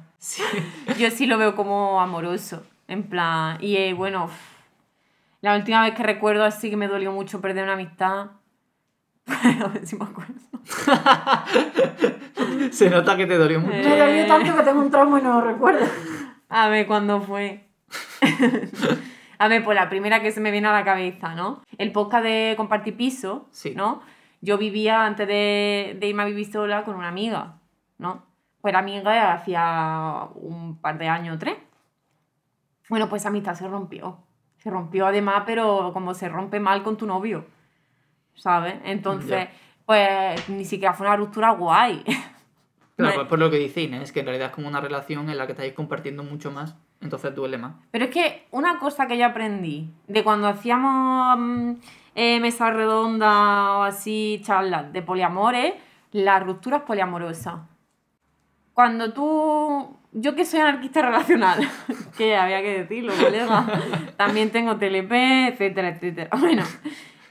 Yo 0.99 1.09
sí 1.11 1.25
lo 1.25 1.37
veo 1.37 1.55
como 1.55 1.99
amoroso. 2.01 2.63
En 2.87 3.03
plan. 3.03 3.57
Y 3.61 3.77
eh, 3.77 3.93
bueno, 3.93 4.29
la 5.41 5.55
última 5.55 5.83
vez 5.83 5.93
que 5.95 6.03
recuerdo 6.03 6.43
así 6.43 6.69
que 6.69 6.77
me 6.77 6.87
dolió 6.87 7.11
mucho 7.11 7.41
perder 7.41 7.63
una 7.63 7.73
amistad. 7.73 8.27
A 9.27 9.67
ver 9.67 9.85
si 9.87 9.95
me 9.95 10.05
acuerdo. 10.05 10.33
Se 12.71 12.89
nota 12.89 13.15
que 13.17 13.25
te 13.25 13.37
dolió 13.37 13.59
mucho. 13.61 13.73
Me 13.73 13.97
dolió 13.97 14.25
tanto 14.27 14.55
que 14.55 14.63
tengo 14.63 14.81
un 14.81 14.91
trauma 14.91 15.19
y 15.19 15.23
no 15.23 15.39
lo 15.39 15.41
recuerdo. 15.41 15.85
A 16.49 16.67
ver, 16.69 16.85
¿cuándo 16.87 17.21
fue? 17.21 17.67
a 19.39 19.47
ver, 19.47 19.63
pues 19.63 19.75
la 19.75 19.89
primera 19.89 20.21
que 20.21 20.31
se 20.31 20.41
me 20.41 20.51
viene 20.51 20.67
a 20.67 20.73
la 20.73 20.83
cabeza, 20.83 21.35
¿no? 21.35 21.61
El 21.77 21.91
podcast 21.91 22.23
de 22.23 22.53
Compartir 22.57 22.95
Piso, 22.95 23.47
Sí. 23.51 23.73
¿no? 23.75 24.01
Yo 24.43 24.57
vivía 24.57 25.05
antes 25.05 25.25
de, 25.25 25.95
de 25.97 26.07
irme 26.07 26.23
a 26.23 26.25
vivir 26.25 26.51
sola 26.51 26.83
con 26.83 26.95
una 26.95 27.07
amiga, 27.07 27.59
¿no? 27.97 28.25
Pues 28.59 28.73
era 28.73 28.79
amiga 28.79 29.31
hacía 29.33 30.27
un 30.35 30.77
par 30.81 30.97
de 30.97 31.07
años 31.07 31.37
o 31.37 31.39
tres. 31.39 31.55
Bueno, 32.89 33.07
pues 33.07 33.21
esa 33.21 33.29
amistad 33.29 33.55
se 33.55 33.67
rompió. 33.69 34.17
Se 34.57 34.69
rompió 34.69 35.07
además, 35.07 35.43
pero 35.45 35.91
como 35.93 36.13
se 36.13 36.27
rompe 36.27 36.59
mal 36.59 36.83
con 36.83 36.97
tu 36.97 37.05
novio, 37.05 37.45
¿sabes? 38.35 38.75
Entonces, 38.83 39.47
Ya. 39.47 39.51
pues 39.85 40.49
ni 40.49 40.65
siquiera 40.65 40.93
fue 40.93 41.07
una 41.07 41.15
ruptura 41.15 41.51
guay. 41.51 42.03
Claro, 42.97 43.15
pues 43.15 43.27
por 43.29 43.39
lo 43.39 43.49
que 43.49 43.57
dice 43.59 43.81
Inés, 43.81 44.11
que 44.11 44.19
en 44.19 44.25
realidad 44.25 44.49
es 44.49 44.53
como 44.55 44.67
una 44.67 44.81
relación 44.81 45.29
en 45.29 45.37
la 45.37 45.45
que 45.45 45.53
estáis 45.53 45.71
compartiendo 45.73 46.21
mucho 46.23 46.51
más, 46.51 46.75
entonces 47.03 47.35
duele 47.35 47.57
más. 47.57 47.73
Pero 47.91 48.05
es 48.05 48.11
que 48.11 48.47
una 48.51 48.79
cosa 48.79 49.07
que 49.07 49.17
yo 49.17 49.25
aprendí 49.25 49.93
de 50.07 50.23
cuando 50.23 50.47
hacíamos 50.47 51.37
mm, 51.37 51.71
eh, 52.15 52.39
mesa 52.39 52.71
redonda 52.71 53.77
o 53.77 53.83
así, 53.83 54.41
charlas 54.43 54.91
de 54.93 55.01
poliamores, 55.01 55.73
la 56.11 56.39
ruptura 56.39 56.77
es 56.77 56.83
poliamorosa. 56.83 57.67
Cuando 58.73 59.13
tú. 59.13 59.97
Yo 60.15 60.35
que 60.35 60.45
soy 60.45 60.59
anarquista 60.59 61.01
relacional, 61.01 61.67
que 62.17 62.35
había 62.35 62.61
que 62.61 62.81
decirlo, 62.81 63.13
colega. 63.19 63.65
También 64.17 64.51
tengo 64.51 64.77
TLP, 64.77 65.11
etcétera, 65.49 65.89
etcétera. 65.89 66.29
Bueno, 66.39 66.63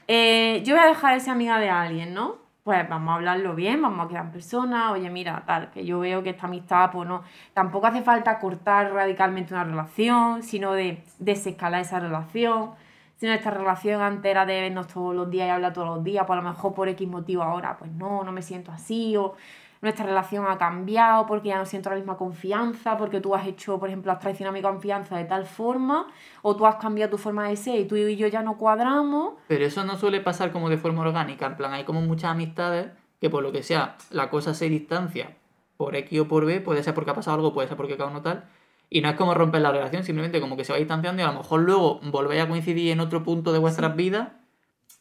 eh, 0.07 0.61
yo 0.65 0.75
voy 0.75 0.83
a 0.83 0.87
dejar 0.87 1.13
de 1.13 1.21
ser 1.21 1.31
amiga 1.31 1.59
de 1.59 1.69
alguien, 1.69 2.13
¿no? 2.13 2.42
Pues 2.63 2.87
vamos 2.87 3.11
a 3.11 3.15
hablarlo 3.15 3.55
bien, 3.55 3.81
vamos 3.81 4.05
a 4.05 4.07
quedar 4.07 4.25
en 4.25 4.31
persona, 4.31 4.93
oye, 4.93 5.09
mira, 5.09 5.43
tal, 5.45 5.69
que 5.71 5.85
yo 5.85 5.99
veo 5.99 6.23
que 6.23 6.29
esta 6.29 6.47
amistad, 6.47 6.91
pues 6.93 7.05
no. 7.09 7.21
Tampoco 7.53 7.87
hace 7.87 8.01
falta 8.03 8.39
cortar 8.39 8.93
radicalmente 8.93 9.53
una 9.53 9.65
relación, 9.65 10.43
sino 10.43 10.71
de 10.71 11.03
desescalar 11.19 11.81
esa 11.81 11.99
relación. 11.99 12.71
Si 13.17 13.25
nuestra 13.25 13.51
relación 13.51 14.01
antes 14.01 14.31
era 14.31 14.45
de 14.45 14.61
vernos 14.61 14.87
todos 14.87 15.13
los 15.13 15.29
días 15.29 15.47
y 15.47 15.49
hablar 15.49 15.73
todos 15.73 15.89
los 15.97 16.03
días, 16.05 16.25
pues 16.25 16.39
a 16.39 16.41
lo 16.41 16.49
mejor 16.49 16.73
por 16.73 16.87
X 16.87 17.05
motivo 17.05 17.43
ahora, 17.43 17.75
pues 17.77 17.91
no, 17.91 18.23
no 18.23 18.31
me 18.31 18.41
siento 18.41 18.71
así, 18.71 19.17
o 19.17 19.35
nuestra 19.83 20.05
relación 20.05 20.45
ha 20.47 20.57
cambiado 20.57 21.27
porque 21.27 21.49
ya 21.49 21.57
no 21.57 21.65
siento 21.65 21.89
la 21.89 21.97
misma 21.97 22.17
confianza, 22.17 22.97
porque 22.97 23.19
tú 23.19 23.35
has 23.35 23.45
hecho, 23.45 23.79
por 23.79 23.89
ejemplo, 23.89 24.11
has 24.11 24.19
traicionado 24.19 24.53
mi 24.53 24.61
confianza 24.61 25.17
de 25.17 25.25
tal 25.25 25.45
forma, 25.45 26.07
o 26.41 26.55
tú 26.55 26.65
has 26.65 26.77
cambiado 26.77 27.11
tu 27.11 27.17
forma 27.17 27.49
de 27.49 27.55
ser 27.57 27.79
y 27.79 27.85
tú 27.85 27.95
y 27.95 28.15
yo 28.15 28.27
ya 28.27 28.41
no 28.41 28.57
cuadramos. 28.57 29.33
Pero 29.47 29.65
eso 29.65 29.83
no 29.83 29.97
suele 29.97 30.21
pasar 30.21 30.51
como 30.51 30.69
de 30.69 30.77
forma 30.77 31.01
orgánica, 31.01 31.45
en 31.45 31.57
plan, 31.57 31.73
hay 31.73 31.83
como 31.83 32.01
muchas 32.01 32.31
amistades 32.31 32.87
que 33.19 33.29
por 33.29 33.43
lo 33.43 33.51
que 33.51 33.61
sea, 33.61 33.97
la 34.09 34.29
cosa 34.29 34.53
se 34.53 34.69
distancia 34.69 35.35
por 35.77 35.95
X 35.95 36.21
o 36.21 36.27
por 36.27 36.45
B, 36.45 36.61
puede 36.61 36.81
ser 36.81 36.93
porque 36.93 37.11
ha 37.11 37.13
pasado 37.13 37.35
algo, 37.35 37.53
puede 37.53 37.67
ser 37.67 37.77
porque 37.77 37.97
cada 37.97 38.09
uno 38.09 38.21
tal, 38.21 38.45
y 38.89 39.01
no 39.01 39.09
es 39.09 39.15
como 39.15 39.33
romper 39.33 39.61
la 39.61 39.71
relación, 39.71 40.03
simplemente 40.03 40.39
como 40.39 40.55
que 40.55 40.63
se 40.63 40.71
va 40.71 40.79
distanciando 40.79 41.21
y 41.21 41.25
a 41.25 41.31
lo 41.31 41.39
mejor 41.39 41.61
luego 41.61 41.99
volvéis 42.03 42.43
a 42.43 42.47
coincidir 42.47 42.91
en 42.91 42.99
otro 42.99 43.23
punto 43.23 43.51
de 43.51 43.59
vuestras 43.59 43.95
vidas 43.95 44.29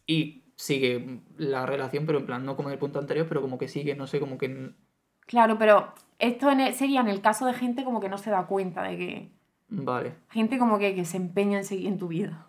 y 0.07 0.42
sigue 0.63 1.19
la 1.39 1.67
relación, 1.67 2.07
pero 2.07 2.19
en 2.21 2.27
plan, 2.27 2.45
no 2.47 2.55
como 2.55 2.69
en 2.69 2.75
el 2.75 2.79
punto 2.79 3.01
anterior, 3.01 3.27
pero 3.29 3.41
como 3.43 3.59
que 3.59 3.67
sigue, 3.67 3.97
no 3.97 4.07
sé, 4.07 4.21
como 4.21 4.39
que... 4.39 4.71
Claro, 5.27 5.59
pero 5.59 5.93
esto 6.21 6.51
en 6.53 6.61
el- 6.61 6.75
sería 6.75 7.01
en 7.01 7.09
el 7.09 7.21
caso 7.21 7.47
de 7.47 7.53
gente 7.55 7.83
como 7.83 7.99
que 8.01 8.09
no 8.09 8.17
se 8.17 8.31
da 8.31 8.47
cuenta 8.47 8.83
de 8.85 8.97
que... 8.97 9.29
Vale. 9.75 10.13
Gente 10.29 10.59
como 10.59 10.79
que, 10.79 10.95
que 10.95 11.05
se 11.05 11.17
empeña 11.17 11.59
en 11.59 11.65
seguir 11.65 11.89
en 11.89 11.99
tu 11.99 12.07
vida. 12.09 12.47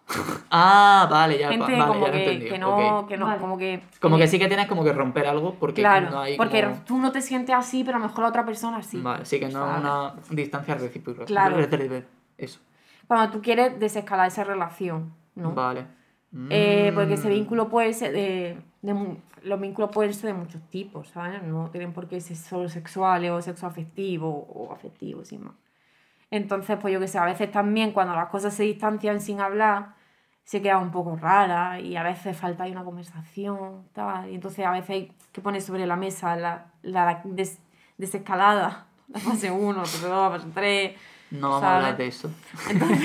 Ah, 0.52 1.08
vale, 1.10 1.40
ya, 1.40 1.50
Gente 1.50 1.64
vale, 1.64 1.78
ya 1.78 1.88
como 1.88 2.00
lo 2.02 2.08
he 2.08 2.12
que, 2.12 2.24
entendido, 2.24 2.52
que 2.54 2.60
no, 2.60 3.00
ok. 3.00 3.08
que 3.08 3.18
no, 3.18 3.26
Vale. 3.26 3.40
como 3.42 3.58
que... 3.58 3.82
Como 4.00 4.18
que 4.18 4.28
sí 4.28 4.38
que 4.38 4.48
tienes 4.48 4.68
como 4.68 4.84
que 4.84 4.94
romper 4.94 5.26
algo 5.26 5.56
porque 5.56 5.82
Claro, 5.82 6.12
no 6.12 6.20
hay 6.20 6.38
porque 6.38 6.62
como- 6.64 6.84
tú 6.86 6.98
no 7.00 7.12
te 7.12 7.22
sientes 7.22 7.56
así, 7.56 7.84
pero 7.84 7.98
a 7.98 8.00
lo 8.00 8.08
mejor 8.08 8.24
la 8.24 8.30
otra 8.30 8.46
persona 8.46 8.84
sí. 8.84 9.00
Vale, 9.02 9.26
sí 9.26 9.40
que 9.40 9.48
no 9.50 9.74
es 9.74 9.80
una 9.80 10.14
distancia 10.30 10.76
recíproca. 10.76 11.26
Claro. 11.26 11.58
Eso. 12.38 12.60
Cuando 13.08 13.32
tú 13.32 13.42
quieres 13.42 13.80
desescalar 13.80 14.28
esa 14.28 14.44
relación, 14.44 15.14
¿no? 15.36 15.54
Vale. 15.54 15.86
Eh, 16.50 16.92
porque 16.96 17.14
ese 17.14 17.28
Mm. 17.28 17.32
vínculo 17.34 17.70
puede 17.70 17.94
ser 17.94 18.12
de, 18.12 18.58
de 18.82 19.18
Los 19.44 19.60
vínculos 19.60 19.92
pueden 19.92 20.14
ser 20.14 20.28
de 20.34 20.40
muchos 20.40 20.62
tipos, 20.70 21.10
¿sabes? 21.10 21.44
No 21.44 21.70
tienen 21.70 21.92
por 21.94 22.08
qué 22.08 22.20
ser 22.22 22.38
solo 22.38 22.70
sexuales 22.70 23.30
o 23.32 23.42
sexo 23.42 23.68
afectivo 23.68 24.48
o 24.54 24.72
afectivo, 24.74 25.24
sin 25.26 25.44
más. 25.44 25.54
Entonces, 26.32 26.78
pues 26.82 26.94
yo 26.94 27.00
que 27.00 27.08
sé, 27.08 27.18
a 27.20 27.26
veces 27.26 27.52
también 27.52 27.92
cuando 27.92 28.16
las 28.16 28.30
cosas 28.30 28.54
se 28.54 28.64
distancian 28.64 29.20
sin 29.22 29.40
hablar, 29.42 29.96
se 30.46 30.62
queda 30.62 30.78
un 30.80 30.92
poco 30.92 31.16
rara 31.16 31.80
y 31.80 31.96
a 31.96 32.04
veces 32.04 32.36
falta 32.38 32.64
ahí 32.64 32.72
una 32.72 32.84
conversación, 32.84 33.84
tal. 33.94 34.30
Y 34.32 34.36
entonces 34.36 34.66
a 34.66 34.72
veces 34.72 34.90
hay 34.90 35.12
que 35.32 35.42
poner 35.42 35.62
sobre 35.62 35.86
la 35.86 35.96
mesa 35.96 36.36
la, 36.36 36.66
la 36.82 37.22
des- 37.26 37.60
desescalada, 37.98 38.88
la 39.10 39.20
fase 39.20 39.52
1, 39.52 39.80
fase 39.82 40.08
2, 40.08 40.32
fase 40.34 40.48
3. 40.54 40.96
No 41.32 41.50
vamos 41.50 41.64
a 41.64 41.76
hablar 41.76 41.98
de 41.98 42.08
eso. 42.08 42.32
Entonces, 42.70 43.00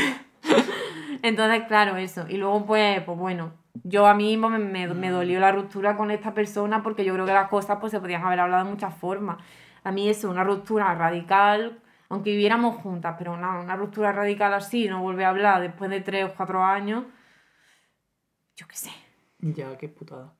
claro, 1.69 1.97
eso. 1.97 2.27
Y 2.29 2.37
luego, 2.37 2.65
pues, 2.67 3.03
pues 3.03 3.19
bueno, 3.19 3.53
yo 3.85 4.07
a 4.07 4.15
mí 4.15 4.37
me, 4.37 4.59
me, 4.59 4.87
me 4.89 5.11
dolió 5.11 5.41
la 5.41 5.53
ruptura 5.53 5.97
con 5.97 6.11
esta 6.11 6.35
persona 6.35 6.83
porque 6.83 7.05
yo 7.05 7.15
creo 7.15 7.27
que 7.27 7.33
las 7.33 7.49
cosas 7.49 7.79
pues 7.81 7.93
se 7.93 8.01
podían 8.01 8.25
haber 8.25 8.41
hablado 8.41 8.65
de 8.65 8.71
muchas 8.71 8.95
formas. 8.95 9.39
A 9.85 9.93
mí 9.93 10.09
eso, 10.09 10.31
una 10.31 10.45
ruptura 10.45 10.95
radical, 10.95 11.81
aunque 12.09 12.31
viviéramos 12.31 12.77
juntas, 12.77 13.15
pero 13.19 13.33
una, 13.35 13.61
una 13.61 13.77
ruptura 13.77 14.13
radical 14.13 14.53
así, 14.55 14.89
no 14.89 15.03
volver 15.03 15.27
a 15.27 15.31
hablar 15.31 15.61
después 15.61 15.91
de 15.91 16.01
tres 16.01 16.27
o 16.27 16.35
cuatro 16.35 16.63
años, 16.63 17.05
yo 18.57 18.67
qué 18.67 18.77
sé. 18.77 18.91
Ya, 19.39 19.77
qué 19.79 19.89
putada. 19.89 20.35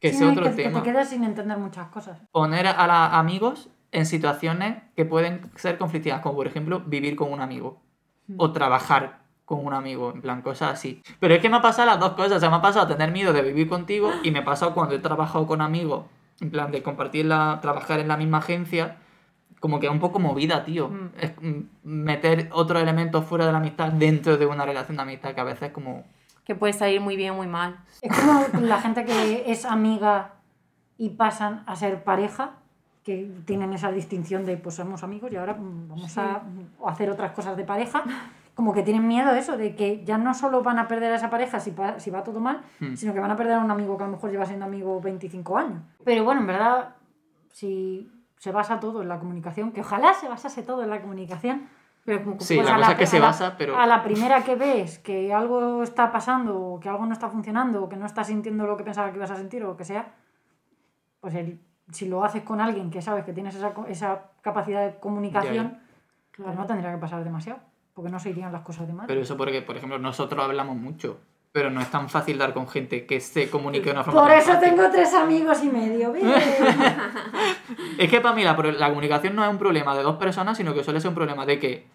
Que 0.00 0.12
Sí, 0.12 0.22
y 0.22 0.26
otro 0.26 0.44
que, 0.44 0.50
que 0.50 0.62
tema. 0.64 0.82
te 0.82 0.90
quedas 0.90 1.08
sin 1.08 1.24
entender 1.24 1.56
muchas 1.58 1.88
cosas. 1.88 2.20
Poner 2.32 2.66
a 2.66 2.86
los 2.86 3.14
amigos 3.14 3.70
en 3.92 4.04
situaciones 4.04 4.82
que 4.96 5.04
pueden 5.04 5.50
ser 5.54 5.78
conflictivas, 5.78 6.20
como 6.20 6.36
por 6.36 6.46
ejemplo 6.46 6.80
vivir 6.80 7.16
con 7.16 7.32
un 7.32 7.40
amigo. 7.40 7.82
Hmm. 8.26 8.34
O 8.38 8.52
trabajar 8.52 9.21
con 9.44 9.64
un 9.64 9.74
amigo, 9.74 10.12
en 10.12 10.22
plan, 10.22 10.42
cosas 10.42 10.72
así. 10.72 11.02
Pero 11.20 11.34
es 11.34 11.40
que 11.40 11.48
me 11.48 11.56
ha 11.56 11.62
pasado 11.62 11.86
las 11.86 12.00
dos 12.00 12.12
cosas. 12.12 12.38
O 12.38 12.40
sea, 12.40 12.50
me 12.50 12.56
ha 12.56 12.62
pasado 12.62 12.86
tener 12.86 13.10
miedo 13.10 13.32
de 13.32 13.42
vivir 13.42 13.68
contigo 13.68 14.10
y 14.22 14.30
me 14.30 14.40
ha 14.40 14.44
pasado 14.44 14.74
cuando 14.74 14.94
he 14.94 14.98
trabajado 14.98 15.46
con 15.46 15.60
amigos, 15.60 16.04
en 16.40 16.50
plan, 16.50 16.70
de 16.70 16.82
compartir 16.82 17.26
la, 17.26 17.58
trabajar 17.60 18.00
en 18.00 18.08
la 18.08 18.16
misma 18.16 18.38
agencia, 18.38 18.96
como 19.60 19.78
que 19.78 19.86
es 19.86 19.92
un 19.92 20.00
poco 20.00 20.18
movida, 20.18 20.64
tío. 20.64 20.88
Mm. 20.88 21.10
Es 21.20 21.32
meter 21.82 22.48
otros 22.52 22.82
elementos 22.82 23.24
fuera 23.24 23.46
de 23.46 23.52
la 23.52 23.58
amistad 23.58 23.92
dentro 23.92 24.36
de 24.36 24.46
una 24.46 24.64
relación 24.64 24.96
de 24.96 25.02
amistad 25.02 25.34
que 25.34 25.40
a 25.40 25.44
veces 25.44 25.62
es 25.64 25.72
como... 25.72 26.04
Que 26.44 26.56
puede 26.56 26.72
salir 26.72 27.00
muy 27.00 27.16
bien 27.16 27.32
o 27.32 27.34
muy 27.34 27.46
mal. 27.46 27.78
Es 28.00 28.16
como 28.18 28.44
la 28.60 28.80
gente 28.80 29.04
que 29.04 29.50
es 29.50 29.64
amiga 29.64 30.34
y 30.98 31.10
pasan 31.10 31.62
a 31.66 31.76
ser 31.76 32.02
pareja, 32.02 32.54
que 33.04 33.30
tienen 33.44 33.72
esa 33.72 33.90
distinción 33.92 34.44
de 34.44 34.56
pues 34.56 34.76
somos 34.76 35.02
amigos 35.02 35.32
y 35.32 35.36
ahora 35.36 35.54
vamos 35.54 36.16
a 36.18 36.40
mm, 36.40 36.86
hacer 36.86 37.10
otras 37.10 37.32
cosas 37.32 37.56
de 37.56 37.64
pareja. 37.64 38.04
Como 38.54 38.74
que 38.74 38.82
tienen 38.82 39.06
miedo 39.08 39.32
de 39.32 39.38
eso, 39.38 39.56
de 39.56 39.74
que 39.74 40.04
ya 40.04 40.18
no 40.18 40.34
solo 40.34 40.62
van 40.62 40.78
a 40.78 40.86
perder 40.86 41.12
a 41.12 41.16
esa 41.16 41.30
pareja 41.30 41.58
si, 41.58 41.70
pa- 41.70 41.98
si 41.98 42.10
va 42.10 42.22
todo 42.22 42.38
mal, 42.40 42.60
Hmm. 42.80 42.94
sino 42.94 43.14
que 43.14 43.20
van 43.20 43.30
a 43.30 43.36
perder 43.36 43.54
a 43.54 43.60
un 43.60 43.70
amigo 43.70 43.96
que 43.96 44.04
a 44.04 44.06
lo 44.06 44.12
mejor 44.12 44.30
lleva 44.30 44.44
siendo 44.44 44.66
amigo 44.66 45.00
25 45.00 45.56
años. 45.56 45.82
Pero 46.04 46.24
bueno, 46.24 46.42
en 46.42 46.46
verdad, 46.46 46.94
si 47.50 48.10
se 48.36 48.52
basa 48.52 48.78
todo 48.80 49.00
en 49.02 49.08
la 49.08 49.18
comunicación, 49.18 49.72
que 49.72 49.80
ojalá 49.80 50.12
se 50.14 50.28
basase 50.28 50.62
todo 50.62 50.82
en 50.82 50.90
la 50.90 51.00
comunicación, 51.00 51.68
Pero 52.04 52.24
como, 52.24 52.40
Sí, 52.40 52.56
pues 52.56 52.66
la 52.66 52.74
a 52.74 52.78
cosa 52.78 52.92
es 52.92 52.98
que 52.98 53.06
se 53.06 53.20
basa, 53.20 53.54
pero... 53.56 53.78
a 53.78 53.86
la 53.86 54.02
primera 54.02 54.42
que 54.42 54.56
ves 54.56 54.98
que 54.98 55.32
algo 55.32 55.84
está 55.84 56.10
pasando, 56.10 56.60
o 56.60 56.80
que 56.80 56.88
algo 56.88 57.06
no 57.06 57.12
está 57.12 57.28
funcionando, 57.28 57.84
o 57.84 57.88
que 57.88 57.94
no 57.96 58.06
estás 58.06 58.26
sintiendo 58.26 58.66
lo 58.66 58.76
que 58.76 58.82
pensaba 58.82 59.12
que 59.12 59.18
ibas 59.18 59.30
a 59.30 59.36
sentir, 59.36 59.62
o 59.64 59.68
lo 59.68 59.76
que 59.76 59.84
sea, 59.84 60.12
pues 61.20 61.34
el- 61.36 61.60
si 61.92 62.08
lo 62.08 62.24
haces 62.24 62.42
con 62.42 62.60
alguien 62.60 62.90
que 62.90 63.00
sabes 63.02 63.24
que 63.24 63.32
tienes 63.32 63.54
esa, 63.54 64.22
capacidad 64.40 64.84
de 64.84 64.98
comunicación, 64.98 65.78
pues 66.36 66.56
no 66.56 66.66
tendría 66.66 66.90
que 66.90 66.98
pasar 66.98 67.22
demasiado, 67.22 67.60
porque 67.94 68.10
no 68.10 68.18
se 68.18 68.30
irían 68.30 68.52
las 68.52 68.62
cosas 68.62 68.86
de 68.86 68.92
mal. 68.94 69.06
Pero 69.06 69.20
eso 69.20 69.36
porque, 69.36 69.62
por 69.62 69.76
ejemplo, 69.76 69.98
nosotros 69.98 70.42
hablamos 70.44 70.76
mucho, 70.76 71.18
pero 71.52 71.70
no 71.70 71.80
es 71.80 71.90
tan 71.90 72.08
fácil 72.08 72.38
dar 72.38 72.54
con 72.54 72.68
gente 72.68 73.06
que 73.06 73.20
se 73.20 73.50
comunique 73.50 73.86
de 73.86 73.92
una 73.92 74.04
forma 74.04 74.20
Por 74.20 74.30
tan 74.30 74.38
eso 74.38 74.52
fácil. 74.52 74.70
tengo 74.70 74.90
tres 74.90 75.12
amigos 75.14 75.62
y 75.62 75.68
medio, 75.68 76.12
¿ves? 76.12 76.22
Es 77.98 78.10
que 78.10 78.20
para 78.20 78.34
mí 78.34 78.42
la, 78.44 78.54
la 78.54 78.88
comunicación 78.88 79.34
no 79.34 79.44
es 79.44 79.50
un 79.50 79.58
problema 79.58 79.96
de 79.96 80.02
dos 80.02 80.16
personas, 80.16 80.56
sino 80.56 80.74
que 80.74 80.84
suele 80.84 81.00
ser 81.00 81.08
un 81.10 81.14
problema 81.14 81.46
de 81.46 81.58
que... 81.58 81.86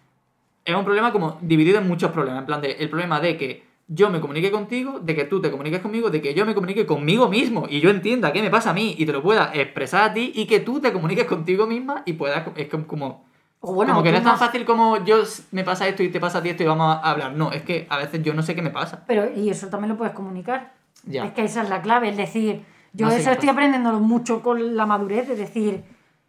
Es 0.64 0.74
un 0.74 0.84
problema 0.84 1.12
como 1.12 1.38
dividido 1.40 1.78
en 1.78 1.88
muchos 1.88 2.10
problemas, 2.10 2.40
en 2.40 2.46
plan 2.46 2.60
de 2.60 2.72
el 2.72 2.90
problema 2.90 3.20
de 3.20 3.36
que 3.36 3.64
yo 3.86 4.10
me 4.10 4.20
comunique 4.20 4.50
contigo, 4.50 5.00
de 5.00 5.14
que 5.16 5.24
tú 5.24 5.40
te 5.40 5.50
comuniques 5.50 5.80
conmigo, 5.80 6.10
de 6.10 6.20
que 6.20 6.34
yo 6.34 6.44
me 6.44 6.54
comunique 6.54 6.84
conmigo 6.84 7.28
mismo 7.28 7.66
y 7.70 7.80
yo 7.80 7.88
entienda 7.88 8.32
qué 8.32 8.42
me 8.42 8.50
pasa 8.50 8.70
a 8.70 8.74
mí 8.74 8.94
y 8.98 9.06
te 9.06 9.12
lo 9.12 9.22
pueda 9.22 9.50
expresar 9.54 10.10
a 10.10 10.12
ti 10.12 10.30
y 10.34 10.46
que 10.46 10.60
tú 10.60 10.78
te 10.78 10.92
comuniques 10.92 11.24
contigo 11.24 11.66
misma 11.66 12.02
y 12.04 12.12
puedas, 12.12 12.46
es 12.56 12.68
como, 12.86 13.24
O 13.60 13.74
bueno, 13.74 13.92
como 13.92 14.04
que 14.04 14.12
no 14.12 14.18
es 14.18 14.24
tan 14.24 14.38
fácil 14.38 14.64
como 14.64 15.04
yo 15.04 15.16
me 15.50 15.64
pasa 15.64 15.88
esto 15.88 16.02
y 16.02 16.10
te 16.10 16.20
pasa 16.20 16.38
a 16.38 16.42
ti 16.42 16.50
esto 16.50 16.62
y 16.62 16.66
vamos 16.66 16.96
a 17.02 17.10
hablar. 17.10 17.32
No, 17.32 17.50
es 17.50 17.62
que 17.62 17.86
a 17.90 17.96
veces 17.96 18.22
yo 18.22 18.32
no 18.34 18.42
sé 18.42 18.54
qué 18.54 18.62
me 18.62 18.70
pasa. 18.70 19.02
Pero, 19.06 19.30
y 19.34 19.50
eso 19.50 19.66
también 19.68 19.90
lo 19.90 19.96
puedes 19.98 20.14
comunicar. 20.14 20.72
Ya. 21.04 21.24
Es 21.24 21.32
que 21.32 21.44
esa 21.44 21.62
es 21.62 21.68
la 21.68 21.82
clave, 21.82 22.08
es 22.10 22.16
decir, 22.16 22.64
yo 22.92 23.06
No 23.06 23.12
sé 23.12 23.18
eso 23.20 23.32
estoy 23.32 23.48
aprendiéndolo 23.48 23.98
mucho 24.00 24.42
con 24.42 24.76
la 24.76 24.86
madurez, 24.86 25.26
de 25.28 25.36
decir, 25.36 25.84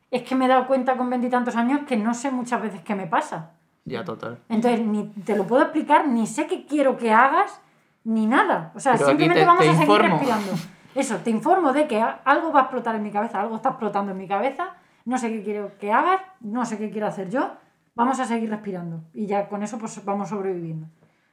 es 0.09 0.23
que 0.23 0.35
me 0.35 0.45
he 0.45 0.47
dado 0.47 0.65
cuenta 0.67 0.97
con 0.97 1.09
veintitantos 1.09 1.55
años 1.55 1.81
que 1.87 1.97
no 1.97 2.13
sé 2.13 2.31
muchas 2.31 2.61
veces 2.61 2.81
qué 2.81 2.95
me 2.95 3.05
pasa. 3.07 3.51
Ya, 3.85 4.03
total. 4.03 4.39
Entonces, 4.49 4.81
ni 4.85 5.05
te 5.07 5.35
lo 5.35 5.45
puedo 5.45 5.63
explicar, 5.63 6.07
ni 6.07 6.25
sé 6.27 6.47
qué 6.47 6.65
quiero 6.65 6.97
que 6.97 7.11
hagas, 7.11 7.61
ni 8.03 8.25
nada. 8.25 8.71
O 8.75 8.79
sea, 8.79 8.93
Pero 8.93 9.07
simplemente 9.07 9.41
te- 9.41 9.45
vamos 9.47 9.63
te 9.63 9.69
a 9.69 9.75
seguir 9.75 10.01
respirando. 10.01 10.51
Eso, 10.95 11.17
te 11.17 11.29
informo 11.29 11.73
de 11.73 11.87
que 11.87 12.01
algo 12.01 12.51
va 12.51 12.59
a 12.61 12.63
explotar 12.63 12.95
en 12.95 13.03
mi 13.03 13.11
cabeza, 13.11 13.39
algo 13.41 13.55
está 13.55 13.69
explotando 13.69 14.11
en 14.11 14.17
mi 14.17 14.27
cabeza, 14.27 14.73
no 15.09 15.17
sé 15.17 15.29
qué 15.31 15.43
quiero 15.43 15.77
que 15.79 15.91
hagas, 15.91 16.21
no 16.39 16.65
sé 16.65 16.77
qué 16.77 16.89
quiero 16.91 17.07
hacer 17.07 17.29
yo, 17.29 17.51
vamos 17.95 18.19
a 18.19 18.25
seguir 18.25 18.49
respirando. 18.49 19.01
Y 19.13 19.25
ya 19.25 19.47
con 19.49 19.63
eso 19.63 19.77
pues 19.79 20.03
vamos 20.05 20.29
sobreviviendo. 20.29 20.87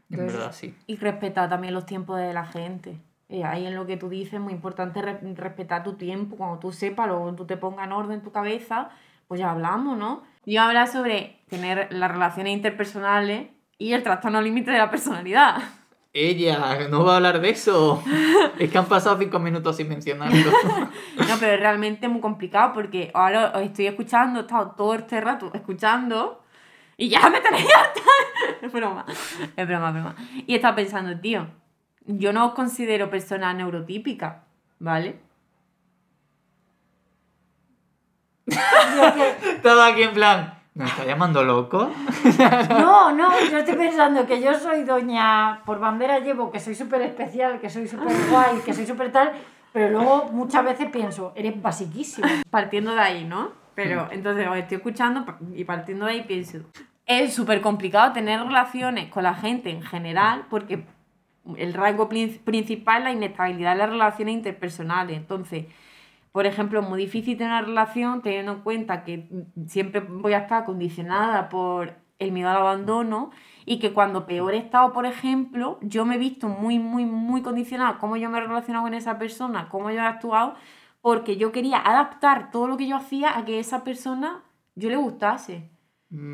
En 0.08 0.14
Entonces, 0.20 0.38
verdad, 0.38 0.52
sí. 0.52 0.74
Y 0.86 0.96
respetar 0.96 1.48
también 1.48 1.74
los 1.74 1.84
tiempos 1.86 2.18
de 2.18 2.32
la 2.32 2.46
gente. 2.46 2.98
Eh, 3.28 3.44
ahí 3.44 3.66
en 3.66 3.74
lo 3.74 3.86
que 3.86 3.96
tú 3.96 4.08
dices 4.08 4.34
es 4.34 4.40
muy 4.40 4.52
importante 4.52 5.02
re- 5.02 5.18
respetar 5.34 5.82
tu 5.82 5.94
tiempo. 5.94 6.36
Cuando 6.36 6.58
tú 6.58 6.72
sepas, 6.72 7.08
luego 7.08 7.34
tú 7.34 7.44
te 7.44 7.56
pongas 7.56 7.86
en 7.86 7.92
orden 7.92 8.12
en 8.18 8.22
tu 8.22 8.30
cabeza, 8.32 8.88
pues 9.28 9.40
ya 9.40 9.50
hablamos, 9.50 9.98
¿no? 9.98 10.22
Yo 10.44 10.62
hablar 10.62 10.86
sobre 10.88 11.40
tener 11.48 11.88
las 11.92 12.10
relaciones 12.10 12.52
interpersonales 12.54 13.48
y 13.78 13.92
el 13.92 14.02
trastorno 14.04 14.40
límite 14.40 14.70
de 14.70 14.78
la 14.78 14.90
personalidad. 14.90 15.56
Ella, 16.18 16.88
no 16.88 17.04
va 17.04 17.12
a 17.12 17.16
hablar 17.16 17.42
de 17.42 17.50
eso. 17.50 18.02
es 18.58 18.70
que 18.70 18.78
han 18.78 18.86
pasado 18.86 19.18
cinco 19.18 19.38
minutos 19.38 19.76
sin 19.76 19.88
mencionarlo. 19.88 20.50
No, 21.28 21.34
pero 21.40 21.54
es 21.54 21.60
realmente 21.60 22.08
muy 22.08 22.20
complicado 22.20 22.72
porque 22.72 23.10
ahora 23.12 23.52
os 23.54 23.62
estoy 23.62 23.86
escuchando, 23.86 24.38
he 24.38 24.42
estado 24.42 24.72
todo 24.76 24.94
este 24.94 25.20
rato 25.20 25.50
escuchando 25.52 26.42
y 26.96 27.08
ya 27.08 27.28
me 27.28 27.40
tenéis 27.40 27.66
harta. 27.66 28.00
Es 28.62 28.72
broma, 28.72 29.04
es 29.08 29.68
broma, 29.68 29.88
es 29.88 29.94
broma. 29.94 30.16
Y 30.46 30.52
he 30.54 30.56
estado 30.56 30.76
pensando, 30.76 31.20
tío, 31.20 31.48
yo 32.06 32.32
no 32.32 32.46
os 32.46 32.54
considero 32.54 33.10
persona 33.10 33.52
neurotípica, 33.52 34.44
¿vale? 34.78 35.20
Todo 39.62 39.82
aquí 39.82 40.02
en 40.02 40.14
plan, 40.14 40.55
¿me 40.76 40.84
está 40.84 41.04
llamando 41.04 41.42
loco? 41.42 41.90
No, 42.70 43.10
no, 43.12 43.28
yo 43.50 43.58
estoy 43.58 43.74
pensando 43.74 44.26
que 44.26 44.40
yo 44.40 44.54
soy 44.54 44.84
doña, 44.84 45.62
por 45.64 45.78
bandera 45.80 46.18
llevo 46.20 46.50
que 46.50 46.60
soy 46.60 46.74
súper 46.74 47.02
especial, 47.02 47.58
que 47.60 47.68
soy 47.70 47.88
súper 47.88 48.14
guay, 48.30 48.58
que 48.64 48.72
soy 48.72 48.86
súper 48.86 49.10
tal, 49.10 49.32
pero 49.72 49.90
luego 49.90 50.28
muchas 50.32 50.64
veces 50.64 50.88
pienso, 50.90 51.32
eres 51.34 51.60
basiquísima. 51.60 52.28
Partiendo 52.50 52.94
de 52.94 53.00
ahí, 53.00 53.24
¿no? 53.24 53.50
Pero 53.74 54.08
entonces 54.10 54.46
os 54.48 54.56
estoy 54.56 54.76
escuchando 54.78 55.24
y 55.54 55.64
partiendo 55.64 56.06
de 56.06 56.12
ahí 56.12 56.22
pienso, 56.22 56.58
es 57.04 57.34
súper 57.34 57.60
complicado 57.60 58.12
tener 58.12 58.40
relaciones 58.40 59.08
con 59.10 59.22
la 59.24 59.34
gente 59.34 59.70
en 59.70 59.82
general 59.82 60.46
porque 60.48 60.84
el 61.56 61.74
rasgo 61.74 62.08
prin- 62.08 62.40
principal 62.44 62.98
es 62.98 63.04
la 63.04 63.12
inestabilidad 63.12 63.72
de 63.72 63.78
las 63.78 63.90
relaciones 63.90 64.34
interpersonales. 64.34 65.16
Entonces, 65.16 65.66
por 66.36 66.44
ejemplo, 66.44 66.80
es 66.80 66.86
muy 66.86 67.00
difícil 67.00 67.38
tener 67.38 67.50
una 67.50 67.62
relación 67.62 68.20
teniendo 68.20 68.52
en 68.52 68.60
cuenta 68.60 69.04
que 69.04 69.26
mm, 69.30 69.68
siempre 69.68 70.00
voy 70.00 70.34
a 70.34 70.40
estar 70.40 70.66
condicionada 70.66 71.48
por 71.48 71.94
el 72.18 72.30
miedo 72.30 72.50
al 72.50 72.58
abandono 72.58 73.30
y 73.64 73.78
que 73.78 73.94
cuando 73.94 74.26
peor 74.26 74.52
he 74.52 74.58
estado, 74.58 74.92
por 74.92 75.06
ejemplo, 75.06 75.78
yo 75.80 76.04
me 76.04 76.16
he 76.16 76.18
visto 76.18 76.46
muy, 76.46 76.78
muy, 76.78 77.06
muy 77.06 77.40
condicionada 77.40 77.96
cómo 77.96 78.18
yo 78.18 78.28
me 78.28 78.36
he 78.36 78.42
relacionado 78.42 78.84
con 78.84 78.92
esa 78.92 79.18
persona, 79.18 79.70
cómo 79.70 79.90
yo 79.90 79.96
he 79.96 80.00
actuado, 80.00 80.56
porque 81.00 81.38
yo 81.38 81.52
quería 81.52 81.78
adaptar 81.78 82.50
todo 82.50 82.66
lo 82.66 82.76
que 82.76 82.86
yo 82.86 82.96
hacía 82.96 83.38
a 83.38 83.46
que 83.46 83.58
esa 83.58 83.82
persona 83.82 84.44
yo 84.74 84.90
le 84.90 84.96
gustase, 84.96 85.70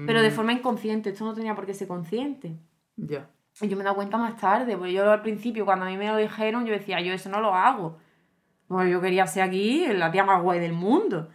pero 0.05 0.21
de 0.21 0.31
Mm, 0.31 0.33
forma 0.33 0.53
inconsciente, 0.53 1.11
esto 1.11 1.25
no 1.25 1.33
tenía 1.33 1.55
por 1.55 1.65
qué 1.65 1.75
ser 1.75 1.87
consciente. 1.87 2.59
Ya. 2.97 3.31
Y 3.61 3.69
yo 3.69 3.77
me 3.77 3.83
he 3.83 3.85
dado 3.85 3.95
cuenta 3.95 4.19
más 4.19 4.37
tarde, 4.37 4.77
porque 4.77 4.95
yo 4.95 5.09
al 5.09 5.23
principio, 5.23 5.65
cuando 5.65 5.85
a 5.85 5.89
mí 5.91 5.97
me 5.97 6.09
lo 6.09 6.17
dijeron, 6.17 6.67
yo 6.67 6.73
decía, 6.73 7.01
yo 7.01 7.13
eso 7.13 7.31
no 7.31 7.41
lo 7.41 7.55
hago. 7.55 7.99
Pues 8.69 8.91
yo 8.91 9.01
quería 9.01 9.27
ser 9.27 9.43
aquí 9.45 9.87
la 9.89 10.11
tía 10.11 10.25
más 10.25 10.43
guay 10.43 10.59
del 10.61 10.73
mundo. 10.73 11.29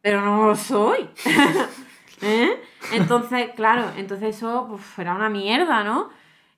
Pero 0.00 0.20
no 0.22 0.46
lo 0.46 0.56
soy. 0.56 1.08
¿Eh? 2.22 2.50
Entonces, 2.92 3.50
claro, 3.56 3.84
entonces 3.96 4.36
eso 4.36 4.66
pues, 4.70 4.82
era 4.98 5.14
una 5.14 5.28
mierda, 5.28 5.82
¿no? 5.84 6.08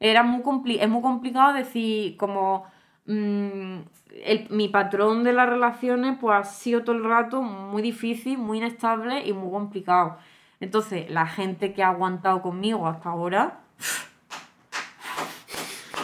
Era 0.01 0.23
muy 0.23 0.43
compli 0.43 0.79
es 0.79 0.89
muy 0.89 1.01
complicado 1.03 1.53
decir 1.55 2.17
como 2.19 2.67
mm, 3.07 3.79
el- 4.25 4.47
mi 4.51 4.69
patrón 4.69 5.25
de 5.25 5.33
las 5.33 5.49
relaciones 5.49 6.19
pues 6.21 6.37
ha 6.37 6.45
sido 6.45 6.83
todo 6.85 6.97
el 6.97 7.05
rato 7.05 7.41
muy 7.43 7.81
difícil, 7.83 8.37
muy 8.39 8.59
inestable 8.59 9.27
y 9.27 9.33
muy 9.33 9.51
complicado. 9.51 10.19
Entonces, 10.61 11.11
la 11.11 11.27
gente 11.27 11.73
que 11.73 11.83
ha 11.83 11.89
aguantado 11.89 12.43
conmigo 12.43 12.87
hasta 12.87 13.11
ahora, 13.11 13.61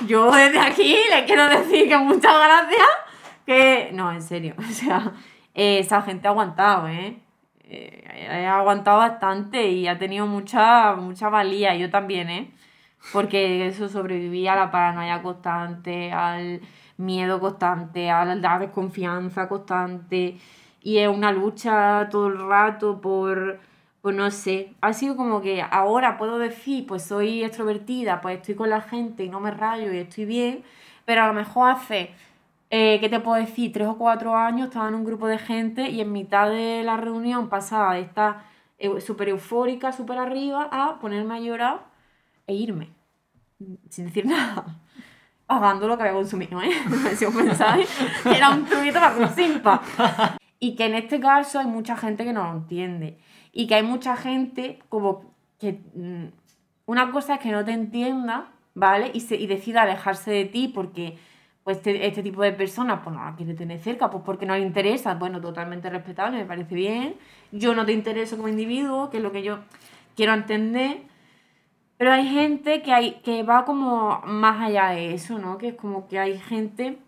yo 0.06 0.30
desde 0.30 0.58
aquí 0.58 0.96
le 1.10 1.24
quiero 1.26 1.48
decir 1.48 1.88
que 1.88 1.96
muchas 1.98 2.34
gracias. 2.34 2.88
Que. 3.50 3.90
No, 3.92 4.12
en 4.12 4.22
serio. 4.22 4.54
O 4.58 4.62
sea, 4.62 5.12
eh, 5.54 5.80
esa 5.80 6.02
gente 6.02 6.28
ha 6.28 6.30
aguantado, 6.30 6.86
¿eh? 6.86 7.18
Eh, 7.64 8.46
Ha 8.46 8.58
aguantado 8.58 8.98
bastante 8.98 9.68
y 9.70 9.88
ha 9.88 9.98
tenido 9.98 10.26
mucha, 10.26 10.94
mucha 10.94 11.28
valía. 11.28 11.74
Yo 11.74 11.90
también, 11.90 12.30
¿eh? 12.30 12.50
Porque 13.12 13.66
eso 13.66 13.88
sobrevivía 13.88 14.52
a 14.52 14.56
la 14.56 14.70
paranoia 14.70 15.20
constante, 15.22 16.12
al 16.12 16.60
miedo 16.96 17.40
constante, 17.40 18.08
a 18.10 18.24
la 18.24 18.58
desconfianza 18.60 19.48
constante. 19.48 20.38
Y 20.82 20.98
es 20.98 21.08
una 21.08 21.32
lucha 21.32 22.08
todo 22.10 22.28
el 22.28 22.38
rato 22.38 23.00
por, 23.00 23.58
pues 24.00 24.14
no 24.16 24.30
sé, 24.30 24.74
ha 24.80 24.92
sido 24.92 25.16
como 25.16 25.40
que 25.42 25.62
ahora 25.62 26.18
puedo 26.18 26.38
decir, 26.38 26.86
pues 26.86 27.02
soy 27.04 27.42
extrovertida, 27.44 28.20
pues 28.20 28.36
estoy 28.38 28.54
con 28.54 28.70
la 28.70 28.80
gente 28.80 29.24
y 29.24 29.28
no 29.28 29.40
me 29.40 29.50
rayo 29.50 29.92
y 29.92 29.98
estoy 29.98 30.24
bien, 30.24 30.62
pero 31.04 31.22
a 31.24 31.26
lo 31.28 31.34
mejor 31.34 31.72
hace, 31.72 32.14
eh, 32.70 32.98
¿qué 33.00 33.08
te 33.08 33.20
puedo 33.20 33.36
decir? 33.40 33.72
Tres 33.72 33.88
o 33.88 33.98
cuatro 33.98 34.36
años 34.36 34.68
estaba 34.68 34.88
en 34.88 34.94
un 34.94 35.04
grupo 35.04 35.26
de 35.28 35.38
gente 35.38 35.88
y 35.90 36.00
en 36.00 36.12
mitad 36.12 36.48
de 36.50 36.82
la 36.84 36.96
reunión 36.96 37.48
pasaba 37.48 37.94
de 37.94 38.02
estar 38.02 38.42
eu- 38.78 39.00
súper 39.00 39.28
eufórica, 39.28 39.92
súper 39.92 40.18
arriba, 40.18 40.68
a 40.72 40.98
ponerme 41.00 41.34
a 41.36 41.40
llorar 41.40 41.80
e 42.46 42.54
irme, 42.54 42.88
sin 43.88 44.06
decir 44.06 44.26
nada. 44.34 44.64
Pagando 45.46 45.88
lo 45.88 45.96
que 45.96 46.04
había 46.04 46.14
consumido, 46.14 46.62
¿eh? 46.62 46.70
Si 47.16 47.24
os 47.24 47.34
pensáis, 47.34 47.88
era 48.24 48.50
un 48.50 48.64
truquito 48.66 49.00
para 49.00 49.16
un 49.16 49.28
simpa. 49.30 49.82
Y 50.60 50.76
que 50.76 50.86
en 50.86 50.94
este 50.94 51.20
caso 51.20 51.58
hay 51.58 51.66
mucha 51.66 51.96
gente 51.96 52.24
que 52.24 52.32
no 52.32 52.44
lo 52.44 52.52
entiende. 52.58 53.18
Y 53.52 53.66
que 53.66 53.74
hay 53.76 53.82
mucha 53.82 54.16
gente 54.16 54.78
como 54.88 55.34
que... 55.58 55.80
mm, 55.94 56.26
Una 56.86 57.10
cosa 57.12 57.34
es 57.34 57.40
que 57.40 57.50
no 57.52 57.64
te 57.64 57.72
entienda, 57.72 58.50
¿vale? 58.74 59.10
Y, 59.14 59.20
se, 59.20 59.36
y 59.36 59.46
decida 59.46 59.82
alejarse 59.82 60.30
de 60.30 60.44
ti 60.44 60.68
porque 60.68 61.18
pues 61.64 61.76
este, 61.78 62.06
este 62.06 62.22
tipo 62.22 62.42
de 62.42 62.52
personas 62.52 63.00
pues 63.04 63.14
no 63.14 63.24
la 63.24 63.34
quiere 63.36 63.54
tener 63.54 63.78
cerca, 63.78 64.10
pues 64.10 64.22
porque 64.24 64.46
no 64.46 64.54
le 64.54 64.60
interesa. 64.62 65.14
Bueno, 65.14 65.40
totalmente 65.40 65.90
respetable, 65.90 66.38
me 66.38 66.44
parece 66.46 66.74
bien. 66.74 67.16
Yo 67.52 67.74
no 67.74 67.84
te 67.84 67.92
intereso 67.92 68.36
como 68.36 68.48
individuo, 68.48 69.10
que 69.10 69.18
es 69.18 69.22
lo 69.22 69.30
que 69.32 69.42
yo 69.42 69.58
quiero 70.16 70.32
entender. 70.34 71.02
Pero 71.98 72.12
hay 72.12 72.26
gente 72.28 72.80
que, 72.82 72.92
hay, 72.94 73.20
que 73.22 73.42
va 73.42 73.66
como 73.66 74.22
más 74.24 74.62
allá 74.62 74.88
de 74.90 75.12
eso, 75.12 75.38
¿no? 75.38 75.58
Que 75.58 75.68
es 75.68 75.74
como 75.74 76.08
que 76.08 76.18
hay 76.18 76.38
gente... 76.38 76.98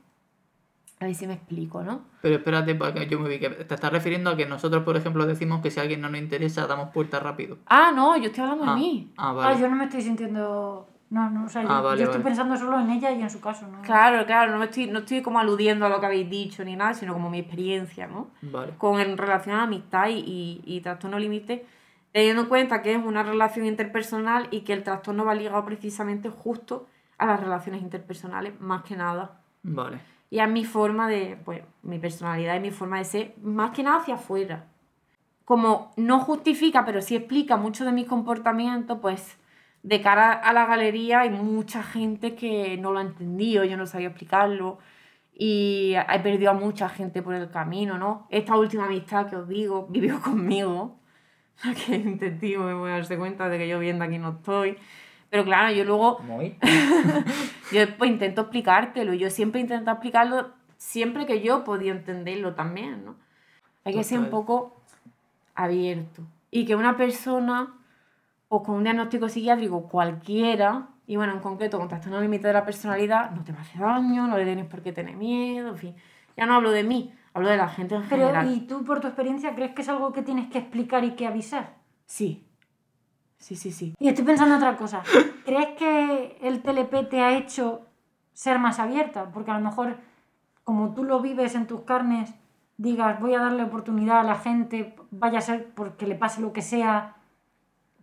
A 1.00 1.06
ver 1.06 1.14
si 1.16 1.26
me 1.26 1.32
explico, 1.32 1.82
¿no? 1.82 2.02
Pero 2.20 2.36
espérate, 2.36 2.74
porque 2.76 3.08
yo 3.08 3.18
me 3.18 3.28
vi 3.28 3.40
que 3.40 3.48
te 3.50 3.74
estás 3.74 3.90
refiriendo 3.90 4.30
a 4.30 4.36
que 4.36 4.46
nosotros, 4.46 4.84
por 4.84 4.96
ejemplo, 4.96 5.26
decimos 5.26 5.60
que 5.62 5.70
si 5.70 5.80
a 5.80 5.82
alguien 5.82 6.00
no 6.02 6.08
nos 6.10 6.20
interesa, 6.20 6.66
damos 6.68 6.90
puerta 6.90 7.18
rápido. 7.18 7.58
Ah, 7.66 7.90
no, 7.92 8.16
yo 8.18 8.26
estoy 8.26 8.44
hablando 8.44 8.66
Ah, 8.70 8.74
de 8.74 8.80
mí. 8.80 9.12
ah, 9.16 9.30
Ah, 9.30 9.32
vale. 9.32 9.60
yo 9.60 9.68
no 9.68 9.76
me 9.76 9.84
estoy 9.84 10.02
sintiendo... 10.02 10.86
No, 11.12 11.28
no, 11.28 11.44
o 11.44 11.48
sea, 11.48 11.62
yo, 11.62 11.68
Ah, 11.70 11.82
vale, 11.82 11.98
yo 11.98 12.04
estoy 12.04 12.22
vale. 12.22 12.30
pensando 12.30 12.56
solo 12.56 12.80
en 12.80 12.88
ella 12.88 13.10
y 13.12 13.20
en 13.20 13.28
su 13.28 13.38
caso, 13.40 13.68
¿no? 13.68 13.82
Claro, 13.82 14.24
claro, 14.24 14.50
no 14.52 14.58
me 14.58 14.64
estoy, 14.64 14.86
no 14.86 15.00
estoy 15.00 15.20
como 15.20 15.38
aludiendo 15.38 15.84
a 15.84 15.90
lo 15.90 16.00
que 16.00 16.06
habéis 16.06 16.30
dicho 16.30 16.64
ni 16.64 16.74
nada, 16.74 16.94
sino 16.94 17.12
como 17.12 17.28
mi 17.28 17.40
experiencia, 17.40 18.06
¿no? 18.06 18.30
Vale. 18.40 18.72
Con 18.78 18.98
en 18.98 19.18
relación 19.18 19.56
a 19.56 19.64
amistad 19.64 20.08
y, 20.08 20.14
y, 20.20 20.62
y 20.64 20.80
trastorno 20.80 21.18
límite, 21.18 21.66
teniendo 22.12 22.42
en 22.42 22.48
cuenta 22.48 22.80
que 22.80 22.94
es 22.94 23.04
una 23.04 23.22
relación 23.22 23.66
interpersonal 23.66 24.48
y 24.50 24.60
que 24.62 24.72
el 24.72 24.82
trastorno 24.84 25.26
va 25.26 25.34
ligado 25.34 25.62
precisamente 25.66 26.30
justo 26.30 26.86
a 27.18 27.26
las 27.26 27.38
relaciones 27.40 27.82
interpersonales, 27.82 28.58
más 28.60 28.82
que 28.82 28.96
nada. 28.96 29.40
Vale. 29.62 30.00
Y 30.30 30.38
a 30.38 30.46
mi 30.46 30.64
forma 30.64 31.08
de, 31.10 31.38
pues, 31.44 31.60
mi 31.82 31.98
personalidad 31.98 32.56
y 32.56 32.60
mi 32.60 32.70
forma 32.70 32.96
de 32.96 33.04
ser, 33.04 33.34
más 33.42 33.72
que 33.72 33.82
nada 33.82 33.98
hacia 33.98 34.14
afuera. 34.14 34.64
Como 35.44 35.92
no 35.98 36.20
justifica, 36.20 36.86
pero 36.86 37.02
sí 37.02 37.16
explica 37.16 37.58
mucho 37.58 37.84
de 37.84 37.92
mis 37.92 38.06
comportamientos, 38.06 38.98
pues 39.02 39.36
de 39.82 40.00
cara 40.00 40.32
a 40.32 40.52
la 40.52 40.66
galería 40.66 41.20
hay 41.20 41.30
mucha 41.30 41.82
gente 41.82 42.34
que 42.34 42.76
no 42.76 42.92
lo 42.92 42.98
ha 42.98 43.02
entendido, 43.02 43.64
yo 43.64 43.76
no 43.76 43.86
sabía 43.86 44.08
explicarlo. 44.08 44.78
Y 45.34 45.94
he 45.94 46.20
perdido 46.20 46.50
a 46.50 46.54
mucha 46.54 46.88
gente 46.88 47.22
por 47.22 47.34
el 47.34 47.50
camino, 47.50 47.98
¿no? 47.98 48.26
Esta 48.30 48.56
última 48.56 48.84
amistad 48.84 49.28
que 49.28 49.36
os 49.36 49.48
digo 49.48 49.86
vivió 49.90 50.20
conmigo. 50.20 50.98
Que 51.86 51.96
un 51.96 52.18
testigo 52.18 52.64
me 52.64 52.74
voy 52.74 52.90
a 52.90 52.94
darse 52.94 53.16
cuenta 53.16 53.48
de 53.48 53.58
que 53.58 53.68
yo 53.68 53.78
viendo 53.78 54.04
aquí 54.04 54.18
no 54.18 54.30
estoy. 54.30 54.76
Pero 55.30 55.44
claro, 55.44 55.72
yo 55.72 55.84
luego 55.84 56.18
Muy. 56.20 56.58
yo 57.72 57.96
pues 57.96 58.10
intento 58.10 58.42
explicártelo. 58.42 59.14
Yo 59.14 59.30
siempre 59.30 59.60
intento 59.60 59.90
explicarlo 59.90 60.50
siempre 60.76 61.26
que 61.26 61.40
yo 61.40 61.64
podido 61.64 61.94
entenderlo 61.94 62.54
también, 62.54 63.04
¿no? 63.04 63.16
Hay 63.84 63.94
que 63.94 64.04
ser 64.04 64.18
un 64.18 64.30
poco 64.30 64.80
abierto. 65.54 66.22
Y 66.50 66.66
que 66.66 66.76
una 66.76 66.96
persona, 66.96 67.74
o 68.54 68.62
con 68.62 68.74
un 68.74 68.82
diagnóstico 68.84 69.30
psiquiátrico 69.30 69.88
cualquiera, 69.88 70.88
y 71.06 71.16
bueno, 71.16 71.32
en 71.32 71.38
concreto 71.40 71.78
con 71.78 71.88
trastorno 71.88 72.20
límite 72.20 72.48
de 72.48 72.52
la 72.52 72.66
personalidad, 72.66 73.30
no 73.30 73.44
te 73.44 73.52
va 73.52 73.60
a 73.60 73.62
hacer 73.62 73.80
daño, 73.80 74.26
no 74.26 74.36
le 74.36 74.44
tienes 74.44 74.66
por 74.66 74.82
qué 74.82 74.92
tener 74.92 75.16
miedo, 75.16 75.70
en 75.70 75.78
fin. 75.78 75.94
Ya 76.36 76.44
no 76.44 76.56
hablo 76.56 76.70
de 76.70 76.84
mí, 76.84 77.14
hablo 77.32 77.48
de 77.48 77.56
la 77.56 77.68
gente 77.68 77.94
en 77.94 78.02
Pero, 78.02 78.26
general. 78.26 78.52
¿y 78.52 78.60
tú 78.66 78.84
por 78.84 79.00
tu 79.00 79.06
experiencia 79.06 79.54
crees 79.54 79.72
que 79.72 79.80
es 79.80 79.88
algo 79.88 80.12
que 80.12 80.20
tienes 80.20 80.50
que 80.50 80.58
explicar 80.58 81.02
y 81.02 81.12
que 81.12 81.26
avisar? 81.26 81.76
Sí. 82.04 82.46
Sí, 83.38 83.56
sí, 83.56 83.72
sí. 83.72 83.94
Y 83.98 84.08
estoy 84.08 84.26
pensando 84.26 84.54
en 84.54 84.62
otra 84.62 84.76
cosa. 84.76 85.02
¿Crees 85.46 85.68
que 85.78 86.36
el 86.42 86.60
TLP 86.60 87.08
te 87.08 87.22
ha 87.22 87.34
hecho 87.38 87.86
ser 88.34 88.58
más 88.58 88.78
abierta? 88.78 89.30
Porque 89.32 89.50
a 89.50 89.54
lo 89.58 89.64
mejor, 89.64 89.96
como 90.62 90.92
tú 90.92 91.04
lo 91.04 91.20
vives 91.20 91.54
en 91.54 91.66
tus 91.66 91.84
carnes, 91.84 92.34
digas, 92.76 93.18
voy 93.18 93.32
a 93.32 93.40
darle 93.40 93.62
oportunidad 93.62 94.20
a 94.20 94.24
la 94.24 94.34
gente, 94.34 94.94
vaya 95.10 95.38
a 95.38 95.40
ser 95.40 95.72
porque 95.74 96.06
le 96.06 96.16
pase 96.16 96.42
lo 96.42 96.52
que 96.52 96.60
sea. 96.60 97.16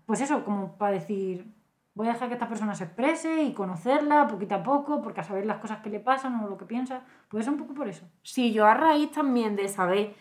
Pues 0.09 0.21
eso, 0.21 0.43
como 0.43 0.75
para 0.75 0.93
decir, 0.93 1.45
voy 1.93 2.07
a 2.07 2.13
dejar 2.13 2.29
que 2.29 2.33
esta 2.33 2.49
persona 2.49 2.73
se 2.73 2.85
exprese 2.85 3.43
y 3.43 3.53
conocerla 3.53 4.25
poquito 4.25 4.55
a 4.55 4.63
poco, 4.63 5.03
porque 5.03 5.21
a 5.21 5.23
saber 5.23 5.45
las 5.45 5.59
cosas 5.59 5.81
que 5.81 5.91
le 5.91 5.99
pasan 5.99 6.43
o 6.43 6.49
lo 6.49 6.57
que 6.57 6.65
piensa. 6.65 7.03
Puede 7.27 7.43
ser 7.43 7.53
un 7.53 7.59
poco 7.59 7.75
por 7.75 7.87
eso. 7.87 8.09
Sí, 8.23 8.51
yo 8.51 8.65
a 8.65 8.73
raíz 8.73 9.11
también 9.11 9.55
de 9.55 9.67
saber 9.67 10.15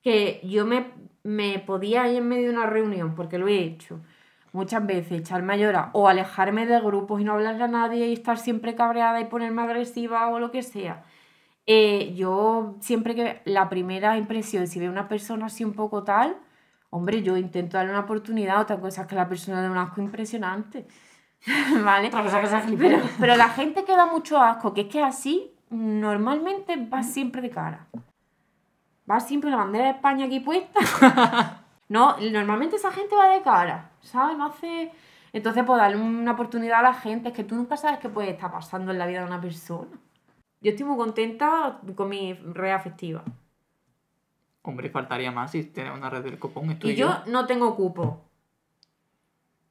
que 0.00 0.40
yo 0.44 0.64
me, 0.64 0.86
me 1.24 1.58
podía 1.58 2.08
ir 2.08 2.22
en 2.22 2.28
medio 2.28 2.48
de 2.48 2.56
una 2.56 2.64
reunión, 2.64 3.14
porque 3.14 3.36
lo 3.36 3.46
he 3.46 3.58
hecho 3.58 4.00
muchas 4.54 4.86
veces, 4.86 5.20
echarme 5.20 5.52
a 5.52 5.56
llorar 5.58 5.90
o 5.92 6.08
alejarme 6.08 6.64
de 6.64 6.80
grupos 6.80 7.20
y 7.20 7.24
no 7.24 7.34
hablarle 7.34 7.64
a 7.64 7.68
nadie 7.68 8.08
y 8.08 8.14
estar 8.14 8.38
siempre 8.38 8.74
cabreada 8.74 9.20
y 9.20 9.26
ponerme 9.26 9.60
agresiva 9.60 10.26
o 10.28 10.38
lo 10.38 10.50
que 10.50 10.62
sea. 10.62 11.04
Eh, 11.66 12.14
yo 12.14 12.76
siempre 12.80 13.14
que 13.14 13.42
la 13.44 13.68
primera 13.68 14.16
impresión, 14.16 14.66
si 14.66 14.80
veo 14.80 14.90
una 14.90 15.06
persona 15.06 15.46
así 15.46 15.64
un 15.64 15.74
poco 15.74 16.02
tal, 16.02 16.34
hombre, 16.94 17.22
yo 17.22 17.36
intento 17.36 17.76
darle 17.76 17.90
una 17.90 18.02
oportunidad, 18.02 18.60
otra 18.60 18.78
cosa 18.78 19.02
es 19.02 19.08
que 19.08 19.16
la 19.16 19.28
persona 19.28 19.60
dé 19.60 19.68
un 19.68 19.76
asco 19.76 20.00
impresionante. 20.00 20.86
¿Vale? 21.84 22.08
Pero 23.18 23.36
la 23.36 23.48
gente 23.48 23.84
que 23.84 23.96
da 23.96 24.06
mucho 24.06 24.40
asco, 24.40 24.72
que 24.72 24.82
es 24.82 24.86
que 24.86 25.02
así, 25.02 25.52
normalmente 25.70 26.76
va 26.76 27.02
siempre 27.02 27.42
de 27.42 27.50
cara. 27.50 27.86
Va 29.10 29.18
siempre 29.18 29.50
la 29.50 29.56
bandera 29.56 29.86
de 29.86 29.90
España 29.90 30.26
aquí 30.26 30.38
puesta. 30.38 30.80
no, 31.88 32.16
normalmente 32.30 32.76
esa 32.76 32.92
gente 32.92 33.16
va 33.16 33.28
de 33.28 33.42
cara, 33.42 33.90
¿sabes? 34.00 34.38
No 34.38 34.46
hace... 34.46 34.92
Entonces, 35.32 35.64
pues 35.66 35.80
darle 35.80 35.96
una 35.96 36.30
oportunidad 36.30 36.78
a 36.78 36.82
la 36.82 36.94
gente, 36.94 37.30
es 37.30 37.34
que 37.34 37.42
tú 37.42 37.56
nunca 37.56 37.76
sabes 37.76 37.98
qué 37.98 38.08
puede 38.08 38.30
estar 38.30 38.52
pasando 38.52 38.92
en 38.92 38.98
la 38.98 39.06
vida 39.06 39.18
de 39.18 39.26
una 39.26 39.40
persona. 39.40 39.90
Yo 40.60 40.70
estoy 40.70 40.86
muy 40.86 40.96
contenta 40.96 41.80
con 41.96 42.08
mi 42.08 42.34
red 42.34 42.70
afectiva. 42.70 43.24
Hombre, 44.66 44.88
faltaría 44.88 45.30
más 45.30 45.50
si 45.50 45.62
tienes 45.64 45.94
una 45.94 46.08
red 46.08 46.24
del 46.24 46.38
copón. 46.38 46.70
Estoy 46.70 46.92
Y 46.92 46.94
yo 46.96 47.22
no 47.26 47.44
tengo 47.46 47.76
cupo. 47.76 48.24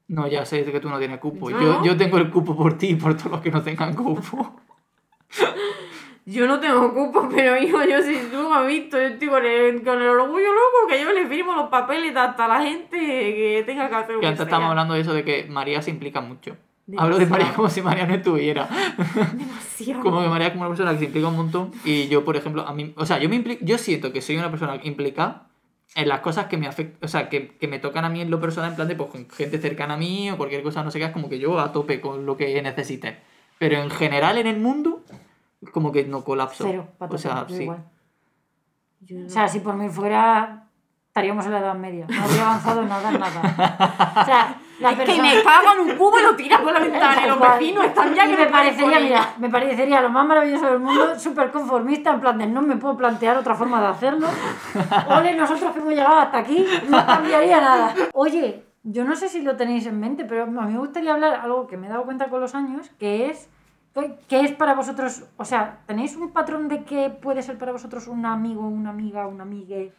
No, 0.07 0.27
ya 0.27 0.45
sé 0.45 0.63
que 0.63 0.79
tú 0.79 0.87
no 0.87 0.99
tienes 0.99 1.19
cupo. 1.19 1.49
Yo 1.49 1.83
Yo, 1.83 1.97
tengo 1.97 2.19
el 2.19 2.29
cupo 2.29 2.55
por 2.55 2.77
ti 2.77 2.89
y 2.89 2.95
por 2.95 3.17
todos 3.17 3.31
los 3.31 3.41
que 3.41 3.49
no 3.49 3.63
tengan 3.63 3.95
cupo. 3.95 4.55
Yo 6.25 6.47
no 6.47 6.59
tengo 6.59 6.93
cupo, 6.93 7.27
pero 7.35 7.57
hijo, 7.57 7.83
yo 7.83 8.01
si 8.01 8.15
tú 8.31 8.47
me 8.47 8.55
has 8.55 8.65
visto, 8.65 8.97
yo 8.97 9.07
estoy 9.07 9.27
con 9.27 9.45
el, 9.45 9.83
con 9.83 10.01
el 10.01 10.07
orgullo 10.07 10.53
loco 10.53 10.87
que 10.87 11.01
yo 11.01 11.11
le 11.11 11.27
firmo 11.27 11.53
los 11.53 11.67
papeles 11.67 12.15
hasta 12.15 12.47
la 12.47 12.61
gente 12.61 12.97
que 12.97 13.63
tenga 13.65 13.89
que 13.89 13.95
hacer 13.95 14.15
lo 14.15 14.21
Que 14.21 14.27
antes 14.27 14.39
estábamos 14.39 14.69
hablando 14.69 14.93
de 14.93 15.01
eso 15.01 15.13
de 15.13 15.25
que 15.25 15.43
María 15.49 15.81
se 15.81 15.89
implica 15.89 16.21
mucho. 16.21 16.55
Hablo 16.97 17.17
de 17.17 17.25
María 17.25 17.45
Demasiado. 17.45 17.55
como 17.55 17.69
si 17.69 17.81
María 17.81 18.05
no 18.05 18.13
estuviera. 18.15 18.67
Demasiado. 19.33 20.01
Como 20.01 20.21
que 20.21 20.27
María 20.27 20.47
es 20.47 20.53
como 20.53 20.63
una 20.65 20.69
persona 20.69 20.91
que 20.91 20.99
se 20.99 21.05
implica 21.05 21.27
un 21.27 21.35
montón. 21.37 21.71
Y 21.85 22.07
yo, 22.09 22.25
por 22.25 22.35
ejemplo, 22.35 22.67
a 22.67 22.73
mí. 22.73 22.93
O 22.97 23.05
sea, 23.05 23.19
yo 23.19 23.29
me 23.29 23.37
impli- 23.41 23.59
yo 23.61 23.77
siento 23.77 24.11
que 24.11 24.21
soy 24.21 24.37
una 24.37 24.49
persona 24.51 24.77
implicada 24.83 25.47
en 25.95 26.09
las 26.09 26.19
cosas 26.19 26.47
que 26.47 26.57
me 26.57 26.67
afectan. 26.67 26.97
O 27.01 27.07
sea, 27.07 27.29
que, 27.29 27.55
que 27.57 27.67
me 27.69 27.79
tocan 27.79 28.03
a 28.03 28.09
mí 28.09 28.19
en 28.21 28.29
lo 28.29 28.39
personal, 28.41 28.71
en 28.71 28.75
plan 28.75 28.87
de 28.89 28.95
pues, 28.95 29.09
con 29.11 29.29
gente 29.29 29.59
cercana 29.59 29.93
a 29.93 29.97
mí 29.97 30.29
o 30.29 30.37
cualquier 30.37 30.61
cosa, 30.63 30.83
no 30.83 30.91
sé 30.91 30.99
qué, 30.99 31.05
es 31.05 31.11
como 31.11 31.29
que 31.29 31.39
yo 31.39 31.59
a 31.59 31.71
tope 31.71 32.01
con 32.01 32.25
lo 32.25 32.35
que 32.35 32.61
necesite. 32.61 33.17
Pero 33.59 33.77
en 33.81 33.89
general 33.89 34.37
en 34.37 34.47
el 34.47 34.59
mundo, 34.59 35.03
como 35.71 35.91
que 35.93 36.03
no 36.03 36.23
colapso. 36.25 36.65
Cero, 36.67 36.87
patata, 36.97 37.15
o 37.15 37.17
sea, 37.17 37.45
sí. 37.47 37.63
igual. 37.63 37.85
Yo 39.01 39.25
O 39.25 39.29
sea, 39.29 39.47
si 39.47 39.59
por 39.59 39.75
mí 39.75 39.87
fuera, 39.89 40.65
estaríamos 41.07 41.45
en 41.45 41.51
la 41.53 41.59
Edad 41.59 41.75
Media. 41.75 42.07
No 42.09 42.23
habría 42.23 42.41
avanzado 42.45 42.83
nada, 42.83 43.09
en 43.11 43.19
nada. 43.19 44.13
O 44.21 44.25
sea, 44.25 44.57
la 44.83 44.91
Es 44.91 44.99
que 44.99 45.21
me 45.21 45.41
cagan 45.41 45.79
un 45.79 45.95
cubo 45.95 46.19
y 46.19 46.23
lo 46.23 46.35
tiran 46.35 46.61
por 46.61 46.73
la 46.73 46.79
ventana 46.87 47.27
los 47.27 47.39
vecinos 47.39 47.85
están 47.85 48.13
ya 48.13 48.25
Y 48.25 48.31
que 48.31 48.37
me 48.37 48.45
parecería, 48.47 48.99
mira, 48.99 49.33
me 49.37 49.49
parecería 49.49 50.01
lo 50.01 50.09
más 50.09 50.25
maravilloso 50.25 50.65
del 50.67 50.79
mundo, 50.79 51.17
súper 51.17 51.51
conformista, 51.51 52.11
en 52.11 52.19
plan 52.19 52.37
de 52.37 52.45
no 52.45 52.61
me 52.61 52.75
puedo 52.75 52.95
plantear 52.97 53.37
otra 53.37 53.55
forma 53.55 53.81
de 53.81 53.87
hacerlo. 53.87 54.27
Ole, 55.09 55.33
nosotros 55.35 55.71
que 55.71 55.79
hemos 55.79 55.93
llegado 55.93 56.19
hasta 56.19 56.37
aquí, 56.37 56.65
no 56.89 57.05
cambiaría 57.05 57.61
nada. 57.61 57.95
Oye, 58.13 58.65
yo 58.83 59.03
no 59.05 59.15
sé 59.15 59.29
si 59.29 59.41
lo 59.41 59.55
tenéis 59.55 59.85
en 59.87 59.99
mente, 59.99 60.25
pero 60.25 60.43
a 60.43 60.45
mí 60.45 60.73
me 60.73 60.79
gustaría 60.79 61.13
hablar 61.13 61.39
algo 61.41 61.67
que 61.67 61.77
me 61.77 61.87
he 61.87 61.89
dado 61.89 62.03
cuenta 62.03 62.29
con 62.29 62.41
los 62.41 62.53
años, 62.53 62.91
que 62.99 63.29
es 63.29 63.49
¿Qué 64.27 64.41
es 64.41 64.51
para 64.51 64.73
vosotros? 64.73 65.23
O 65.37 65.45
sea, 65.45 65.81
¿tenéis 65.85 66.15
un 66.15 66.31
patrón 66.31 66.67
de 66.67 66.83
qué 66.83 67.11
puede 67.11 67.43
ser 67.43 67.59
para 67.59 67.71
vosotros 67.71 68.07
un 68.07 68.25
amigo, 68.25 68.67
una 68.67 68.89
amiga, 68.89 69.27
un 69.27 69.39
amigue? 69.39 69.93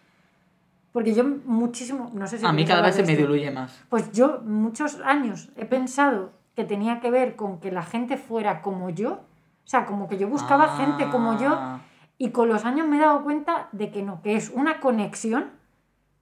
Porque 0.95 1.13
yo 1.13 1.25
muchísimo, 1.25 2.13
no 2.15 2.25
sé 2.29 2.39
si 2.39 2.47
A 2.47 2.53
mí 2.53 2.65
cada 2.65 2.81
vez 2.81 2.95
se 2.95 3.03
me 3.03 3.17
diluye 3.17 3.51
más. 3.51 3.83
Pues 3.89 4.13
yo 4.13 4.41
muchos 4.45 5.01
años 5.05 5.51
he 5.57 5.65
pensado 5.65 6.31
que 6.55 6.63
tenía 6.63 7.01
que 7.01 7.11
ver 7.11 7.35
con 7.35 7.59
que 7.59 7.73
la 7.73 7.83
gente 7.83 8.17
fuera 8.17 8.63
como 8.63 8.91
yo. 8.91 9.15
O 9.15 9.67
sea, 9.67 9.87
como 9.87 10.07
que 10.07 10.19
yo 10.19 10.29
buscaba 10.29 10.77
gente 10.77 11.11
como 11.11 11.37
yo. 11.37 11.49
Ah. 11.53 11.81
Y 12.17 12.31
con 12.31 12.49
los 12.49 12.65
años 12.65 12.87
me 12.87 12.99
he 12.99 13.01
dado 13.01 13.25
cuenta 13.25 13.69
de 13.73 13.91
que 13.91 14.05
no, 14.05 14.23
que 14.23 14.37
es 14.37 14.51
una 14.51 14.79
conexión 14.79 15.51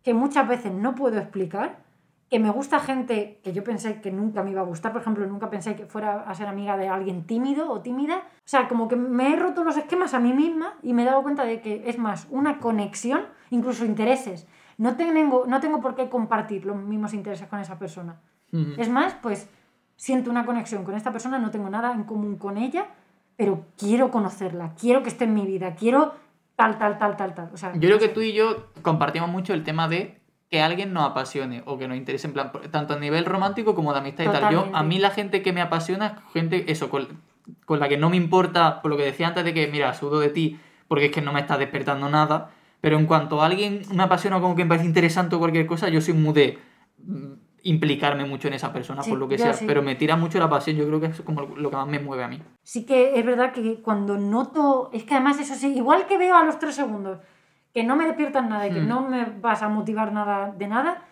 que 0.03 0.15
muchas 0.15 0.49
veces 0.49 0.73
no 0.73 0.95
puedo 0.95 1.19
explicar. 1.19 1.81
Que 2.31 2.39
me 2.39 2.49
gusta 2.49 2.81
gente 2.81 3.43
que 3.45 3.53
yo 3.53 3.63
pensé 3.63 4.01
que 4.01 4.11
nunca 4.11 4.43
me 4.43 4.53
iba 4.53 4.63
a 4.63 4.65
gustar. 4.65 4.93
Por 4.93 5.03
ejemplo, 5.03 5.27
nunca 5.27 5.51
pensé 5.51 5.77
que 5.77 5.85
fuera 5.85 6.23
a 6.23 6.35
ser 6.35 6.47
amiga 6.47 6.79
de 6.79 6.89
alguien 6.89 7.27
tímido 7.27 7.71
o 7.71 7.83
tímida. 7.83 8.23
O 8.39 8.49
sea, 8.49 8.69
como 8.69 8.89
que 8.89 8.97
me 8.97 9.35
he 9.35 9.37
roto 9.37 9.65
los 9.65 9.77
esquemas 9.77 10.15
a 10.15 10.19
mí 10.19 10.33
misma 10.33 10.79
y 10.83 10.95
me 10.95 11.03
he 11.03 11.05
dado 11.05 11.23
cuenta 11.23 11.45
de 11.45 11.61
que 11.61 11.91
es 11.91 11.99
más 11.99 12.27
una 12.31 12.59
conexión, 12.59 13.27
incluso 13.51 13.85
intereses. 13.85 14.47
No 14.83 14.97
tengo, 14.97 15.45
no 15.47 15.61
tengo 15.61 15.81
por 15.81 15.95
qué 15.95 16.09
compartir 16.09 16.67
los 16.67 16.77
mismos 16.77 17.15
intereses 17.15 17.47
con 17.47 17.61
esa 17.61 17.79
persona. 17.79 18.17
Es 18.77 18.89
más, 18.89 19.15
pues 19.23 19.49
siento 19.95 20.29
una 20.29 20.45
conexión 20.45 20.83
con 20.85 20.97
esta 20.97 21.13
persona, 21.13 21.39
no 21.39 21.53
tengo 21.53 21.71
nada 21.71 21.93
en 21.93 22.03
común 22.03 22.37
con 22.37 22.59
ella, 22.59 22.89
pero 23.37 23.65
quiero 23.79 24.11
conocerla, 24.11 24.75
quiero 24.79 25.05
que 25.05 25.09
esté 25.09 25.25
en 25.25 25.35
mi 25.35 25.47
vida, 25.47 25.77
quiero 25.77 26.15
tal, 26.57 26.79
tal, 26.79 26.99
tal, 26.99 27.17
tal, 27.17 27.33
tal. 27.33 27.51
O 27.55 27.57
sea, 27.57 27.73
Yo 27.75 27.81
creo 27.81 28.01
que 28.01 28.09
tú 28.09 28.23
y 28.23 28.33
yo 28.33 28.71
compartimos 28.83 29.31
mucho 29.31 29.55
el 29.55 29.63
tema 29.63 29.87
de 29.87 30.21
que 30.51 30.61
alguien 30.61 30.93
nos 30.93 31.09
apasione 31.09 31.63
o 31.65 31.79
que 31.79 31.87
nos 31.87 31.97
interese 31.97 32.27
en 32.27 32.33
plan, 32.33 32.51
tanto 32.73 32.95
a 32.95 32.99
nivel 32.99 33.25
romántico 33.25 33.77
como 33.77 33.93
de 33.93 34.01
amistad 34.01 34.25
y 34.25 34.29
tal. 34.29 34.53
Yo, 34.53 34.69
a 34.73 34.83
mí 34.83 34.99
la 34.99 35.11
gente 35.11 35.43
que 35.43 35.53
me 35.53 35.61
apasiona 35.61 36.07
es 36.27 36.33
gente, 36.33 36.73
eso, 36.73 36.91
con, 36.91 37.07
con 37.65 37.79
la 37.79 37.89
que 37.89 37.97
no 37.97 38.11
me 38.11 38.17
importa, 38.17 38.83
por 38.83 38.91
lo 38.91 38.97
que 38.97 39.05
decía 39.05 39.29
antes 39.29 39.45
de 39.45 39.55
que, 39.55 39.69
mira, 39.69 39.95
sudo 39.95 40.19
de 40.19 40.29
ti 40.29 40.59
porque 40.89 41.07
es 41.07 41.13
que 41.13 41.23
no 41.23 41.33
me 41.33 41.41
está 41.41 41.57
despertando 41.57 42.11
nada, 42.11 42.51
pero 42.83 42.99
en 42.99 43.07
cuanto 43.07 43.41
a 43.41 43.47
alguien 43.47 43.81
me 43.95 44.03
apasiona 44.03 44.37
o 44.37 44.41
como 44.43 44.55
que 44.55 44.65
me 44.65 44.69
parece 44.69 44.87
interesante 44.87 45.35
o 45.37 45.39
cualquier 45.39 45.67
cosa, 45.67 45.89
yo 45.89 46.01
soy 46.03 46.13
muy 46.15 46.35
de 46.35 46.59
mm, 46.99 47.33
implicarme 47.65 48.25
mucho 48.27 48.49
en 48.49 48.55
esa 48.55 48.73
persona, 48.73 49.03
Sí, 49.03 49.11
por 49.11 49.19
lo 49.21 49.29
que 49.29 49.39
sea, 49.39 49.53
sí. 49.55 49.65
pero 49.67 49.83
me 49.83 49.95
tira 49.95 50.17
mucho 50.17 50.39
la 50.41 50.51
pasión, 50.51 50.77
yo 50.77 50.87
creo 50.87 51.01
que 51.01 51.07
es 51.07 51.21
como 51.23 51.43
lo 51.43 51.71
que 51.71 51.77
más 51.77 51.87
me 51.87 52.01
mueve 52.01 52.25
a 52.25 52.29
mí. 52.29 52.43
sí 52.63 52.85
que 52.85 53.19
es 53.19 53.25
verdad 53.25 53.53
que 53.53 53.81
cuando 53.81 54.19
noto, 54.19 54.91
es 54.93 55.05
que 55.05 55.15
además 55.15 55.39
eso 55.41 55.55
sí, 55.55 55.73
igual 55.77 56.07
que 56.07 56.19
veo 56.19 56.37
a 56.37 56.45
los 56.45 56.59
tres 56.59 56.75
segundos 56.75 57.19
que 57.73 57.85
no 57.85 57.97
me 57.97 58.05
despiertan 58.07 58.49
nada 58.51 58.67
y 58.67 58.73
que 58.73 58.81
Hmm. 58.81 58.89
no 58.89 59.09
me 59.09 59.25
vas 59.41 59.63
a 59.63 59.69
motivar 59.69 60.13
nada 60.13 60.53
de 60.53 60.67
nada, 60.67 61.05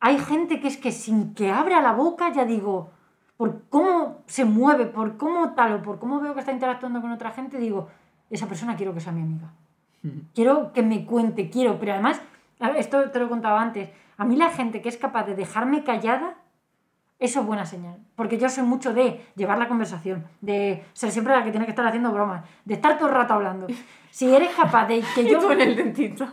hay 0.00 0.18
gente 0.18 0.60
que 0.60 0.68
es 0.68 0.76
que 0.76 0.92
sin 0.92 1.34
que 1.34 1.50
abra 1.50 1.82
la 1.82 1.92
boca 1.92 2.32
ya 2.32 2.44
digo, 2.44 2.90
por 3.36 3.64
cómo 3.68 4.22
se 4.26 4.44
mueve, 4.44 4.86
por 4.86 5.16
cómo 5.16 5.54
tal 5.54 5.72
o 5.74 5.82
por 5.82 5.98
cómo 5.98 6.20
veo 6.20 6.34
que 6.34 6.40
está 6.40 6.52
interactuando 6.52 7.00
con 7.02 7.10
otra 7.10 7.32
gente, 7.32 7.58
digo, 7.58 7.88
esa 8.30 8.46
persona 8.46 8.76
quiero 8.76 8.94
que 8.94 9.00
sea 9.00 9.12
mi 9.12 9.22
amiga. 9.22 9.52
Quiero 10.34 10.72
que 10.72 10.82
me 10.82 11.06
cuente, 11.06 11.48
quiero, 11.48 11.78
pero 11.78 11.92
además, 11.92 12.20
esto 12.76 13.10
te 13.10 13.18
lo 13.18 13.26
he 13.26 13.28
contado 13.28 13.56
antes, 13.56 13.88
a 14.16 14.24
mí 14.24 14.36
la 14.36 14.50
gente 14.50 14.80
que 14.82 14.88
es 14.88 14.96
capaz 14.96 15.24
de 15.24 15.34
dejarme 15.34 15.82
callada, 15.82 16.34
eso 17.18 17.40
es 17.40 17.46
buena 17.46 17.64
señal. 17.64 17.96
Porque 18.16 18.38
yo 18.38 18.48
soy 18.48 18.64
mucho 18.64 18.92
de 18.92 19.24
llevar 19.34 19.58
la 19.58 19.68
conversación, 19.68 20.26
de 20.40 20.84
ser 20.92 21.10
siempre 21.10 21.34
la 21.34 21.42
que 21.42 21.50
tiene 21.50 21.64
que 21.64 21.70
estar 21.70 21.86
haciendo 21.86 22.12
bromas, 22.12 22.44
de 22.64 22.74
estar 22.74 22.98
todo 22.98 23.08
el 23.08 23.14
rato 23.14 23.34
hablando. 23.34 23.66
Si 24.10 24.32
eres 24.32 24.50
capaz 24.54 24.86
de 24.86 25.02
que 25.14 25.24
yo... 25.30 25.50
en 25.50 25.60
el 25.60 25.76
dentista. 25.76 26.32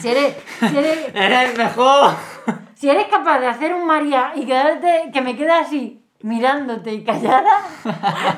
Si 0.00 0.08
eres, 0.08 0.36
si 0.58 0.76
eres, 0.76 1.10
¡Eres 1.14 1.58
mejor! 1.58 2.14
si 2.74 2.88
eres 2.88 3.06
capaz 3.08 3.38
de 3.40 3.48
hacer 3.48 3.74
un 3.74 3.86
María 3.86 4.32
y 4.34 4.46
quedarte, 4.46 5.10
que 5.12 5.20
me 5.20 5.36
quede 5.36 5.52
así 5.52 6.02
mirándote 6.22 6.92
y 6.92 7.04
callada, 7.04 7.50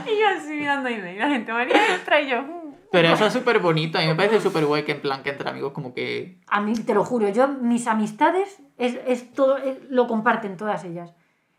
Y 0.06 0.20
yo 0.20 0.28
así 0.36 0.54
mirando 0.54 0.88
y 0.88 0.96
la 1.16 1.28
gente, 1.28 1.52
María, 1.52 1.94
entra 1.94 2.20
y 2.20 2.28
yo. 2.28 2.61
Pero 2.92 3.08
eso 3.14 3.26
es 3.26 3.32
súper 3.32 3.58
bonito, 3.58 3.98
a 3.98 4.02
mí 4.02 4.06
me 4.08 4.14
parece 4.14 4.40
súper 4.40 4.66
guay 4.66 4.84
que 4.84 4.92
en 4.92 5.00
plan 5.00 5.22
que 5.22 5.30
entre 5.30 5.48
amigos 5.48 5.72
como 5.72 5.94
que... 5.94 6.38
a 6.46 6.60
mí 6.60 6.74
te 6.74 6.94
lo 6.94 7.04
juro, 7.04 7.28
yo 7.30 7.48
mis 7.48 7.86
amistades 7.86 8.62
es, 8.76 8.98
es 9.06 9.32
todo, 9.32 9.56
es- 9.56 9.78
lo 9.88 10.06
comparten 10.06 10.56
todas 10.56 10.84
ellas. 10.84 11.12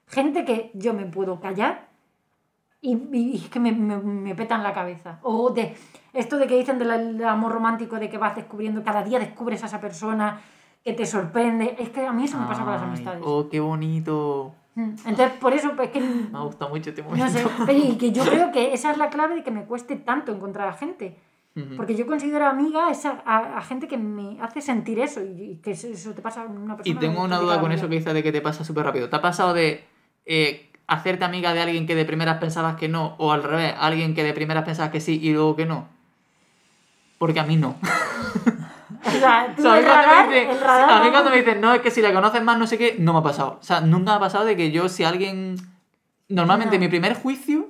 Gente 0.08 0.46
que 0.46 0.70
yo 0.76 0.94
me 0.94 1.06
puedo 1.06 1.40
callar 1.40 1.88
y, 2.82 2.96
y 3.18 3.38
es 3.38 3.50
que 3.50 3.60
me, 3.60 3.72
me, 3.72 3.98
me 3.98 4.36
petan 4.36 4.62
la 4.62 4.74
cabeza. 4.74 5.20
O 5.24 5.50
de 5.52 5.76
esto 6.14 6.38
de 6.38 6.48
que 6.48 6.58
dicen 6.58 6.78
del, 6.80 7.24
amor 7.24 7.52
romántico, 7.54 7.98
de 7.98 8.10
que 8.10 8.18
vas 8.18 8.36
descubriendo, 8.36 8.84
cada 8.84 9.04
día 9.04 9.20
descubres 9.20 9.64
a 9.64 9.68
esa 9.68 9.80
persona 9.82 10.42
que 10.84 10.94
te 10.94 11.06
sorprende. 11.06 11.76
Es 11.80 11.90
que 11.90 12.06
a 12.06 12.12
mí 12.12 12.26
eso 12.26 12.38
me 12.38 12.46
pasa 12.46 12.64
con 12.64 12.74
las 12.74 12.82
Ay, 12.82 12.88
amistades. 12.90 13.24
Oh, 13.26 13.48
qué 13.50 13.60
bonito. 13.60 14.54
Mm, 14.76 14.96
Entonces, 15.06 15.32
por 15.40 15.54
eso, 15.54 15.72
es 15.82 15.90
que 15.90 16.00
Me 16.00 16.38
ha 16.38 16.42
gustado 16.42 16.72
mucho 16.72 16.90
este 16.90 17.04
no 17.04 17.10
momento. 17.10 17.32
sé, 17.32 17.46
pero 17.66 17.78
y 17.78 17.98
que 17.98 18.12
yo 18.12 18.24
creo 18.26 18.52
que 18.52 18.74
esa 18.74 18.92
es 18.92 18.98
la 18.98 19.10
clave 19.10 19.36
de 19.36 19.44
que 19.44 19.52
me 19.52 19.66
cueste 19.66 19.96
tanto 19.96 20.32
encontrar 20.32 20.68
a 20.68 20.74
gente. 20.74 21.18
Porque 21.78 21.94
yo 21.96 22.08
considero 22.08 22.48
amiga 22.48 22.90
esa, 22.90 23.22
a, 23.28 23.60
a 23.60 23.62
gente 23.62 23.88
que 23.88 23.96
me 24.00 24.42
hace 24.42 24.60
sentir 24.60 24.98
eso 25.00 25.22
y, 25.24 25.52
y 25.52 25.56
que 25.58 25.72
eso, 25.72 25.86
eso 25.86 26.12
te 26.14 26.24
pasa 26.24 26.42
a 26.42 26.46
una 26.48 26.76
persona. 26.76 26.98
Y 26.98 27.00
tengo 27.00 27.24
una 27.24 27.38
duda 27.38 27.62
con 27.62 27.72
eso 27.72 27.88
que 27.88 27.94
dices 27.98 28.12
de 28.12 28.24
que 28.24 28.32
te 28.32 28.42
pasa 28.42 28.64
súper 28.64 28.86
rápido. 28.86 29.08
¿Te 29.08 29.16
ha 29.18 29.22
pasado 29.22 29.54
de 29.54 29.84
eh, 30.26 30.72
hacerte 30.88 31.26
amiga 31.26 31.54
de 31.54 31.62
alguien 31.62 31.86
que 31.86 31.94
de 31.94 32.06
primeras 32.06 32.40
pensabas 32.40 32.76
que 32.78 32.88
no? 32.90 33.14
O 33.20 33.32
al 33.32 33.44
revés, 33.44 33.76
alguien 33.80 34.16
que 34.16 34.24
de 34.24 34.34
primeras 34.34 34.64
pensabas 34.66 34.92
que 34.92 35.00
sí 35.00 35.20
y 35.22 35.32
luego 35.32 35.56
que 35.56 35.68
no? 35.68 35.88
Porque 37.20 37.40
a 37.40 37.44
mí 37.44 37.56
no. 37.56 37.76
O 39.16 39.20
sea, 39.20 39.54
tú 39.56 39.62
O 39.62 39.64
sea, 39.64 39.74
a 39.74 39.76
mí 39.76 39.80
el 39.80 39.86
cuando 39.86 40.08
radar, 40.08 40.28
me 40.30 40.36
dicen- 40.36 40.50
el 40.52 40.60
radar 40.62 40.90
a 40.90 41.00
mí 41.00 41.06
no- 41.06 41.12
cuando 41.12 41.30
me 41.32 41.38
dicen, 41.38 41.62
no, 41.62 41.74
es 41.74 41.82
que 41.82 41.92
si 41.92 42.02
la 42.02 42.14
conoces 42.14 42.44
más, 42.44 42.58
no 42.58 42.68
sé 42.68 42.78
qué, 42.78 42.96
no 43.00 43.14
me 43.14 43.20
ha 43.20 43.24
pasado. 43.24 43.58
O 43.60 43.64
sea, 43.64 43.82
nunca 43.82 44.12
me 44.12 44.18
ha 44.18 44.20
pasado 44.20 44.46
de 44.46 44.56
que 44.56 44.72
yo, 44.72 44.90
si 44.90 45.04
alguien. 45.04 45.56
Normalmente, 46.30 46.78
No. 46.78 46.82
mi 46.82 46.88
primer 46.88 47.16
juicio, 47.16 47.70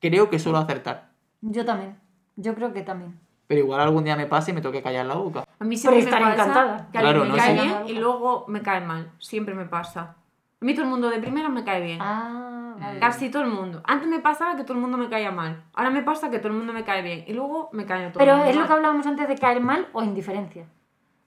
creo 0.00 0.28
que 0.30 0.38
suelo 0.38 0.58
acertar. 0.58 1.10
Yo 1.40 1.64
también. 1.64 1.96
Yo 2.36 2.54
creo 2.54 2.72
que 2.72 2.82
también. 2.82 3.18
Pero 3.46 3.60
igual 3.60 3.80
algún 3.80 4.04
día 4.04 4.16
me 4.16 4.26
pasa 4.26 4.50
y 4.50 4.54
me 4.54 4.60
toque 4.60 4.82
callar 4.82 5.06
la 5.06 5.14
boca. 5.14 5.44
A 5.58 5.64
mí 5.64 5.76
Pero 5.76 5.94
siempre 5.94 5.98
me 6.02 6.04
estaré 6.04 6.24
pasa 6.24 6.42
encantada. 6.42 6.88
que 6.90 6.98
alguien 6.98 7.14
Claro, 7.14 7.20
me 7.24 7.28
no, 7.28 7.36
cae 7.36 7.52
bien 7.54 7.74
y 7.86 7.92
luego 8.00 8.44
me 8.48 8.62
cae 8.62 8.80
mal. 8.80 9.10
Siempre 9.18 9.54
me 9.54 9.66
pasa. 9.66 10.16
A 10.60 10.64
mí 10.64 10.72
todo 10.74 10.84
el 10.84 10.90
mundo 10.90 11.10
de 11.10 11.18
primera 11.20 11.48
me 11.50 11.62
cae 11.62 11.82
bien. 11.82 11.98
Ah, 12.00 12.63
Casi 13.00 13.30
todo 13.30 13.42
el 13.42 13.50
mundo. 13.50 13.82
Antes 13.84 14.08
me 14.08 14.20
pasaba 14.20 14.56
que 14.56 14.64
todo 14.64 14.74
el 14.74 14.80
mundo 14.80 14.96
me 14.96 15.08
caía 15.08 15.30
mal. 15.30 15.64
Ahora 15.74 15.90
me 15.90 16.02
pasa 16.02 16.30
que 16.30 16.38
todo 16.38 16.48
el 16.48 16.58
mundo 16.58 16.72
me 16.72 16.84
cae 16.84 17.02
bien. 17.02 17.24
Y 17.26 17.32
luego 17.32 17.70
me 17.72 17.86
cae 17.86 18.10
todo 18.10 18.20
el 18.20 18.26
Pero 18.26 18.36
mundo 18.36 18.50
es 18.50 18.56
lo 18.56 18.66
que 18.66 18.72
hablábamos 18.72 19.06
antes 19.06 19.28
de 19.28 19.36
caer 19.36 19.60
mal 19.60 19.88
o 19.92 20.02
indiferencia. 20.02 20.66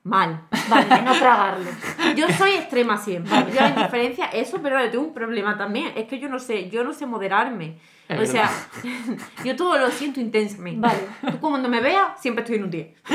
Mal. 0.04 0.42
Vale, 0.70 0.86
de 0.86 1.02
no 1.02 1.14
tragarlo. 1.14 1.70
Yo 2.16 2.28
soy 2.30 2.52
extrema 2.52 2.98
siempre. 2.98 3.32
Yo 3.54 3.60
la 3.60 3.70
indiferencia, 3.70 4.28
eso, 4.28 4.60
pero 4.62 4.82
yo 4.82 4.90
tengo 4.90 5.04
un 5.04 5.14
problema 5.14 5.58
también. 5.58 5.92
Es 5.98 6.06
que 6.08 6.18
yo 6.18 6.30
no 6.30 6.40
sé, 6.40 6.70
yo 6.70 6.84
no 6.86 6.94
sé 6.94 7.06
moderarme. 7.06 7.78
Es 8.08 8.30
o 8.30 8.32
sea, 8.32 8.50
yo 9.44 9.56
todo 9.58 9.78
lo 9.78 9.90
siento 9.90 10.22
intensamente. 10.22 10.80
Vale. 10.80 11.00
Tú 11.30 11.40
cuando 11.42 11.68
me 11.68 11.82
veas, 11.82 12.22
siempre 12.22 12.44
estoy 12.44 12.58
en 12.58 12.64
un 12.64 12.72
10. 12.72 12.88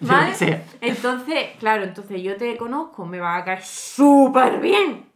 Yo 0.00 0.08
¿Vale? 0.08 0.64
Entonces, 0.80 1.50
claro, 1.58 1.84
entonces 1.84 2.20
yo 2.20 2.36
te 2.36 2.56
conozco, 2.56 3.06
me 3.06 3.20
va 3.20 3.36
a 3.36 3.44
caer 3.44 3.62
súper 3.62 4.58
bien. 4.58 5.11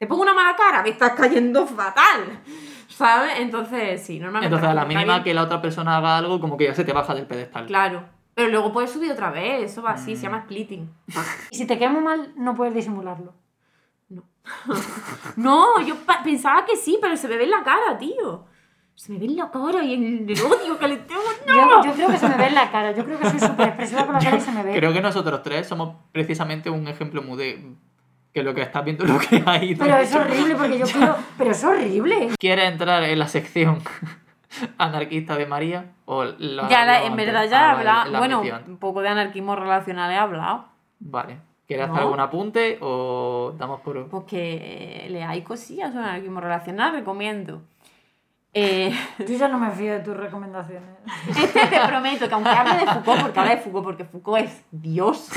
Te 0.00 0.06
pongo 0.06 0.22
una 0.22 0.32
mala 0.32 0.56
cara, 0.56 0.82
me 0.82 0.88
estás 0.88 1.12
cayendo 1.12 1.66
fatal. 1.66 2.40
¿Sabes? 2.88 3.32
Entonces, 3.38 4.02
sí, 4.02 4.18
normalmente. 4.18 4.46
Entonces, 4.54 4.70
a 4.70 4.74
la 4.74 4.86
mínima 4.86 5.12
bien. 5.16 5.24
que 5.24 5.34
la 5.34 5.42
otra 5.42 5.60
persona 5.60 5.98
haga 5.98 6.16
algo, 6.16 6.40
como 6.40 6.56
que 6.56 6.64
ya 6.64 6.74
se 6.74 6.84
te 6.84 6.92
baja 6.94 7.14
del 7.14 7.26
pedestal. 7.26 7.66
Claro. 7.66 8.04
Pero 8.34 8.48
luego 8.48 8.72
puedes 8.72 8.90
subir 8.90 9.12
otra 9.12 9.30
vez, 9.30 9.64
eso 9.70 9.82
va 9.82 9.90
Mm. 9.92 9.94
así, 9.94 10.16
se 10.16 10.22
llama 10.22 10.42
splitting. 10.44 10.90
Y 11.50 11.56
si 11.56 11.66
te 11.66 11.78
queda 11.78 11.90
muy 11.90 12.02
mal, 12.02 12.32
no 12.36 12.54
puedes 12.54 12.72
disimularlo. 12.74 13.34
No, 15.36 15.80
yo 15.82 15.94
pa- 16.06 16.22
pensaba 16.22 16.64
que 16.64 16.76
sí, 16.76 16.98
pero 17.00 17.16
se 17.16 17.28
me 17.28 17.36
ve 17.36 17.44
en 17.44 17.50
la 17.50 17.62
cara, 17.62 17.98
tío. 17.98 18.46
Se 18.94 19.12
me 19.12 19.18
ve 19.18 19.26
en 19.26 19.36
la 19.36 19.50
cara 19.50 19.82
y 19.84 19.94
en 19.94 20.28
el 20.28 20.40
odio 20.42 20.78
que 20.78 20.88
le 20.88 20.96
tengo. 20.96 21.20
Yo, 21.46 21.84
yo 21.84 21.92
creo 21.92 22.08
que 22.10 22.16
se 22.18 22.28
me 22.28 22.36
ve 22.36 22.46
en 22.46 22.54
la 22.54 22.70
cara. 22.70 22.92
Yo 22.92 23.04
creo 23.04 23.18
que 23.18 23.30
soy 23.30 23.38
súper 23.38 23.68
expresiva 23.68 24.04
con 24.06 24.14
la 24.14 24.20
cara 24.20 24.36
y 24.36 24.40
se 24.40 24.50
me 24.52 24.62
ve. 24.62 24.74
Creo 24.74 24.92
que 24.92 25.00
nosotros 25.00 25.42
tres 25.42 25.66
somos 25.68 25.94
precisamente 26.12 26.68
un 26.70 26.88
ejemplo 26.88 27.22
muy 27.22 27.36
de 27.38 27.74
que 28.32 28.42
lo 28.42 28.54
que 28.54 28.62
estás 28.62 28.84
viendo 28.84 29.04
es 29.04 29.10
lo 29.10 29.18
que 29.18 29.42
hay. 29.46 29.74
Pero 29.74 29.96
es 29.96 30.14
horrible 30.14 30.54
porque 30.56 30.78
yo 30.78 30.86
quiero. 30.86 31.16
Pero 31.38 31.50
es 31.50 31.64
horrible. 31.64 32.28
¿Quieres 32.38 32.70
entrar 32.70 33.02
en 33.02 33.18
la 33.18 33.26
sección 33.28 33.82
anarquista 34.78 35.36
de 35.36 35.46
María? 35.46 35.84
O 36.06 36.24
Ya, 36.24 36.84
la- 36.84 37.02
en 37.04 37.12
antes? 37.12 37.26
verdad 37.26 37.44
ya 37.48 37.56
he 37.56 37.64
Ah, 37.64 37.70
hablado. 37.72 38.10
la 38.10 38.18
Bueno, 38.18 38.42
un 38.66 38.76
poco 38.78 39.00
de 39.02 39.08
anarquismo 39.08 39.56
relacional 39.56 40.10
he 40.12 40.16
hablado. 40.16 40.64
Vale. 41.00 41.38
¿Quieres 41.66 41.86
¿No? 41.86 41.92
hacer 41.94 42.04
algún 42.04 42.20
apunte 42.20 42.78
o 42.80 43.54
damos 43.56 43.80
por...? 43.80 44.08
Porque 44.08 45.06
leáis 45.08 45.44
cosillas 45.44 45.92
sobre 45.92 46.04
anarquismo 46.06 46.40
relacional, 46.40 46.92
recomiendo. 46.92 47.62
Eh, 48.52 48.92
Yo 49.18 49.36
ya 49.36 49.48
no 49.48 49.58
me 49.58 49.70
fío 49.70 49.92
de 49.92 50.00
tus 50.00 50.16
recomendaciones. 50.16 50.88
este 51.28 51.66
te 51.66 51.80
prometo 51.86 52.28
que 52.28 52.34
aunque 52.34 52.50
hable 52.50 52.78
de 52.78 52.86
Foucault, 52.86 53.22
porque 53.22 53.40
habla 53.40 53.54
de 53.56 53.62
Foucault, 53.62 53.84
porque 53.84 54.04
Foucault 54.04 54.44
es 54.44 54.64
Dios. 54.70 55.30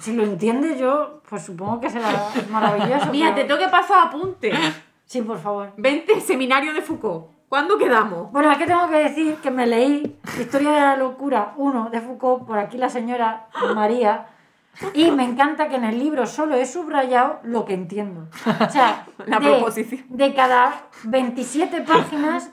Si 0.00 0.14
lo 0.14 0.24
entiendes 0.24 0.78
yo, 0.78 1.22
pues 1.28 1.44
supongo 1.44 1.80
que 1.80 1.90
será 1.90 2.08
maravilloso. 2.50 3.10
Mira, 3.10 3.34
te 3.34 3.44
tengo 3.44 3.60
que 3.60 3.68
pasar 3.68 4.08
apunte. 4.08 4.52
Sí, 5.04 5.22
por 5.22 5.38
favor. 5.38 5.72
Vente, 5.76 6.20
seminario 6.20 6.74
de 6.74 6.82
Foucault. 6.82 7.26
¿Cuándo 7.48 7.78
quedamos? 7.78 8.30
Bueno, 8.30 8.52
es 8.52 8.58
que 8.58 8.66
tengo 8.66 8.88
que 8.90 8.96
decir 8.96 9.36
que 9.36 9.50
me 9.50 9.66
leí 9.66 10.18
Historia 10.38 10.70
de 10.72 10.80
la 10.80 10.96
Locura 10.96 11.54
1 11.56 11.88
de 11.90 12.00
Foucault, 12.00 12.46
por 12.46 12.58
aquí 12.58 12.76
la 12.76 12.90
señora 12.90 13.46
María, 13.74 14.26
y 14.94 15.10
me 15.10 15.24
encanta 15.24 15.68
que 15.68 15.76
en 15.76 15.84
el 15.84 15.98
libro 15.98 16.26
solo 16.26 16.54
he 16.56 16.66
subrayado 16.66 17.40
lo 17.42 17.64
que 17.64 17.74
entiendo. 17.74 18.28
O 18.46 18.70
sea, 18.70 19.06
La 19.26 19.40
de, 19.40 19.50
proposición. 19.50 20.04
de 20.08 20.34
cada 20.34 20.88
27 21.04 21.82
páginas 21.82 22.50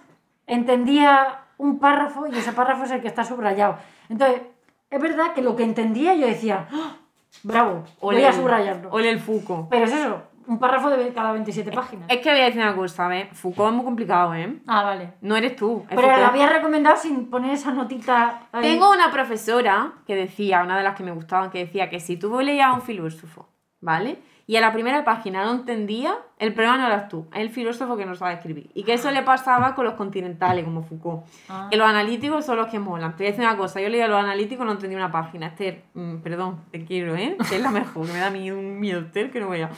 entendía 0.47 1.41
un 1.57 1.79
párrafo 1.79 2.27
y 2.27 2.37
ese 2.37 2.51
párrafo 2.51 2.83
es 2.83 2.91
el 2.91 3.01
que 3.01 3.07
está 3.07 3.23
subrayado. 3.23 3.77
Entonces, 4.09 4.41
es 4.89 5.01
verdad 5.01 5.33
que 5.33 5.41
lo 5.41 5.55
que 5.55 5.63
entendía 5.63 6.13
yo 6.15 6.27
decía, 6.27 6.67
¡Ah! 6.71 6.97
bravo, 7.43 7.83
voy 8.01 8.23
a 8.23 8.33
subrayarlo. 8.33 8.89
Ole 8.91 9.09
el 9.09 9.19
Foucault. 9.19 9.69
Pero 9.69 9.85
es 9.85 9.93
eso, 9.93 10.23
un 10.47 10.59
párrafo 10.59 10.89
de 10.89 11.13
cada 11.13 11.31
27 11.33 11.71
páginas. 11.71 12.09
Es 12.09 12.19
que 12.19 12.29
voy 12.29 12.39
a 12.39 12.45
decir 12.45 12.61
una 12.61 12.75
cosa, 12.75 13.07
¿ves? 13.07 13.27
Foucault 13.33 13.71
es 13.71 13.75
muy 13.75 13.85
complicado, 13.85 14.33
¿eh? 14.33 14.59
Ah, 14.67 14.83
vale. 14.83 15.13
No 15.21 15.35
eres 15.35 15.55
tú. 15.55 15.85
Pero 15.89 16.01
Foucault. 16.01 16.21
lo 16.21 16.27
había 16.27 16.49
recomendado 16.49 16.97
sin 16.97 17.29
poner 17.29 17.51
esa 17.51 17.71
notita 17.71 18.47
ahí. 18.51 18.61
Tengo 18.61 18.91
una 18.91 19.11
profesora 19.11 19.93
que 20.05 20.15
decía, 20.15 20.63
una 20.63 20.77
de 20.77 20.83
las 20.83 20.95
que 20.95 21.03
me 21.03 21.11
gustaban, 21.11 21.49
que 21.49 21.59
decía 21.59 21.89
que 21.89 21.99
si 21.99 22.17
tú 22.17 22.39
leías 22.41 22.67
a 22.67 22.73
un 22.73 22.81
filósofo, 22.81 23.49
¿vale? 23.81 24.19
Y 24.47 24.57
a 24.57 24.61
la 24.61 24.71
primera 24.71 25.03
página 25.03 25.43
no 25.43 25.53
entendía, 25.53 26.15
el 26.37 26.53
problema 26.53 26.77
no 26.77 26.85
eras 26.85 27.09
tú, 27.09 27.27
es 27.33 27.41
el 27.41 27.49
filósofo 27.49 27.97
que 27.97 28.05
no 28.05 28.13
sabe 28.13 28.35
escribir. 28.35 28.69
Y 28.75 28.83
que 28.83 28.93
eso 28.93 29.09
le 29.09 29.23
pasaba 29.23 29.73
con 29.73 29.85
los 29.85 29.95
continentales, 29.95 30.63
como 30.63 30.83
Foucault. 30.83 31.23
Ah. 31.49 31.67
Que 31.71 31.77
los 31.77 31.87
analíticos 31.87 32.45
son 32.45 32.57
los 32.57 32.67
que 32.67 32.77
molan. 32.77 33.15
Te 33.15 33.23
voy 33.23 33.27
a 33.27 33.31
decir 33.31 33.43
una 33.43 33.57
cosa, 33.57 33.81
yo 33.81 33.89
leía 33.89 34.05
a 34.05 34.07
los 34.07 34.19
analíticos 34.19 34.63
y 34.63 34.67
no 34.67 34.73
entendí 34.73 34.95
una 34.95 35.11
página. 35.11 35.47
Esther, 35.47 35.85
mm, 35.95 36.17
perdón, 36.17 36.61
te 36.69 36.85
quiero, 36.85 37.15
¿eh? 37.15 37.37
Que 37.49 37.55
es 37.55 37.61
la 37.61 37.71
mejor, 37.71 38.05
que 38.05 38.13
me 38.13 38.19
da 38.19 38.27
a 38.27 38.29
mí 38.31 38.51
un 38.51 38.79
miedo, 38.79 38.99
Esther, 38.99 39.31
que 39.31 39.39
no 39.39 39.47
voy 39.47 39.61
a... 39.61 39.69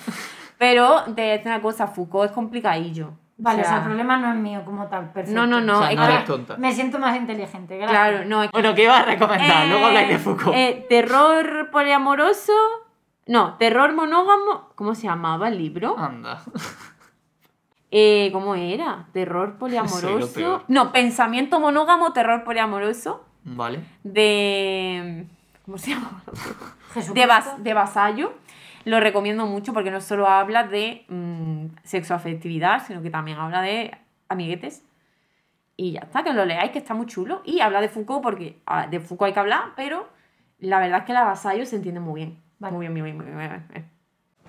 Pero 0.57 1.03
te 1.05 1.11
voy 1.11 1.21
a 1.29 1.33
decir 1.33 1.47
una 1.47 1.61
cosa, 1.61 1.87
Foucault 1.87 2.29
es 2.29 2.35
complicadillo. 2.35 3.11
Vale, 3.39 3.61
o 3.61 3.65
sea, 3.65 3.77
el 3.77 3.83
problema 3.83 4.17
no 4.17 4.29
es 4.31 4.35
mío 4.35 4.63
como 4.65 4.87
tal, 4.87 5.11
perfecto. 5.11 5.39
No, 5.39 5.45
no, 5.45 5.61
no, 5.61 5.77
O 5.77 5.81
sea, 5.81 5.91
es 5.91 5.95
no 5.97 6.05
eres 6.05 6.25
tonta. 6.25 6.57
Me 6.57 6.73
siento 6.73 6.97
más 6.97 7.15
inteligente, 7.15 7.77
gracias. 7.77 7.91
Claro, 8.09 8.25
no, 8.25 8.41
es 8.41 8.49
Bueno, 8.51 8.73
¿qué 8.73 8.83
ibas 8.83 9.01
a 9.01 9.05
recomendar? 9.05 9.65
Eh, 9.65 9.69
Luego 9.69 9.85
habláis 9.85 10.07
de 10.09 10.17
Foucault. 10.17 10.55
eh, 10.55 10.85
terror 10.89 11.69
poliamoroso. 11.71 12.53
No, 13.27 13.53
terror 13.57 13.93
monógamo. 13.93 14.69
¿Cómo 14.73 14.95
se 14.95 15.03
llamaba 15.03 15.49
el 15.49 15.57
libro? 15.59 15.95
Anda. 15.99 16.41
Eh, 17.91 18.29
¿Cómo 18.33 18.55
era? 18.55 19.05
Terror 19.13 19.57
poliamoroso. 19.57 20.63
No, 20.67 20.91
pensamiento 20.91 21.59
monógamo, 21.59 22.11
terror 22.13 22.43
poliamoroso. 22.43 23.23
Vale. 23.43 23.81
De. 24.03 25.25
¿Cómo 25.65 25.77
se 25.77 25.91
llama? 25.91 26.21
De, 27.13 27.25
Vas- 27.25 27.63
de 27.63 27.73
Vasallo. 27.73 28.33
Lo 28.87 29.01
recomiendo 29.01 29.45
mucho 29.45 29.73
porque 29.73 29.91
no 29.91 29.99
solo 29.99 30.27
habla 30.27 30.63
de 30.63 31.03
mm, 31.09 31.65
sexoafectividad, 31.83 32.85
sino 32.87 33.01
que 33.01 33.09
también 33.09 33.37
habla 33.37 33.61
de 33.61 33.91
amiguetes. 34.29 34.81
Y 35.75 35.91
ya 35.91 35.99
está, 35.99 36.23
que 36.23 36.31
lo 36.31 36.45
leáis, 36.45 36.71
que 36.71 36.77
está 36.77 36.93
muy 36.93 37.05
chulo. 37.05 37.41
Y 37.43 37.59
habla 37.59 37.81
de 37.81 37.89
Foucault 37.89 38.23
porque 38.23 38.61
de 38.89 38.99
Foucault 39.01 39.27
hay 39.27 39.33
que 39.33 39.39
hablar, 39.41 39.73
pero 39.75 40.07
la 40.59 40.79
verdad 40.79 40.99
es 40.99 41.05
que 41.05 41.11
la 41.11 41.25
Vasallo 41.25 41.65
se 41.65 41.75
entiende 41.75 41.99
muy 41.99 42.21
bien. 42.21 42.41
Vale. 42.59 42.77
Muy 42.77 42.87
bien, 42.87 42.93
muy 42.93 43.01
bien, 43.01 43.17
muy 43.17 43.25
bien, 43.25 43.37
muy 43.37 43.73
bien. 43.73 43.96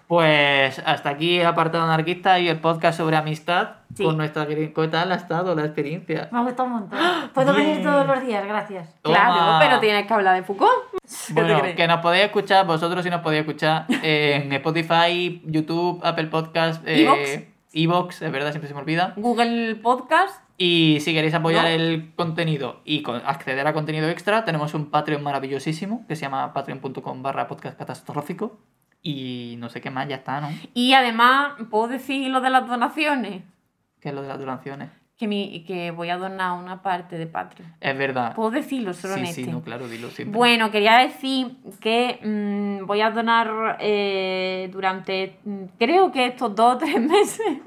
Pues 0.08 0.78
hasta 0.86 1.10
aquí 1.10 1.38
el 1.38 1.46
apartado 1.46 1.84
anarquista 1.84 2.38
y 2.40 2.48
el 2.48 2.58
podcast 2.60 2.96
sobre 2.98 3.16
amistad 3.16 3.72
Sí. 3.94 4.04
con 4.04 4.16
nuestra. 4.16 4.46
¿Qué 4.46 4.72
tal 4.90 5.12
ha 5.12 5.16
estado 5.16 5.54
la 5.54 5.64
experiencia? 5.66 6.28
Me 6.32 6.38
ha 6.38 6.42
gustado 6.42 6.64
un 6.68 6.72
montón. 6.74 6.98
Puedo 7.34 7.52
venir 7.52 7.76
Bien. 7.76 7.82
todos 7.84 8.06
los 8.06 8.26
días, 8.26 8.46
gracias. 8.46 8.88
Claro, 9.02 9.58
pero 9.60 9.80
tienes 9.80 10.06
que 10.06 10.14
hablar 10.14 10.34
de 10.36 10.42
Foucault. 10.44 10.72
¿Qué 11.28 11.34
te 11.34 11.42
Bueno, 11.42 11.60
que 11.76 11.86
nos 11.86 12.00
podéis 12.00 12.24
escuchar, 12.24 12.66
vosotros 12.66 13.04
sí 13.04 13.10
nos 13.10 13.20
podéis 13.20 13.40
escuchar 13.42 13.84
en 14.02 14.50
Spotify, 14.54 15.42
YouTube, 15.44 16.00
Apple 16.02 16.26
Podcast, 16.28 16.82
Evox. 16.86 17.40
Evox, 17.74 18.22
es 18.22 18.32
verdad, 18.32 18.50
siempre 18.50 18.68
se 18.68 18.74
me 18.74 18.80
olvida. 18.80 19.12
Google 19.16 19.74
Podcast. 19.76 20.42
Y 20.56 20.98
si 21.00 21.12
queréis 21.12 21.34
apoyar 21.34 21.64
No. 21.64 21.68
el 21.68 22.12
contenido 22.16 22.80
y 22.84 23.04
acceder 23.26 23.66
a 23.66 23.72
contenido 23.74 24.08
extra, 24.08 24.44
tenemos 24.46 24.72
un 24.74 24.90
Patreon 24.90 25.22
maravillosísimo 25.22 26.04
que 26.08 26.16
se 26.16 26.22
llama 26.22 26.52
patreon.com 26.54 27.22
barra 27.22 27.46
podcast 27.46 27.78
catastrófico. 27.78 28.58
Y 29.02 29.56
no 29.58 29.68
sé 29.68 29.80
qué 29.80 29.90
más, 29.90 30.08
ya 30.08 30.16
está, 30.16 30.40
¿no? 30.40 30.48
Y 30.74 30.92
además, 30.92 31.52
¿puedo 31.70 31.88
decir 31.88 32.30
lo 32.30 32.40
de 32.40 32.50
las 32.50 32.66
donaciones? 32.66 33.42
Que 34.00 34.08
es 34.10 34.14
lo 34.14 34.22
de 34.22 34.28
las 34.28 34.38
donaciones. 34.38 34.90
Que, 35.16 35.26
mi, 35.26 35.64
que 35.64 35.90
voy 35.90 36.10
a 36.10 36.16
donar 36.16 36.52
una 36.58 36.80
parte 36.82 37.18
de 37.18 37.26
Patreon. 37.26 37.74
Es 37.80 37.98
verdad. 37.98 38.34
¿Puedo 38.34 38.50
decirlo 38.52 38.92
solo 38.94 39.14
Sí, 39.14 39.20
en 39.20 39.26
sí, 39.26 39.40
este? 39.42 39.52
no, 39.52 39.62
claro, 39.62 39.88
dilo 39.88 40.10
siempre. 40.10 40.36
Bueno, 40.36 40.70
quería 40.70 40.98
decir 40.98 41.56
que 41.80 42.20
mm, 42.22 42.86
voy 42.86 43.00
a 43.00 43.10
donar 43.10 43.78
eh, 43.80 44.68
durante, 44.72 45.38
mm, 45.44 45.64
creo 45.78 46.12
que 46.12 46.26
estos 46.26 46.54
dos 46.54 46.74
o 46.76 46.78
tres 46.78 47.00
meses, 47.00 47.58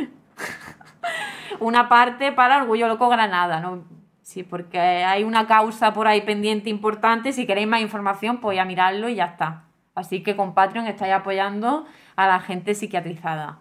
una 1.60 1.90
parte 1.90 2.32
para 2.32 2.62
Orgullo 2.62 2.88
Loco 2.88 3.10
Granada, 3.10 3.60
¿no? 3.60 3.84
Sí, 4.22 4.44
porque 4.44 4.80
hay 4.80 5.24
una 5.26 5.46
causa 5.46 5.94
por 5.94 6.08
ahí 6.08 6.22
pendiente 6.22 6.70
importante. 6.70 7.34
Si 7.34 7.46
queréis 7.46 7.68
más 7.68 7.82
información, 7.82 8.40
pues 8.40 8.58
a 8.60 8.66
mirarlo 8.66 9.10
y 9.10 9.16
ya 9.16 9.26
está. 9.26 9.64
Así 9.96 10.24
que 10.24 10.36
con 10.36 10.54
Patreon 10.54 10.88
estáis 10.88 11.14
apoyando 11.14 11.86
a 12.16 12.28
la 12.28 12.40
gente 12.40 12.74
psiquiatrizada. 12.76 13.60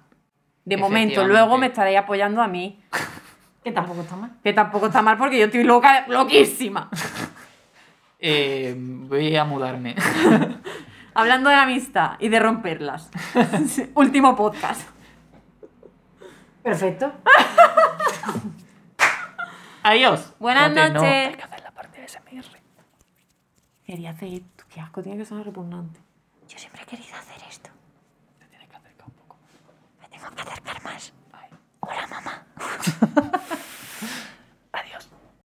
De 0.65 0.77
momento, 0.77 1.27
luego 1.27 1.59
me 1.59 1.67
estaréis 1.67 1.99
apoyando 1.99 2.43
a 2.43 2.49
mí. 2.49 2.81
Que 3.63 3.73
tampoco 3.73 4.01
está 4.01 4.17
mal. 4.17 4.31
Que 4.43 4.55
tampoco 4.55 4.87
está 4.87 5.03
mal 5.03 5.19
porque 5.19 5.39
yo 5.39 5.45
estoy 5.45 5.65
loca, 5.65 6.07
loquísima. 6.09 6.89
Eh, 8.23 8.75
voy 8.77 9.35
a 9.35 9.45
mudarme. 9.45 9.95
Hablando 11.15 11.49
de 11.49 11.57
amistad 11.57 12.17
y 12.19 12.29
de 12.29 12.39
romperlas. 12.39 13.11
Último 13.95 14.37
podcast. 14.37 14.87
Perfecto. 16.63 17.11
Adiós. 19.83 20.35
Buenas 20.39 20.69
Espérate, 20.69 20.93
no, 20.93 21.01
noches. 21.01 21.29
hay 21.29 21.35
que 21.35 21.43
hacer 21.43 21.63
la 21.63 21.71
parte 21.71 22.01
de 22.03 22.09
SMR. 22.09 22.61
Quería 23.87 24.11
hacer 24.11 24.35
esto. 24.35 24.65
Qué 24.69 24.81
asco, 24.81 25.03
tiene 25.03 25.17
que 25.17 25.25
sonar 25.25 25.47
repugnante. 25.47 25.99
Yo 26.51 26.59
siempre 26.59 26.83
he 26.83 26.87
querido 26.87 27.15
hacer 27.15 27.41
esto. 27.49 27.71
Te 28.41 28.47
tienes 28.47 28.69
que 28.69 28.77
acercar 28.77 29.07
un 29.07 29.15
poco. 29.15 29.37
Me 30.01 30.09
tengo 30.09 30.29
que 30.35 30.43
acercar 30.43 30.83
más. 30.83 31.13
Ay. 31.33 31.49
Hola, 31.79 32.07
mamá. 32.09 32.47